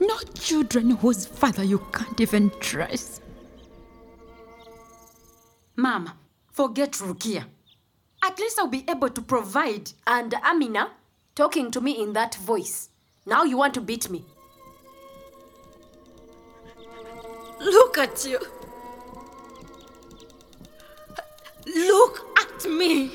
No 0.00 0.16
children 0.34 0.90
whose 0.90 1.26
father 1.26 1.64
you 1.64 1.78
can't 1.92 2.20
even 2.20 2.50
trace. 2.60 3.20
Mama, 5.76 6.14
forget 6.50 6.92
Rukia. 6.92 7.44
At 8.24 8.38
least 8.38 8.58
I'll 8.58 8.66
be 8.66 8.84
able 8.88 9.10
to 9.10 9.22
provide. 9.22 9.92
And 10.06 10.34
Amina, 10.34 10.90
talking 11.34 11.70
to 11.70 11.80
me 11.80 12.02
in 12.02 12.12
that 12.14 12.34
voice. 12.36 12.90
Now 13.26 13.44
you 13.44 13.56
want 13.56 13.74
to 13.74 13.80
beat 13.80 14.10
me. 14.10 14.24
Look 17.60 17.98
at 17.98 18.24
you. 18.24 18.38
Look 21.66 22.26
at 22.38 22.70
me. 22.70 23.10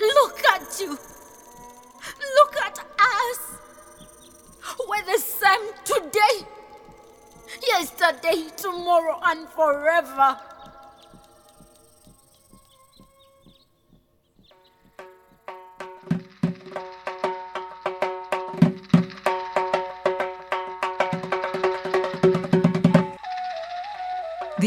Look 0.00 0.44
at 0.44 0.80
you. 0.80 0.90
Look 0.90 2.56
at 2.62 2.78
us. 2.78 3.40
We're 4.88 5.04
the 5.04 5.18
same 5.18 5.72
today, 5.84 6.46
yesterday, 7.66 8.48
tomorrow, 8.56 9.18
and 9.24 9.48
forever. 9.48 10.38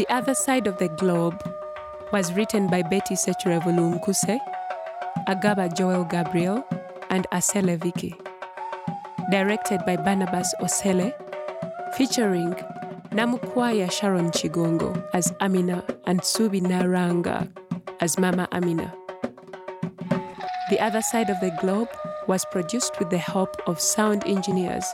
The 0.02 0.12
Other 0.12 0.34
Side 0.34 0.66
of 0.66 0.78
the 0.78 0.88
Globe 0.88 1.40
was 2.12 2.32
written 2.32 2.66
by 2.66 2.82
Betty 2.82 3.14
Sechrevolu 3.14 4.00
Nkuse, 4.00 4.36
Agaba 5.28 5.72
Joel 5.72 6.02
Gabriel, 6.02 6.66
and 7.08 7.24
Asele 7.30 7.78
Vicky. 7.78 8.16
Directed 9.30 9.86
by 9.86 9.94
Barnabas 9.94 10.52
Osele, 10.60 11.14
featuring 11.94 12.52
Namukwaya 13.12 13.92
Sharon 13.92 14.32
Chigongo 14.32 14.90
as 15.14 15.32
Amina 15.40 15.84
and 16.06 16.20
Subi 16.22 16.60
Naranga 16.60 17.48
as 18.00 18.18
Mama 18.18 18.48
Amina. 18.50 18.92
The 20.68 20.80
Other 20.80 21.02
Side 21.02 21.30
of 21.30 21.38
the 21.38 21.56
Globe 21.60 21.90
was 22.26 22.44
produced 22.46 22.98
with 22.98 23.10
the 23.10 23.18
help 23.18 23.56
of 23.68 23.78
sound 23.78 24.24
engineers 24.26 24.84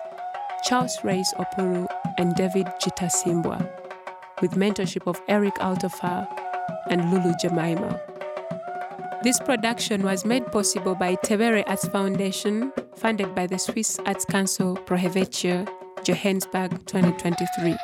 Charles 0.64 0.98
Reis 1.02 1.32
Opuru 1.38 1.86
and 2.18 2.34
David 2.34 2.66
Chitasimbwa, 2.82 3.77
with 4.40 4.52
mentorship 4.52 5.06
of 5.06 5.20
Erik 5.28 5.54
Altorfer 5.56 6.26
and 6.90 7.10
Lulu 7.10 7.32
Jemimah. 7.42 8.00
This 9.22 9.40
production 9.40 10.02
was 10.02 10.24
made 10.24 10.46
possible 10.52 10.94
by 10.94 11.16
Tebere 11.16 11.64
Arts 11.66 11.88
Foundation, 11.88 12.72
funded 12.94 13.34
by 13.34 13.46
the 13.46 13.58
Swiss 13.58 13.98
Arts 14.06 14.24
Council 14.24 14.76
Pro 14.76 14.96
Helvetia, 14.96 15.66
Johannesburg 16.04 16.70
2023. 16.86 17.76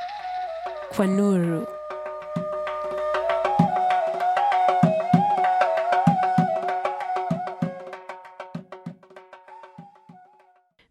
Kwanuru. 0.92 1.73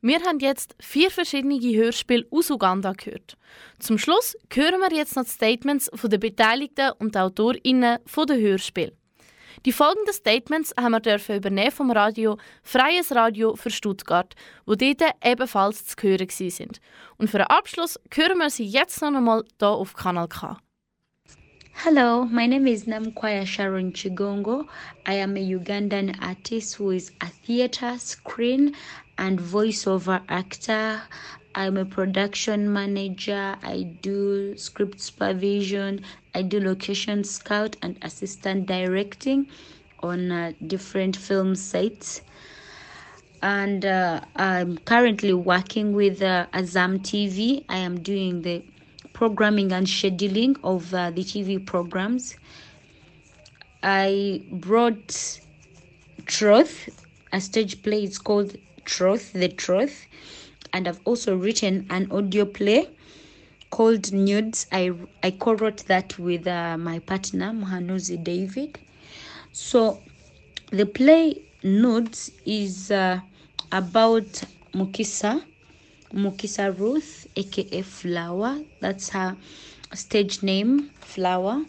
Wir 0.06 0.20
haben 0.24 0.39
jetzt 0.39 0.76
vier 0.82 1.10
verschiedene 1.10 1.58
Hörspiele 1.58 2.28
aus 2.30 2.51
Uganda 2.51 2.91
gehört. 2.91 3.38
Zum 3.80 3.97
Schluss 3.97 4.36
hören 4.54 4.82
wir 4.82 4.93
jetzt 4.93 5.16
noch 5.16 5.24
die 5.24 5.30
Statements 5.30 5.89
der 6.04 6.18
Beteiligten 6.18 6.91
und 6.99 7.16
AutorInnen 7.16 7.99
der 8.06 8.38
Hörspiele. 8.38 8.91
Die 9.66 9.72
folgenden 9.72 10.14
Statements 10.14 10.74
haben 10.78 10.91
wir 10.91 10.99
dürfen 10.99 11.38
übernehmen 11.38 11.72
vom 11.72 11.89
Radio 11.89 12.38
Freies 12.64 13.16
Radio 13.16 13.56
für 13.56 13.70
Stuttgart, 13.70 14.36
wo 14.66 14.76
dort 14.76 15.04
ebenfalls 15.24 15.86
zu 15.86 15.95
hören 16.01 16.28
sind. 16.30 16.82
Und 17.16 17.30
für 17.30 17.38
den 17.38 17.47
Abschluss 17.47 17.97
hören 18.14 18.39
wir 18.39 18.49
sie 18.49 18.66
jetzt 18.66 19.01
noch 19.01 19.08
einmal 19.08 19.45
hier 19.58 19.70
auf 19.70 19.93
Kanal 19.93 20.28
K. 20.28 20.58
Hello, 21.76 22.24
my 22.26 22.47
name 22.47 22.68
is 22.68 22.86
Namkwaya 22.86 23.45
Sharon 23.45 23.93
Chigongo. 23.93 24.66
I 25.06 25.16
am 25.22 25.36
a 25.36 25.39
Ugandan 25.39 26.16
artist 26.22 26.80
who 26.80 26.91
is 26.91 27.12
a 27.20 27.28
theater, 27.45 27.97
screen, 27.99 28.74
and 29.18 29.39
voiceover 29.39 30.22
actor. 30.30 31.01
I'm 31.55 31.78
a 31.78 31.86
production 31.86 32.72
manager. 32.74 33.55
I 33.61 33.84
do 34.01 34.57
script 34.57 34.99
supervision. 34.99 36.03
I 36.34 36.41
do 36.41 36.59
location 36.59 37.24
scout 37.24 37.76
and 37.82 37.97
assistant 38.01 38.66
directing 38.66 39.47
on 40.01 40.32
uh, 40.32 40.53
different 40.66 41.16
film 41.16 41.55
sites. 41.55 42.22
And 43.41 43.86
uh, 43.86 44.22
I'm 44.36 44.78
currently 44.80 45.34
working 45.34 45.93
with 45.93 46.22
uh, 46.22 46.47
Azam 46.53 46.99
TV. 46.99 47.64
I 47.70 47.78
am 47.78 47.99
doing 47.99 48.41
the 48.41 48.64
programming 49.14 49.72
and 49.72 49.86
scheduling 49.86 50.57
of 50.64 50.93
uh, 50.93 51.11
the 51.11 51.24
TV 51.24 51.64
programs. 51.64 52.36
I 53.84 54.41
brought 54.51 55.39
Truth, 56.26 56.89
a 57.34 57.41
stage 57.41 57.84
play. 57.84 58.03
It's 58.03 58.18
called 58.18 58.55
Truth, 58.86 59.34
the 59.34 59.50
Truth. 59.50 60.08
And 60.72 60.88
I've 60.88 61.00
also 61.06 61.36
written 61.36 61.86
an 61.90 62.12
audio 62.12 62.46
play 62.46 62.90
called 63.70 64.12
Nudes. 64.14 64.68
I, 64.72 64.92
I 65.24 65.32
co 65.32 65.54
wrote 65.54 65.86
that 65.88 66.18
with 66.20 66.48
uh, 66.48 66.78
my 66.78 67.00
partner, 67.00 67.52
Muhanuzi 67.52 68.24
David. 68.24 68.80
So 69.52 70.02
the 70.72 70.86
play 70.86 71.42
Nudes 71.64 72.32
is 72.46 72.92
uh, 72.92 73.20
about 73.72 74.44
Mukisa, 74.74 75.44
Mukisa 76.14 76.78
Ruth, 76.78 77.28
aka 77.36 77.82
Flower. 77.82 78.60
That's 78.80 79.10
her 79.10 79.38
stage 79.94 80.44
name, 80.44 80.90
Flower. 81.00 81.64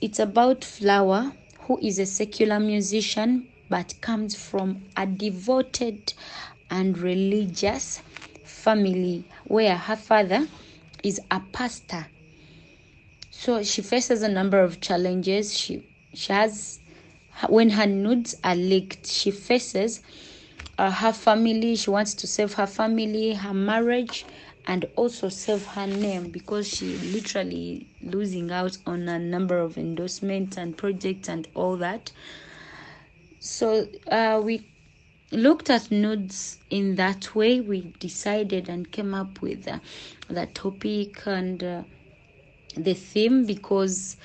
It's 0.00 0.18
about 0.18 0.64
Flower, 0.64 1.32
who 1.60 1.78
is 1.78 1.98
a 1.98 2.06
secular 2.06 2.60
musician 2.60 3.48
but 3.68 3.94
comes 4.00 4.34
from 4.34 4.82
a 4.96 5.06
devoted 5.06 6.12
and 6.70 6.98
religious 6.98 8.00
family 8.44 9.24
where 9.44 9.76
her 9.76 9.96
father 9.96 10.46
is 11.02 11.20
a 11.30 11.40
pastor. 11.52 12.06
So 13.30 13.62
she 13.62 13.82
faces 13.82 14.22
a 14.22 14.28
number 14.28 14.60
of 14.60 14.80
challenges. 14.80 15.56
She 15.56 15.82
she 16.14 16.32
has 16.32 16.80
when 17.48 17.70
her 17.70 17.86
nudes 17.86 18.36
are 18.44 18.54
leaked, 18.54 19.06
she 19.06 19.30
faces 19.30 20.02
uh, 20.78 20.90
her 20.90 21.12
family. 21.12 21.76
She 21.76 21.90
wants 21.90 22.14
to 22.14 22.26
save 22.26 22.54
her 22.54 22.66
family, 22.66 23.34
her 23.34 23.52
marriage, 23.52 24.24
and 24.66 24.86
also 24.96 25.28
save 25.28 25.66
her 25.66 25.86
name 25.86 26.30
because 26.30 26.66
she 26.68 26.96
literally 26.98 27.86
losing 28.02 28.50
out 28.50 28.78
on 28.86 29.08
a 29.08 29.18
number 29.18 29.58
of 29.58 29.76
endorsements 29.76 30.56
and 30.56 30.76
projects 30.76 31.28
and 31.28 31.48
all 31.54 31.76
that. 31.76 32.12
So 33.44 33.86
uh, 34.10 34.40
we 34.42 34.62
looked 35.30 35.68
at 35.68 35.90
nudes 35.90 36.56
in 36.70 36.94
that 36.94 37.34
way. 37.34 37.60
We 37.60 37.92
decided 37.98 38.70
and 38.70 38.90
came 38.90 39.12
up 39.12 39.42
with 39.42 39.68
uh, 39.68 39.80
the 40.28 40.46
topic 40.46 41.26
and 41.26 41.62
uh, 41.62 41.82
the 42.74 42.94
theme 42.94 43.44
because 43.44 44.16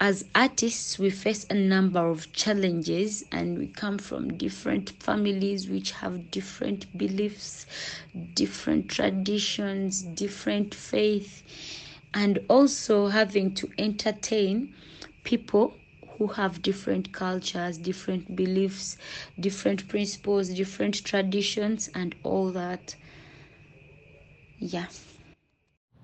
as 0.00 0.26
artists 0.32 0.96
we 0.96 1.10
face 1.10 1.44
a 1.50 1.54
number 1.54 2.08
of 2.08 2.32
challenges 2.32 3.24
and 3.32 3.58
we 3.58 3.66
come 3.66 3.98
from 3.98 4.38
different 4.38 4.90
families 5.02 5.68
which 5.68 5.90
have 5.90 6.30
different 6.30 6.86
beliefs 6.96 7.66
different 8.34 8.88
traditions 8.88 10.02
different 10.02 10.72
faith 10.72 11.42
and 12.14 12.38
also 12.48 13.08
having 13.08 13.52
to 13.52 13.68
entertain 13.76 14.72
people 15.24 15.74
who 16.18 16.26
have 16.26 16.60
different 16.62 17.12
cultures 17.12 17.78
different 17.78 18.36
beliefs 18.36 18.96
different 19.40 19.86
principles 19.88 20.48
different 20.48 20.94
traditions 21.04 21.88
and 21.94 22.14
all 22.22 22.50
that 22.50 22.94
yeah 24.58 24.86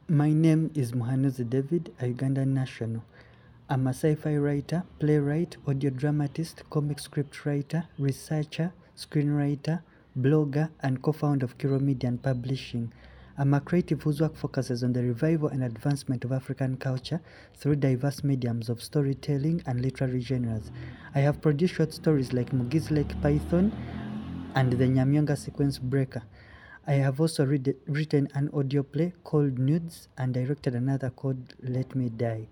My 0.07 0.31
name 0.35 0.71
is 0.75 0.93
Muhanuzi 0.93 1.49
David, 1.49 1.91
a 1.99 2.05
Ugandan 2.13 2.49
national. 2.49 3.03
I'm 3.71 3.87
a 3.87 3.91
sci-fi 3.91 4.37
writer, 4.37 4.83
playwright, 4.99 5.57
audio 5.67 5.89
dramatist, 5.89 6.63
comic 6.69 6.99
script 7.01 7.47
writer, 7.47 7.85
researcher, 7.99 8.75
screenwriter, 8.95 9.81
blogger, 10.15 10.69
and 10.83 11.01
co-founder 11.01 11.47
of 11.47 11.57
Kiro 11.57 11.81
Media 11.81 12.09
and 12.11 12.23
Publishing. 12.23 12.93
I'm 13.37 13.53
a 13.53 13.61
creative 13.61 14.01
whose 14.03 14.21
work 14.21 14.37
focuses 14.37 14.85
on 14.85 14.93
the 14.93 15.03
revival 15.03 15.49
and 15.49 15.65
advancement 15.65 16.25
of 16.25 16.31
African 16.31 16.77
culture 16.77 17.21
through 17.57 17.77
diverse 17.77 18.23
mediums 18.23 18.69
of 18.69 18.81
storytelling 18.81 19.61
and 19.67 19.81
literary 19.81 20.21
genres. 20.21 20.71
I 21.17 21.21
have 21.21 21.43
produced 21.43 21.75
short 21.75 21.93
stories 21.93 22.33
like 22.33 22.53
Mugi's 22.53 22.93
Lake 22.93 23.21
Python 23.21 23.73
and 24.55 24.73
the 24.73 24.87
Nyamyonga 24.87 25.37
Sequence 25.37 25.81
Breaker. 25.81 26.23
I 26.87 26.93
have 26.93 27.21
also 27.21 27.45
read, 27.45 27.75
written 27.89 28.29
an 28.35 28.51
audio 28.55 28.85
play 28.85 29.13
called 29.25 29.59
Nudes 29.59 30.07
and 30.17 30.33
directed 30.33 30.77
another 30.77 31.11
called 31.11 31.55
Let 31.61 31.97
Me 31.97 32.11
Die. 32.11 32.47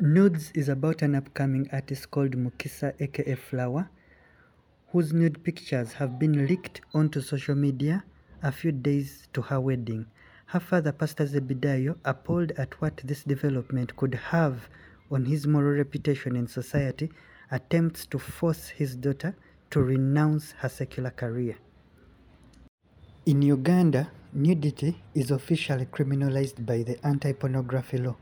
Nudes 0.00 0.50
is 0.56 0.68
about 0.68 1.02
an 1.02 1.14
upcoming 1.14 1.68
artist 1.72 2.10
called 2.10 2.32
Mukisa 2.32 3.00
aka 3.00 3.36
Flower, 3.36 3.90
whose 4.88 5.12
nude 5.12 5.44
pictures 5.44 5.92
have 5.92 6.18
been 6.18 6.48
leaked 6.48 6.80
onto 6.92 7.20
social 7.20 7.54
media 7.54 8.02
a 8.42 8.52
few 8.52 8.72
days 8.72 9.28
to 9.32 9.42
her 9.42 9.60
wedding. 9.60 10.06
Her 10.46 10.60
father, 10.60 10.92
Pastor 10.92 11.24
Zebidayo, 11.26 11.96
appalled 12.04 12.52
at 12.52 12.80
what 12.80 13.00
this 13.04 13.22
development 13.22 13.96
could 13.96 14.14
have 14.14 14.68
on 15.10 15.24
his 15.24 15.46
moral 15.46 15.76
reputation 15.76 16.36
in 16.36 16.46
society, 16.46 17.10
attempts 17.50 18.06
to 18.06 18.18
force 18.18 18.68
his 18.68 18.96
daughter 18.96 19.36
to 19.70 19.80
renounce 19.80 20.52
her 20.58 20.68
secular 20.68 21.10
career. 21.10 21.56
In 23.24 23.42
Uganda, 23.42 24.10
nudity 24.32 25.02
is 25.14 25.30
officially 25.30 25.86
criminalized 25.86 26.66
by 26.66 26.82
the 26.82 26.98
anti 27.06 27.32
pornography 27.32 27.98
law. 27.98 28.16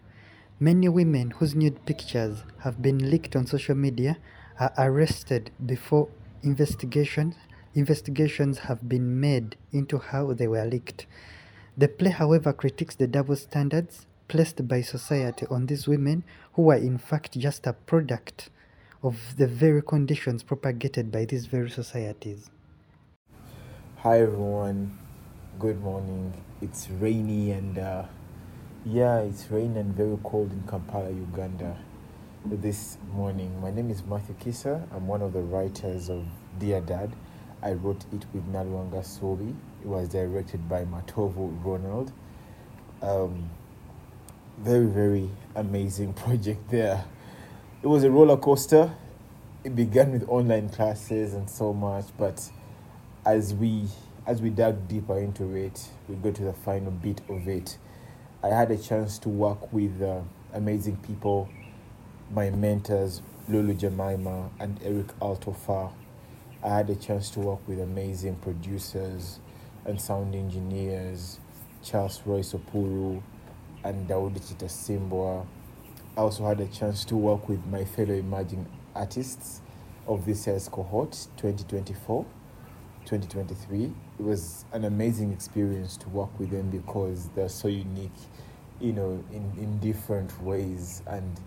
Many 0.58 0.88
women 0.88 1.30
whose 1.30 1.54
nude 1.54 1.86
pictures 1.86 2.44
have 2.58 2.82
been 2.82 3.10
leaked 3.10 3.34
on 3.34 3.46
social 3.46 3.74
media 3.74 4.18
are 4.58 4.72
arrested 4.76 5.50
before 5.64 6.08
investigation, 6.42 7.34
investigations 7.74 8.58
have 8.58 8.88
been 8.88 9.20
made 9.20 9.56
into 9.72 9.98
how 9.98 10.32
they 10.32 10.48
were 10.48 10.64
leaked. 10.64 11.06
The 11.76 11.88
play, 11.88 12.10
however, 12.10 12.52
critiques 12.52 12.96
the 12.96 13.06
double 13.06 13.36
standards 13.36 14.06
placed 14.28 14.66
by 14.68 14.80
society 14.80 15.46
on 15.50 15.66
these 15.66 15.88
women 15.88 16.24
who 16.54 16.70
are 16.70 16.76
in 16.76 16.98
fact 16.98 17.38
just 17.38 17.66
a 17.66 17.72
product 17.72 18.48
of 19.02 19.36
the 19.36 19.46
very 19.46 19.82
conditions 19.82 20.42
propagated 20.42 21.10
by 21.10 21.24
these 21.24 21.46
very 21.46 21.70
societies. 21.70 22.50
Hi 23.98 24.20
everyone, 24.20 24.98
good 25.58 25.80
morning. 25.80 26.32
It's 26.60 26.88
rainy 26.90 27.52
and 27.52 27.78
uh, 27.78 28.04
yeah, 28.84 29.18
it's 29.18 29.50
rainy 29.50 29.80
and 29.80 29.94
very 29.94 30.18
cold 30.22 30.52
in 30.52 30.62
Kampala, 30.68 31.10
Uganda 31.10 31.76
this 32.44 32.98
morning. 33.12 33.60
My 33.60 33.70
name 33.70 33.90
is 33.90 34.02
Matthew 34.04 34.34
Kisa. 34.38 34.86
I'm 34.92 35.06
one 35.06 35.22
of 35.22 35.32
the 35.32 35.42
writers 35.42 36.08
of 36.08 36.24
Dear 36.58 36.80
Dad. 36.80 37.12
I 37.62 37.72
wrote 37.72 38.04
it 38.12 38.24
with 38.32 38.50
Nalwanga 38.52 39.02
Subi. 39.04 39.54
It 39.82 39.86
was 39.86 40.08
directed 40.08 40.68
by 40.68 40.84
Matovu 40.84 41.62
Ronald. 41.64 42.12
Um, 43.02 43.50
very, 44.58 44.86
very 44.86 45.28
amazing 45.54 46.12
project 46.24 46.70
there. 46.70 47.04
It 47.82 47.86
was 47.86 48.04
a 48.04 48.10
roller 48.10 48.36
coaster. 48.36 48.94
It 49.64 49.76
began 49.76 50.12
with 50.12 50.28
online 50.28 50.70
classes 50.70 51.34
and 51.34 51.48
so 51.50 51.72
much, 51.72 52.06
but 52.18 52.50
as 53.26 53.52
we 53.52 53.88
as 54.26 54.40
we 54.40 54.50
dug 54.50 54.86
deeper 54.88 55.18
into 55.18 55.54
it, 55.54 55.88
we 56.08 56.14
got 56.16 56.34
to 56.36 56.42
the 56.44 56.52
final 56.52 56.90
bit 56.90 57.20
of 57.28 57.48
it. 57.48 57.76
I 58.42 58.48
had 58.48 58.70
a 58.70 58.78
chance 58.78 59.18
to 59.20 59.28
work 59.28 59.72
with 59.72 60.00
uh, 60.00 60.20
amazing 60.54 60.96
people, 60.98 61.48
my 62.30 62.50
mentors, 62.50 63.22
Lulu 63.48 63.74
Jemimah 63.74 64.50
and 64.60 64.80
Erik 64.82 65.08
Altorfer. 65.20 65.90
I 66.62 66.68
had 66.68 66.90
a 66.90 66.94
chance 66.94 67.30
to 67.30 67.40
work 67.40 67.66
with 67.66 67.80
amazing 67.80 68.36
producers 68.36 69.40
and 69.86 70.00
sound 70.00 70.34
engineers, 70.34 71.38
Charles 71.82 72.20
Roy 72.26 72.40
Opuru 72.40 73.22
and 73.82 74.06
Daudi 74.06 74.40
Chitasimbwa. 74.40 75.46
I 76.16 76.20
also 76.20 76.44
had 76.46 76.60
a 76.60 76.66
chance 76.66 77.04
to 77.06 77.16
work 77.16 77.48
with 77.48 77.64
my 77.66 77.84
fellow 77.84 78.12
emerging 78.12 78.66
artists 78.94 79.62
of 80.06 80.26
this 80.26 80.46
year's 80.46 80.68
cohort, 80.68 81.12
2024. 81.38 82.26
2023. 83.06 83.84
It 83.84 84.22
was 84.22 84.64
an 84.72 84.84
amazing 84.84 85.32
experience 85.32 85.96
to 85.98 86.08
work 86.10 86.38
with 86.38 86.50
them 86.50 86.70
because 86.70 87.28
they're 87.34 87.48
so 87.48 87.68
unique, 87.68 88.12
you 88.80 88.92
know, 88.92 89.24
in, 89.32 89.50
in 89.58 89.78
different 89.78 90.40
ways. 90.42 91.02
And 91.06 91.40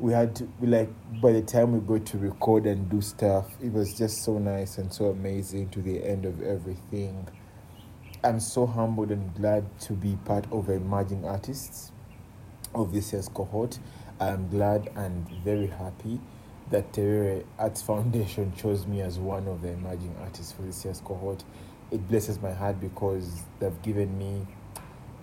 we 0.00 0.12
had 0.12 0.34
to, 0.36 0.48
like, 0.62 0.88
by 1.20 1.32
the 1.32 1.42
time 1.42 1.72
we 1.72 1.80
go 1.80 1.98
to 2.02 2.18
record 2.18 2.66
and 2.66 2.88
do 2.88 3.00
stuff, 3.02 3.46
it 3.62 3.72
was 3.72 3.96
just 3.96 4.24
so 4.24 4.38
nice 4.38 4.78
and 4.78 4.92
so 4.92 5.06
amazing 5.06 5.68
to 5.70 5.82
the 5.82 6.02
end 6.02 6.24
of 6.24 6.42
everything. 6.42 7.28
I'm 8.24 8.40
so 8.40 8.66
humbled 8.66 9.10
and 9.10 9.34
glad 9.34 9.78
to 9.80 9.92
be 9.92 10.16
part 10.24 10.46
of 10.50 10.70
emerging 10.70 11.24
artists 11.24 11.92
of 12.74 12.92
this 12.92 13.12
year's 13.12 13.28
cohort. 13.28 13.78
I'm 14.18 14.48
glad 14.48 14.90
and 14.96 15.28
very 15.44 15.66
happy 15.66 16.20
that 16.70 16.92
Tebere 16.92 17.44
Arts 17.58 17.82
Foundation 17.86 18.54
chose 18.56 18.86
me 18.86 19.02
as 19.02 19.18
one 19.18 19.48
of 19.48 19.60
the 19.60 19.68
emerging 19.68 20.14
artists 20.20 20.52
for 20.52 20.62
this 20.62 20.84
year's 20.84 21.00
cohort. 21.00 21.44
It 21.90 22.08
blesses 22.08 22.40
my 22.40 22.52
heart 22.52 22.80
because 22.80 23.42
they've 23.58 23.82
given 23.82 24.16
me 24.18 24.46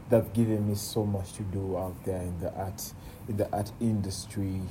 they've 0.09 0.31
given 0.33 0.67
me 0.67 0.75
so 0.75 1.05
much 1.05 1.33
to 1.33 1.43
do 1.43 1.77
out 1.77 1.95
there 2.05 2.21
in 2.21 2.39
the 2.39 2.53
art 2.53 2.93
in 3.27 3.37
the 3.37 3.51
art 3.55 3.71
industry 3.79 4.61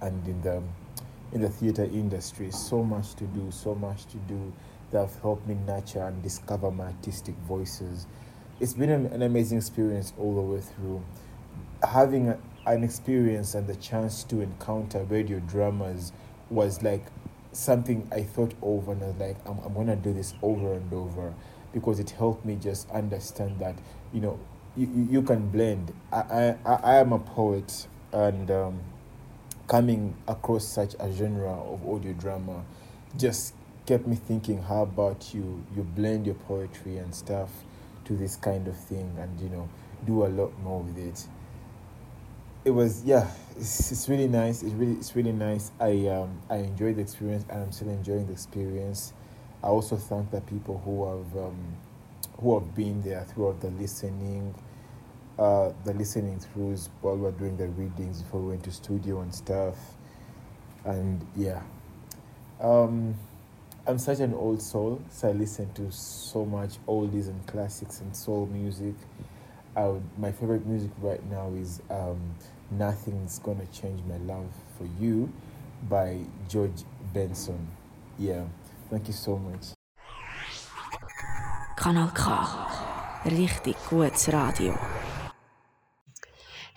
and 0.00 0.26
in 0.26 0.40
the 0.42 0.62
in 1.32 1.40
the 1.40 1.48
theater 1.48 1.84
industry. 1.84 2.50
So 2.50 2.82
much 2.82 3.14
to 3.16 3.24
do, 3.24 3.50
so 3.50 3.74
much 3.74 4.06
to 4.06 4.16
do. 4.28 4.52
that 4.90 5.00
have 5.00 5.20
helped 5.20 5.46
me 5.48 5.54
nurture 5.66 6.04
and 6.04 6.22
discover 6.22 6.70
my 6.70 6.84
artistic 6.84 7.34
voices. 7.48 8.06
It's 8.60 8.74
been 8.74 8.90
an, 8.90 9.06
an 9.06 9.22
amazing 9.22 9.58
experience 9.58 10.12
all 10.18 10.34
the 10.34 10.40
way 10.40 10.60
through. 10.60 11.02
Having 11.82 12.28
a, 12.28 12.38
an 12.66 12.84
experience 12.84 13.54
and 13.54 13.66
the 13.66 13.76
chance 13.76 14.24
to 14.24 14.40
encounter 14.40 15.02
radio 15.04 15.40
dramas 15.40 16.12
was 16.50 16.82
like 16.82 17.04
something 17.52 18.08
I 18.12 18.22
thought 18.22 18.54
over 18.62 18.92
and 18.92 19.02
I 19.02 19.06
was 19.08 19.16
like, 19.16 19.36
I'm, 19.46 19.58
I'm 19.64 19.74
going 19.74 19.88
to 19.88 19.96
do 19.96 20.12
this 20.12 20.34
over 20.42 20.74
and 20.74 20.92
over 20.92 21.34
because 21.72 21.98
it 21.98 22.10
helped 22.10 22.44
me 22.44 22.56
just 22.56 22.88
understand 22.90 23.58
that, 23.58 23.76
you 24.12 24.20
know, 24.20 24.38
you, 24.76 24.88
you, 24.94 25.08
you 25.10 25.22
can 25.22 25.48
blend. 25.48 25.92
I, 26.12 26.54
I, 26.64 26.72
I 26.72 26.94
am 26.96 27.12
a 27.12 27.18
poet 27.18 27.88
and 28.16 28.50
um, 28.50 28.80
coming 29.68 30.16
across 30.26 30.66
such 30.66 30.94
a 30.98 31.12
genre 31.12 31.52
of 31.52 31.86
audio 31.86 32.12
drama 32.14 32.64
just 33.18 33.54
kept 33.84 34.06
me 34.06 34.16
thinking, 34.16 34.62
how 34.62 34.82
about 34.82 35.34
you, 35.34 35.64
you 35.76 35.82
blend 35.82 36.24
your 36.26 36.34
poetry 36.34 36.96
and 36.96 37.14
stuff 37.14 37.50
to 38.04 38.14
this 38.16 38.36
kind 38.36 38.66
of 38.68 38.76
thing 38.76 39.14
and, 39.20 39.38
you 39.40 39.48
know, 39.48 39.68
do 40.06 40.24
a 40.24 40.28
lot 40.28 40.58
more 40.60 40.80
with 40.80 40.98
it. 40.98 41.26
It 42.64 42.70
was 42.70 43.04
yeah 43.04 43.30
it's, 43.56 43.92
it's 43.92 44.08
really 44.08 44.28
nice. 44.28 44.62
It's 44.62 44.72
really 44.74 44.94
it's 44.94 45.14
really 45.14 45.32
nice. 45.32 45.70
I 45.78 46.08
um 46.08 46.40
i 46.50 46.56
enjoyed 46.56 46.96
the 46.96 47.02
experience 47.02 47.44
and 47.48 47.62
i'm 47.62 47.72
still 47.72 47.88
enjoying 47.90 48.26
the 48.26 48.32
experience. 48.32 49.12
I 49.62 49.68
also 49.68 49.96
thank 49.96 50.30
the 50.32 50.40
people 50.40 50.82
who 50.84 51.06
have 51.06 51.44
um 51.44 51.76
who 52.40 52.58
have 52.58 52.74
been 52.74 53.02
there 53.02 53.24
throughout 53.24 53.60
the 53.60 53.70
listening 53.70 54.54
uh 55.38 55.72
the 55.84 55.92
listening 55.94 56.38
throughs 56.38 56.88
while 57.00 57.16
we're 57.16 57.30
doing 57.32 57.56
the 57.56 57.68
readings 57.68 58.22
before 58.22 58.40
we 58.40 58.48
went 58.50 58.64
to 58.64 58.70
studio 58.70 59.20
and 59.20 59.34
stuff 59.34 59.76
and 60.84 61.26
yeah 61.36 61.60
um 62.60 63.14
i'm 63.86 63.98
such 63.98 64.20
an 64.20 64.32
old 64.34 64.62
soul 64.62 65.00
so 65.10 65.28
i 65.28 65.32
listen 65.32 65.70
to 65.74 65.90
so 65.92 66.44
much 66.44 66.78
oldies 66.86 67.28
and 67.28 67.46
classics 67.46 68.00
and 68.00 68.16
soul 68.16 68.46
music 68.46 68.94
would, 69.84 70.02
my 70.18 70.32
favorite 70.32 70.66
music 70.66 70.90
right 71.00 71.24
now 71.30 71.52
is 71.54 71.82
um, 71.90 72.34
Nothing's 72.70 73.38
Gonna 73.40 73.66
Change 73.66 74.00
My 74.08 74.16
Love 74.18 74.48
for 74.78 74.88
You 74.98 75.30
by 75.88 76.18
George 76.48 76.84
Benson. 77.12 77.68
Yeah, 78.18 78.44
thank 78.90 79.06
you 79.06 79.12
so 79.12 79.36
much. 79.36 79.74
Kanal 81.76 82.10
K. 82.14 82.32
Richtig 83.24 83.76
gutes 83.90 84.28
Radio. 84.28 84.95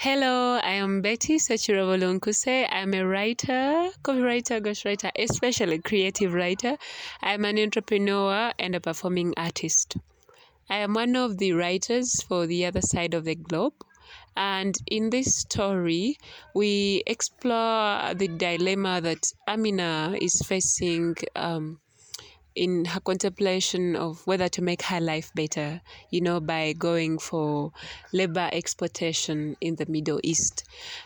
Hello, 0.01 0.57
I 0.63 0.75
am 0.75 1.01
Betty 1.01 1.39
Sechiravolonkusei. 1.39 2.69
I'm 2.71 2.93
a 2.93 3.05
writer, 3.05 3.89
copywriter, 4.01 4.61
ghostwriter, 4.61 5.11
especially 5.19 5.79
creative 5.79 6.33
writer. 6.33 6.77
I'm 7.21 7.43
an 7.43 7.59
entrepreneur 7.59 8.53
and 8.57 8.75
a 8.75 8.79
performing 8.79 9.33
artist. 9.35 9.97
I 10.69 10.77
am 10.77 10.93
one 10.93 11.17
of 11.17 11.37
the 11.37 11.51
writers 11.51 12.21
for 12.21 12.47
The 12.47 12.65
Other 12.67 12.79
Side 12.79 13.13
of 13.13 13.25
the 13.25 13.35
Globe. 13.35 13.73
And 14.37 14.73
in 14.87 15.09
this 15.09 15.35
story, 15.35 16.15
we 16.55 17.03
explore 17.05 18.13
the 18.13 18.29
dilemma 18.29 19.01
that 19.01 19.33
Amina 19.49 20.15
is 20.21 20.41
facing 20.45 21.17
um, 21.35 21.81
in 22.59 22.83
her 22.83 22.99
contemplation 22.99 23.95
of 23.95 24.27
whether 24.27 24.49
to 24.49 24.61
make 24.61 24.81
her 24.81 24.99
life 24.99 25.31
better, 25.33 25.79
you 26.11 26.19
know, 26.19 26.41
by 26.41 26.73
going 26.73 27.17
for 27.17 27.71
labor 28.11 28.49
exploitation 28.51 29.55
in 29.61 29.77
the 29.77 29.85
Middle 29.85 30.19
East. 30.23 30.65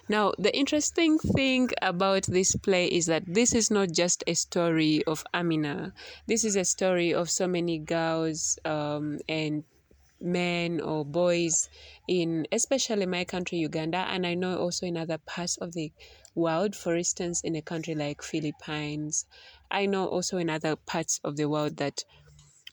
Now, 0.10 0.34
the 0.40 0.56
interesting 0.58 1.20
thing 1.20 1.70
about 1.80 2.24
this 2.24 2.56
play 2.56 2.88
is 2.88 3.06
that 3.06 3.24
this 3.28 3.54
is 3.54 3.70
not 3.70 3.92
just 3.92 4.24
a 4.26 4.34
story 4.34 5.04
of 5.06 5.24
Amina, 5.32 5.94
this 6.26 6.44
is 6.44 6.56
a 6.56 6.66
story 6.66 7.14
of 7.14 7.30
so 7.30 7.48
many 7.48 7.78
girls 7.78 8.58
um, 8.66 9.20
and 9.30 9.64
men 10.20 10.80
or 10.80 11.06
boys 11.06 11.70
in 12.08 12.48
especially 12.52 13.06
my 13.06 13.26
country 13.26 13.58
Uganda 13.58 13.98
and 14.10 14.26
I 14.26 14.36
know 14.36 14.58
also 14.58 14.86
in 14.86 14.96
other 14.96 15.18
parts 15.18 15.58
of 15.58 15.74
the 15.74 15.92
world 16.34 16.78
for 16.78 16.96
instance 16.96 17.42
in 17.42 17.58
a 17.58 17.62
country 17.62 17.94
like 17.94 18.22
Philippines 18.22 19.26
I 19.74 19.88
know 19.88 20.06
also 20.08 20.38
in 20.38 20.50
other 20.50 20.76
parts 20.76 21.20
of 21.24 21.36
the 21.36 21.50
world 21.50 21.78
that 21.78 22.04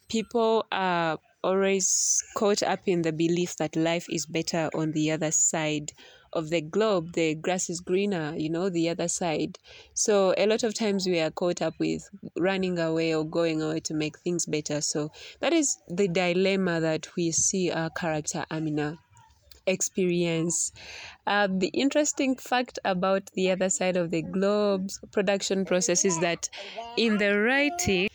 people 0.09 0.67
are 0.71 1.19
always 1.43 2.23
caught 2.37 2.63
up 2.63 2.81
in 2.87 3.03
the 3.03 3.13
belief 3.13 3.57
that 3.57 3.75
life 3.75 4.07
is 4.11 4.27
better 4.27 4.69
on 4.75 4.93
the 4.93 5.11
other 5.11 5.31
side 5.31 5.93
of 6.33 6.51
the 6.51 6.61
globe. 6.61 7.15
The 7.15 7.35
grass 7.35 7.71
is 7.71 7.81
greener 7.81 8.35
you 8.37 8.51
know 8.51 8.69
the 8.69 8.91
other 8.91 9.09
side. 9.09 9.59
So 9.95 10.35
a 10.37 10.47
lot 10.47 10.63
of 10.63 10.75
times 10.75 11.07
we 11.07 11.19
are 11.21 11.31
caught 11.31 11.63
up 11.63 11.75
with 11.81 12.09
running 12.39 12.79
away 12.79 13.15
or 13.15 13.25
going 13.25 13.63
away 13.63 13.81
to 13.81 13.95
make 13.95 14.19
things 14.19 14.47
better. 14.47 14.81
So 14.81 15.11
that 15.41 15.53
is 15.53 15.79
the 15.89 16.07
dilemma 16.07 16.81
that 16.81 17.09
we 17.17 17.33
see 17.33 17.71
our 17.71 17.91
character 17.91 18.45
amina 18.51 18.99
experience. 19.67 20.73
Uh, 21.27 21.49
the 21.51 21.69
interesting 21.69 22.37
fact 22.37 22.79
about 22.85 23.31
the 23.35 23.51
other 23.51 23.71
side 23.71 23.97
of 23.97 24.11
the 24.11 24.23
globe's 24.23 24.99
production 25.13 25.65
process 25.65 26.05
is 26.05 26.19
that 26.21 26.49
in 26.97 27.19
the 27.19 27.39
writing, 27.39 28.09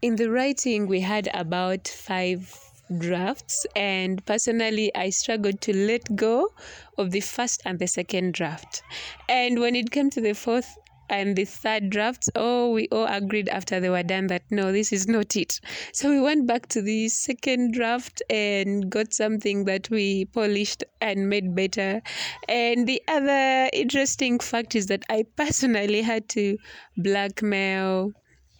in 0.00 0.16
the 0.16 0.30
writing 0.30 0.86
we 0.86 1.00
had 1.00 1.28
about 1.34 1.88
five 1.88 2.58
drafts 2.98 3.64
and 3.74 4.24
personally 4.26 4.94
i 4.94 5.08
struggled 5.08 5.60
to 5.60 5.74
let 5.74 6.14
go 6.14 6.52
of 6.98 7.10
the 7.10 7.20
first 7.20 7.62
and 7.64 7.78
the 7.78 7.86
second 7.86 8.34
draft 8.34 8.82
and 9.28 9.58
when 9.60 9.74
it 9.74 9.90
came 9.90 10.10
to 10.10 10.20
the 10.20 10.34
fourth 10.34 10.76
and 11.12 11.36
the 11.36 11.44
third 11.44 11.90
draft, 11.90 12.28
oh 12.34 12.72
we 12.72 12.88
all 12.88 13.06
agreed 13.06 13.48
after 13.50 13.78
they 13.78 13.90
were 13.90 14.02
done 14.02 14.26
that 14.28 14.42
no 14.50 14.72
this 14.72 14.92
is 14.92 15.06
not 15.06 15.36
it. 15.36 15.60
So 15.92 16.08
we 16.08 16.20
went 16.20 16.46
back 16.46 16.68
to 16.70 16.82
the 16.82 17.08
second 17.10 17.74
draft 17.74 18.22
and 18.30 18.90
got 18.90 19.12
something 19.12 19.64
that 19.66 19.90
we 19.90 20.24
polished 20.24 20.82
and 21.00 21.28
made 21.28 21.54
better. 21.54 22.00
And 22.48 22.88
the 22.88 23.02
other 23.06 23.68
interesting 23.72 24.38
fact 24.38 24.74
is 24.74 24.86
that 24.86 25.04
i 25.10 25.24
personally 25.36 26.00
had 26.02 26.28
to 26.30 26.56
blackmail 26.96 28.12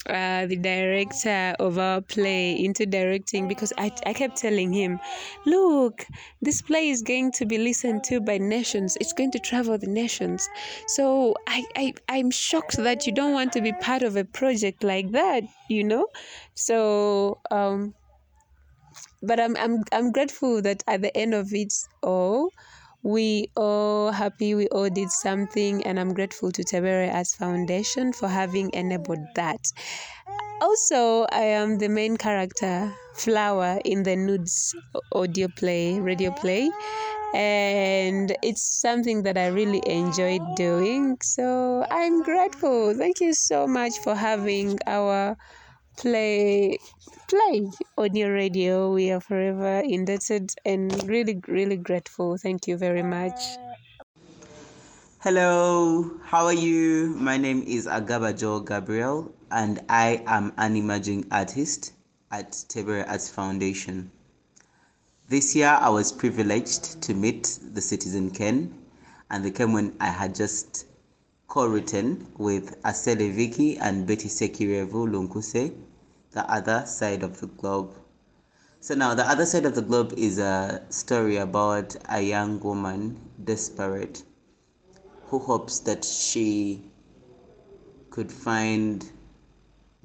uh, 0.09 0.47
the 0.47 0.57
director 0.57 1.55
of 1.61 1.79
our 1.79 2.01
play 2.01 2.53
into 2.53 2.87
directing 2.87 3.47
because 3.49 3.73
I, 3.79 3.93
I 4.05 4.13
kept 4.13 4.37
telling 4.37 4.73
him, 4.73 4.99
Look, 5.47 6.07
this 6.41 6.63
play 6.63 6.91
is 6.91 7.03
going 7.03 7.33
to 7.33 7.47
be 7.47 7.59
listened 7.59 8.05
to 8.05 8.21
by 8.21 8.39
nations, 8.39 8.97
it's 9.01 9.13
going 9.13 9.31
to 9.33 9.39
travel 9.39 9.79
the 9.79 9.87
nations. 9.87 10.49
So 10.89 11.35
I, 11.47 11.65
I, 11.77 11.95
I'm 12.09 12.31
shocked 12.31 12.77
that 12.79 13.07
you 13.07 13.13
don't 13.13 13.33
want 13.33 13.53
to 13.53 13.61
be 13.61 13.73
part 13.73 14.03
of 14.03 14.17
a 14.17 14.25
project 14.25 14.83
like 14.83 15.13
that, 15.13 15.45
you 15.69 15.85
know? 15.85 16.09
So, 16.55 17.41
um, 17.51 17.95
but 19.23 19.39
I'm, 19.39 19.57
I'm, 19.57 19.85
I'm 19.93 20.11
grateful 20.11 20.63
that 20.63 20.83
at 20.87 21.03
the 21.03 21.17
end 21.17 21.35
of 21.35 21.53
it 21.53 21.73
all, 22.03 22.51
we 23.03 23.51
all 23.57 24.13
happy 24.13 24.55
we 24.55 24.69
all 24.69 24.89
did 24.89 25.11
something 25.11 25.85
and 25.85 25.99
i'm 25.99 26.15
grateful 26.15 26.53
to 26.53 26.63
tebere 26.63 27.13
arts 27.13 27.35
foundation 27.35 28.13
for 28.13 28.29
having 28.29 28.71
enabled 28.73 29.27
that. 29.35 29.73
Also 30.61 31.27
i 31.33 31.43
am 31.43 31.79
the 31.79 31.89
main 31.89 32.17
character 32.17 32.95
flower 33.15 33.81
in 33.85 34.05
the 34.05 34.15
nudes 34.15 34.75
audio 35.13 35.49
play 35.49 35.99
radio 35.99 36.31
play 36.31 36.71
and 37.35 38.37
it's 38.43 38.63
something 38.63 39.25
that 39.25 39.37
i 39.37 39.49
really 39.49 39.83
enjoyed 39.87 40.43
doing 40.55 41.17
so 41.23 41.85
i'm 41.91 42.23
grateful. 42.23 42.95
Thank 42.95 43.21
you 43.21 43.35
so 43.35 43.67
much 43.67 43.99
for 44.05 44.15
having 44.15 44.79
our 44.87 45.37
play 46.03 46.77
play 47.29 47.71
on 47.97 48.17
your 48.17 48.35
radio. 48.35 48.93
We 48.93 49.13
are 49.13 49.21
forever 49.21 49.83
indebted 49.87 50.51
and 50.65 50.91
really, 51.09 51.41
really 51.47 51.77
grateful. 51.77 52.37
Thank 52.37 52.67
you 52.67 52.77
very 52.77 53.05
much. 53.05 53.41
Hello, 55.21 56.11
how 56.25 56.47
are 56.47 56.53
you? 56.53 57.15
My 57.17 57.37
name 57.37 57.63
is 57.63 57.87
Agaba 57.87 58.37
Joel 58.37 58.63
Gabriel, 58.63 59.33
and 59.53 59.81
I 59.89 60.25
am 60.27 60.53
an 60.59 60.75
emerging 60.75 61.29
artist 61.31 61.93
at 62.33 62.51
Tebere 62.69 63.09
Arts 63.09 63.31
Foundation. 63.31 64.11
This 65.29 65.55
year, 65.55 65.79
I 65.81 65.89
was 65.91 66.11
privileged 66.11 67.01
to 67.03 67.15
meet 67.15 67.61
the 67.63 67.81
Citizen 67.81 68.33
Ken, 68.33 68.75
and 69.31 69.45
they 69.45 69.53
came 69.53 69.73
when 69.73 69.95
I 70.01 70.09
had 70.09 70.35
just 70.35 70.87
co-written 71.47 72.27
with 72.39 72.83
Asele 72.83 73.33
Vicky 73.33 73.79
and 73.79 74.05
Betty 74.05 74.29
Sekirevu 74.29 75.07
Lunkuse 75.07 75.73
the 76.33 76.51
other 76.51 76.85
side 76.87 77.23
of 77.23 77.41
the 77.41 77.47
globe. 77.47 77.95
So 78.81 78.95
now 78.95 79.15
the 79.15 79.29
other 79.29 79.47
side 79.47 79.65
of 79.65 79.75
the 79.75 79.83
globe 79.83 80.15
is 80.17 80.39
a 80.39 80.83
story 80.89 81.37
about 81.37 81.95
a 82.09 82.21
young 82.21 82.59
woman 82.61 83.21
desperate 83.45 84.23
who 85.27 85.39
hopes 85.39 85.79
that 85.81 86.05
she 86.05 86.91
could 88.11 88.33
find 88.33 89.11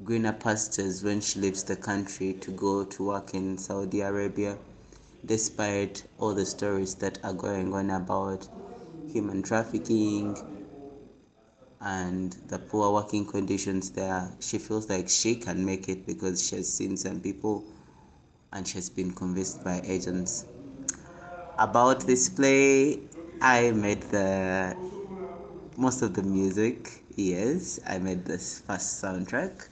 greener 0.03 0.33
pastures 0.33 1.03
when 1.03 1.21
she 1.21 1.39
leaves 1.39 1.63
the 1.63 1.75
country 1.75 2.33
to 2.33 2.51
go 2.51 2.83
to 2.83 3.03
work 3.03 3.33
in 3.33 3.57
Saudi 3.57 4.01
Arabia 4.01 4.57
despite 5.25 6.03
all 6.19 6.33
the 6.33 6.45
stories 6.45 6.95
that 6.95 7.17
are 7.23 7.33
going 7.33 7.73
on 7.73 7.89
about 7.89 8.47
human 9.11 9.41
trafficking 9.41 10.37
and 11.81 12.33
the 12.47 12.57
poor 12.57 12.91
working 12.93 13.25
conditions 13.25 13.91
there, 13.91 14.29
she 14.39 14.57
feels 14.57 14.89
like 14.89 15.09
she 15.09 15.35
can 15.35 15.63
make 15.65 15.89
it 15.89 16.05
because 16.05 16.47
she 16.47 16.55
has 16.57 16.71
seen 16.71 16.97
some 16.97 17.19
people 17.19 17.63
and 18.51 18.67
she 18.67 18.75
has 18.75 18.89
been 18.89 19.11
convinced 19.11 19.63
by 19.63 19.81
agents. 19.83 20.45
About 21.59 22.01
this 22.01 22.29
play, 22.29 22.99
I 23.41 23.71
made 23.71 24.01
the 24.03 24.75
most 25.77 26.01
of 26.01 26.13
the 26.13 26.23
music. 26.23 27.03
Yes, 27.15 27.79
I 27.85 27.97
made 27.99 28.25
this 28.25 28.59
first 28.59 29.03
soundtrack. 29.03 29.67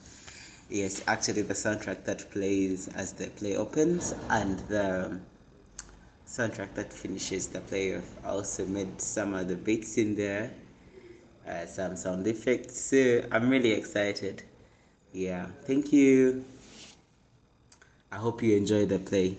Yes, 0.68 1.02
actually, 1.06 1.42
the 1.42 1.54
soundtrack 1.54 2.04
that 2.04 2.30
plays 2.30 2.88
as 2.88 3.12
the 3.12 3.28
play 3.28 3.56
opens 3.56 4.14
and 4.30 4.58
the 4.68 5.20
soundtrack 6.26 6.74
that 6.74 6.92
finishes 6.92 7.46
the 7.48 7.60
play. 7.60 7.96
I 8.24 8.28
also 8.28 8.66
made 8.66 9.00
some 9.00 9.34
of 9.34 9.48
the 9.48 9.54
beats 9.54 9.96
in 9.96 10.16
there 10.16 10.50
uh, 11.46 11.66
some 11.66 11.96
sound 11.96 12.26
effects. 12.26 12.80
So 12.80 13.22
I'm 13.30 13.48
really 13.50 13.72
excited. 13.72 14.42
Yeah, 15.12 15.46
thank 15.66 15.92
you. 15.92 16.44
I 18.12 18.16
hope 18.16 18.42
you 18.42 18.56
enjoy 18.56 18.86
the 18.86 18.98
play. 18.98 19.36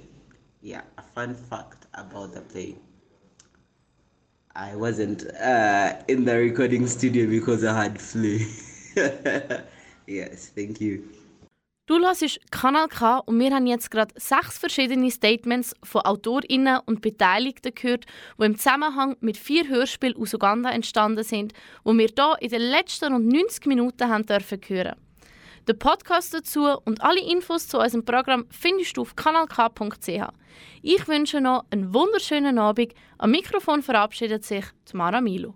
Yeah, 0.62 0.82
a 0.98 1.02
fun 1.04 1.36
fact 1.36 1.86
about 1.94 2.34
the 2.34 2.42
play. 2.42 2.76
I 4.56 4.76
wasn't 4.76 5.26
uh, 5.36 5.94
in 6.08 6.26
the 6.26 6.36
recording 6.38 6.88
studio 6.88 7.28
because 7.28 7.64
I 7.64 7.84
had 7.84 8.02
flu. 8.02 8.40
yes, 10.08 10.52
thank 10.56 10.82
you. 10.82 11.17
Du 11.88 11.98
hörst 12.00 12.52
Kanal 12.52 12.90
K 12.90 13.20
und 13.20 13.40
wir 13.40 13.50
haben 13.56 13.66
jetzt 13.66 13.90
gerade 13.90 14.14
sechs 14.18 14.58
verschiedene 14.58 15.10
Statements 15.10 15.74
von 15.86 16.02
AutorInnen 16.02 16.82
und 16.86 17.00
Beteiligten 17.00 17.74
gehört, 17.74 18.04
die 18.38 18.44
im 18.44 18.58
Zusammenhang 18.58 19.16
mit 19.22 19.38
vier 19.38 19.70
Hörspielen 19.70 20.18
aus 20.18 20.34
Uganda 20.34 20.70
entstanden 20.70 21.24
sind, 21.24 21.54
wo 21.86 21.94
wir 21.94 22.10
hier 22.14 22.36
in 22.42 22.50
den 22.50 22.62
letzten 22.62 23.14
rund 23.14 23.32
90 23.32 23.68
Minuten 23.68 24.10
haben 24.10 24.26
dürfen 24.26 24.60
hören. 24.68 24.98
Den 25.66 25.80
Podcast 25.80 26.34
dazu 26.34 26.66
und 26.84 27.02
alle 27.02 27.22
Infos 27.22 27.70
zu 27.70 27.80
unserem 27.80 28.04
Programm 28.04 28.48
findest 28.50 28.98
du 28.98 29.04
auf 29.04 29.16
kanalk.ch. 29.16 30.10
Ich 30.82 31.08
wünsche 31.08 31.40
noch 31.40 31.68
einen 31.72 31.94
wunderschönen 31.94 32.60
Abend. 32.60 32.96
Am 33.18 33.32
Mikrofon 33.32 33.82
verabschiedet 33.82 34.44
sich 34.44 34.66
Tamara 34.84 35.22
Milo. 35.22 35.56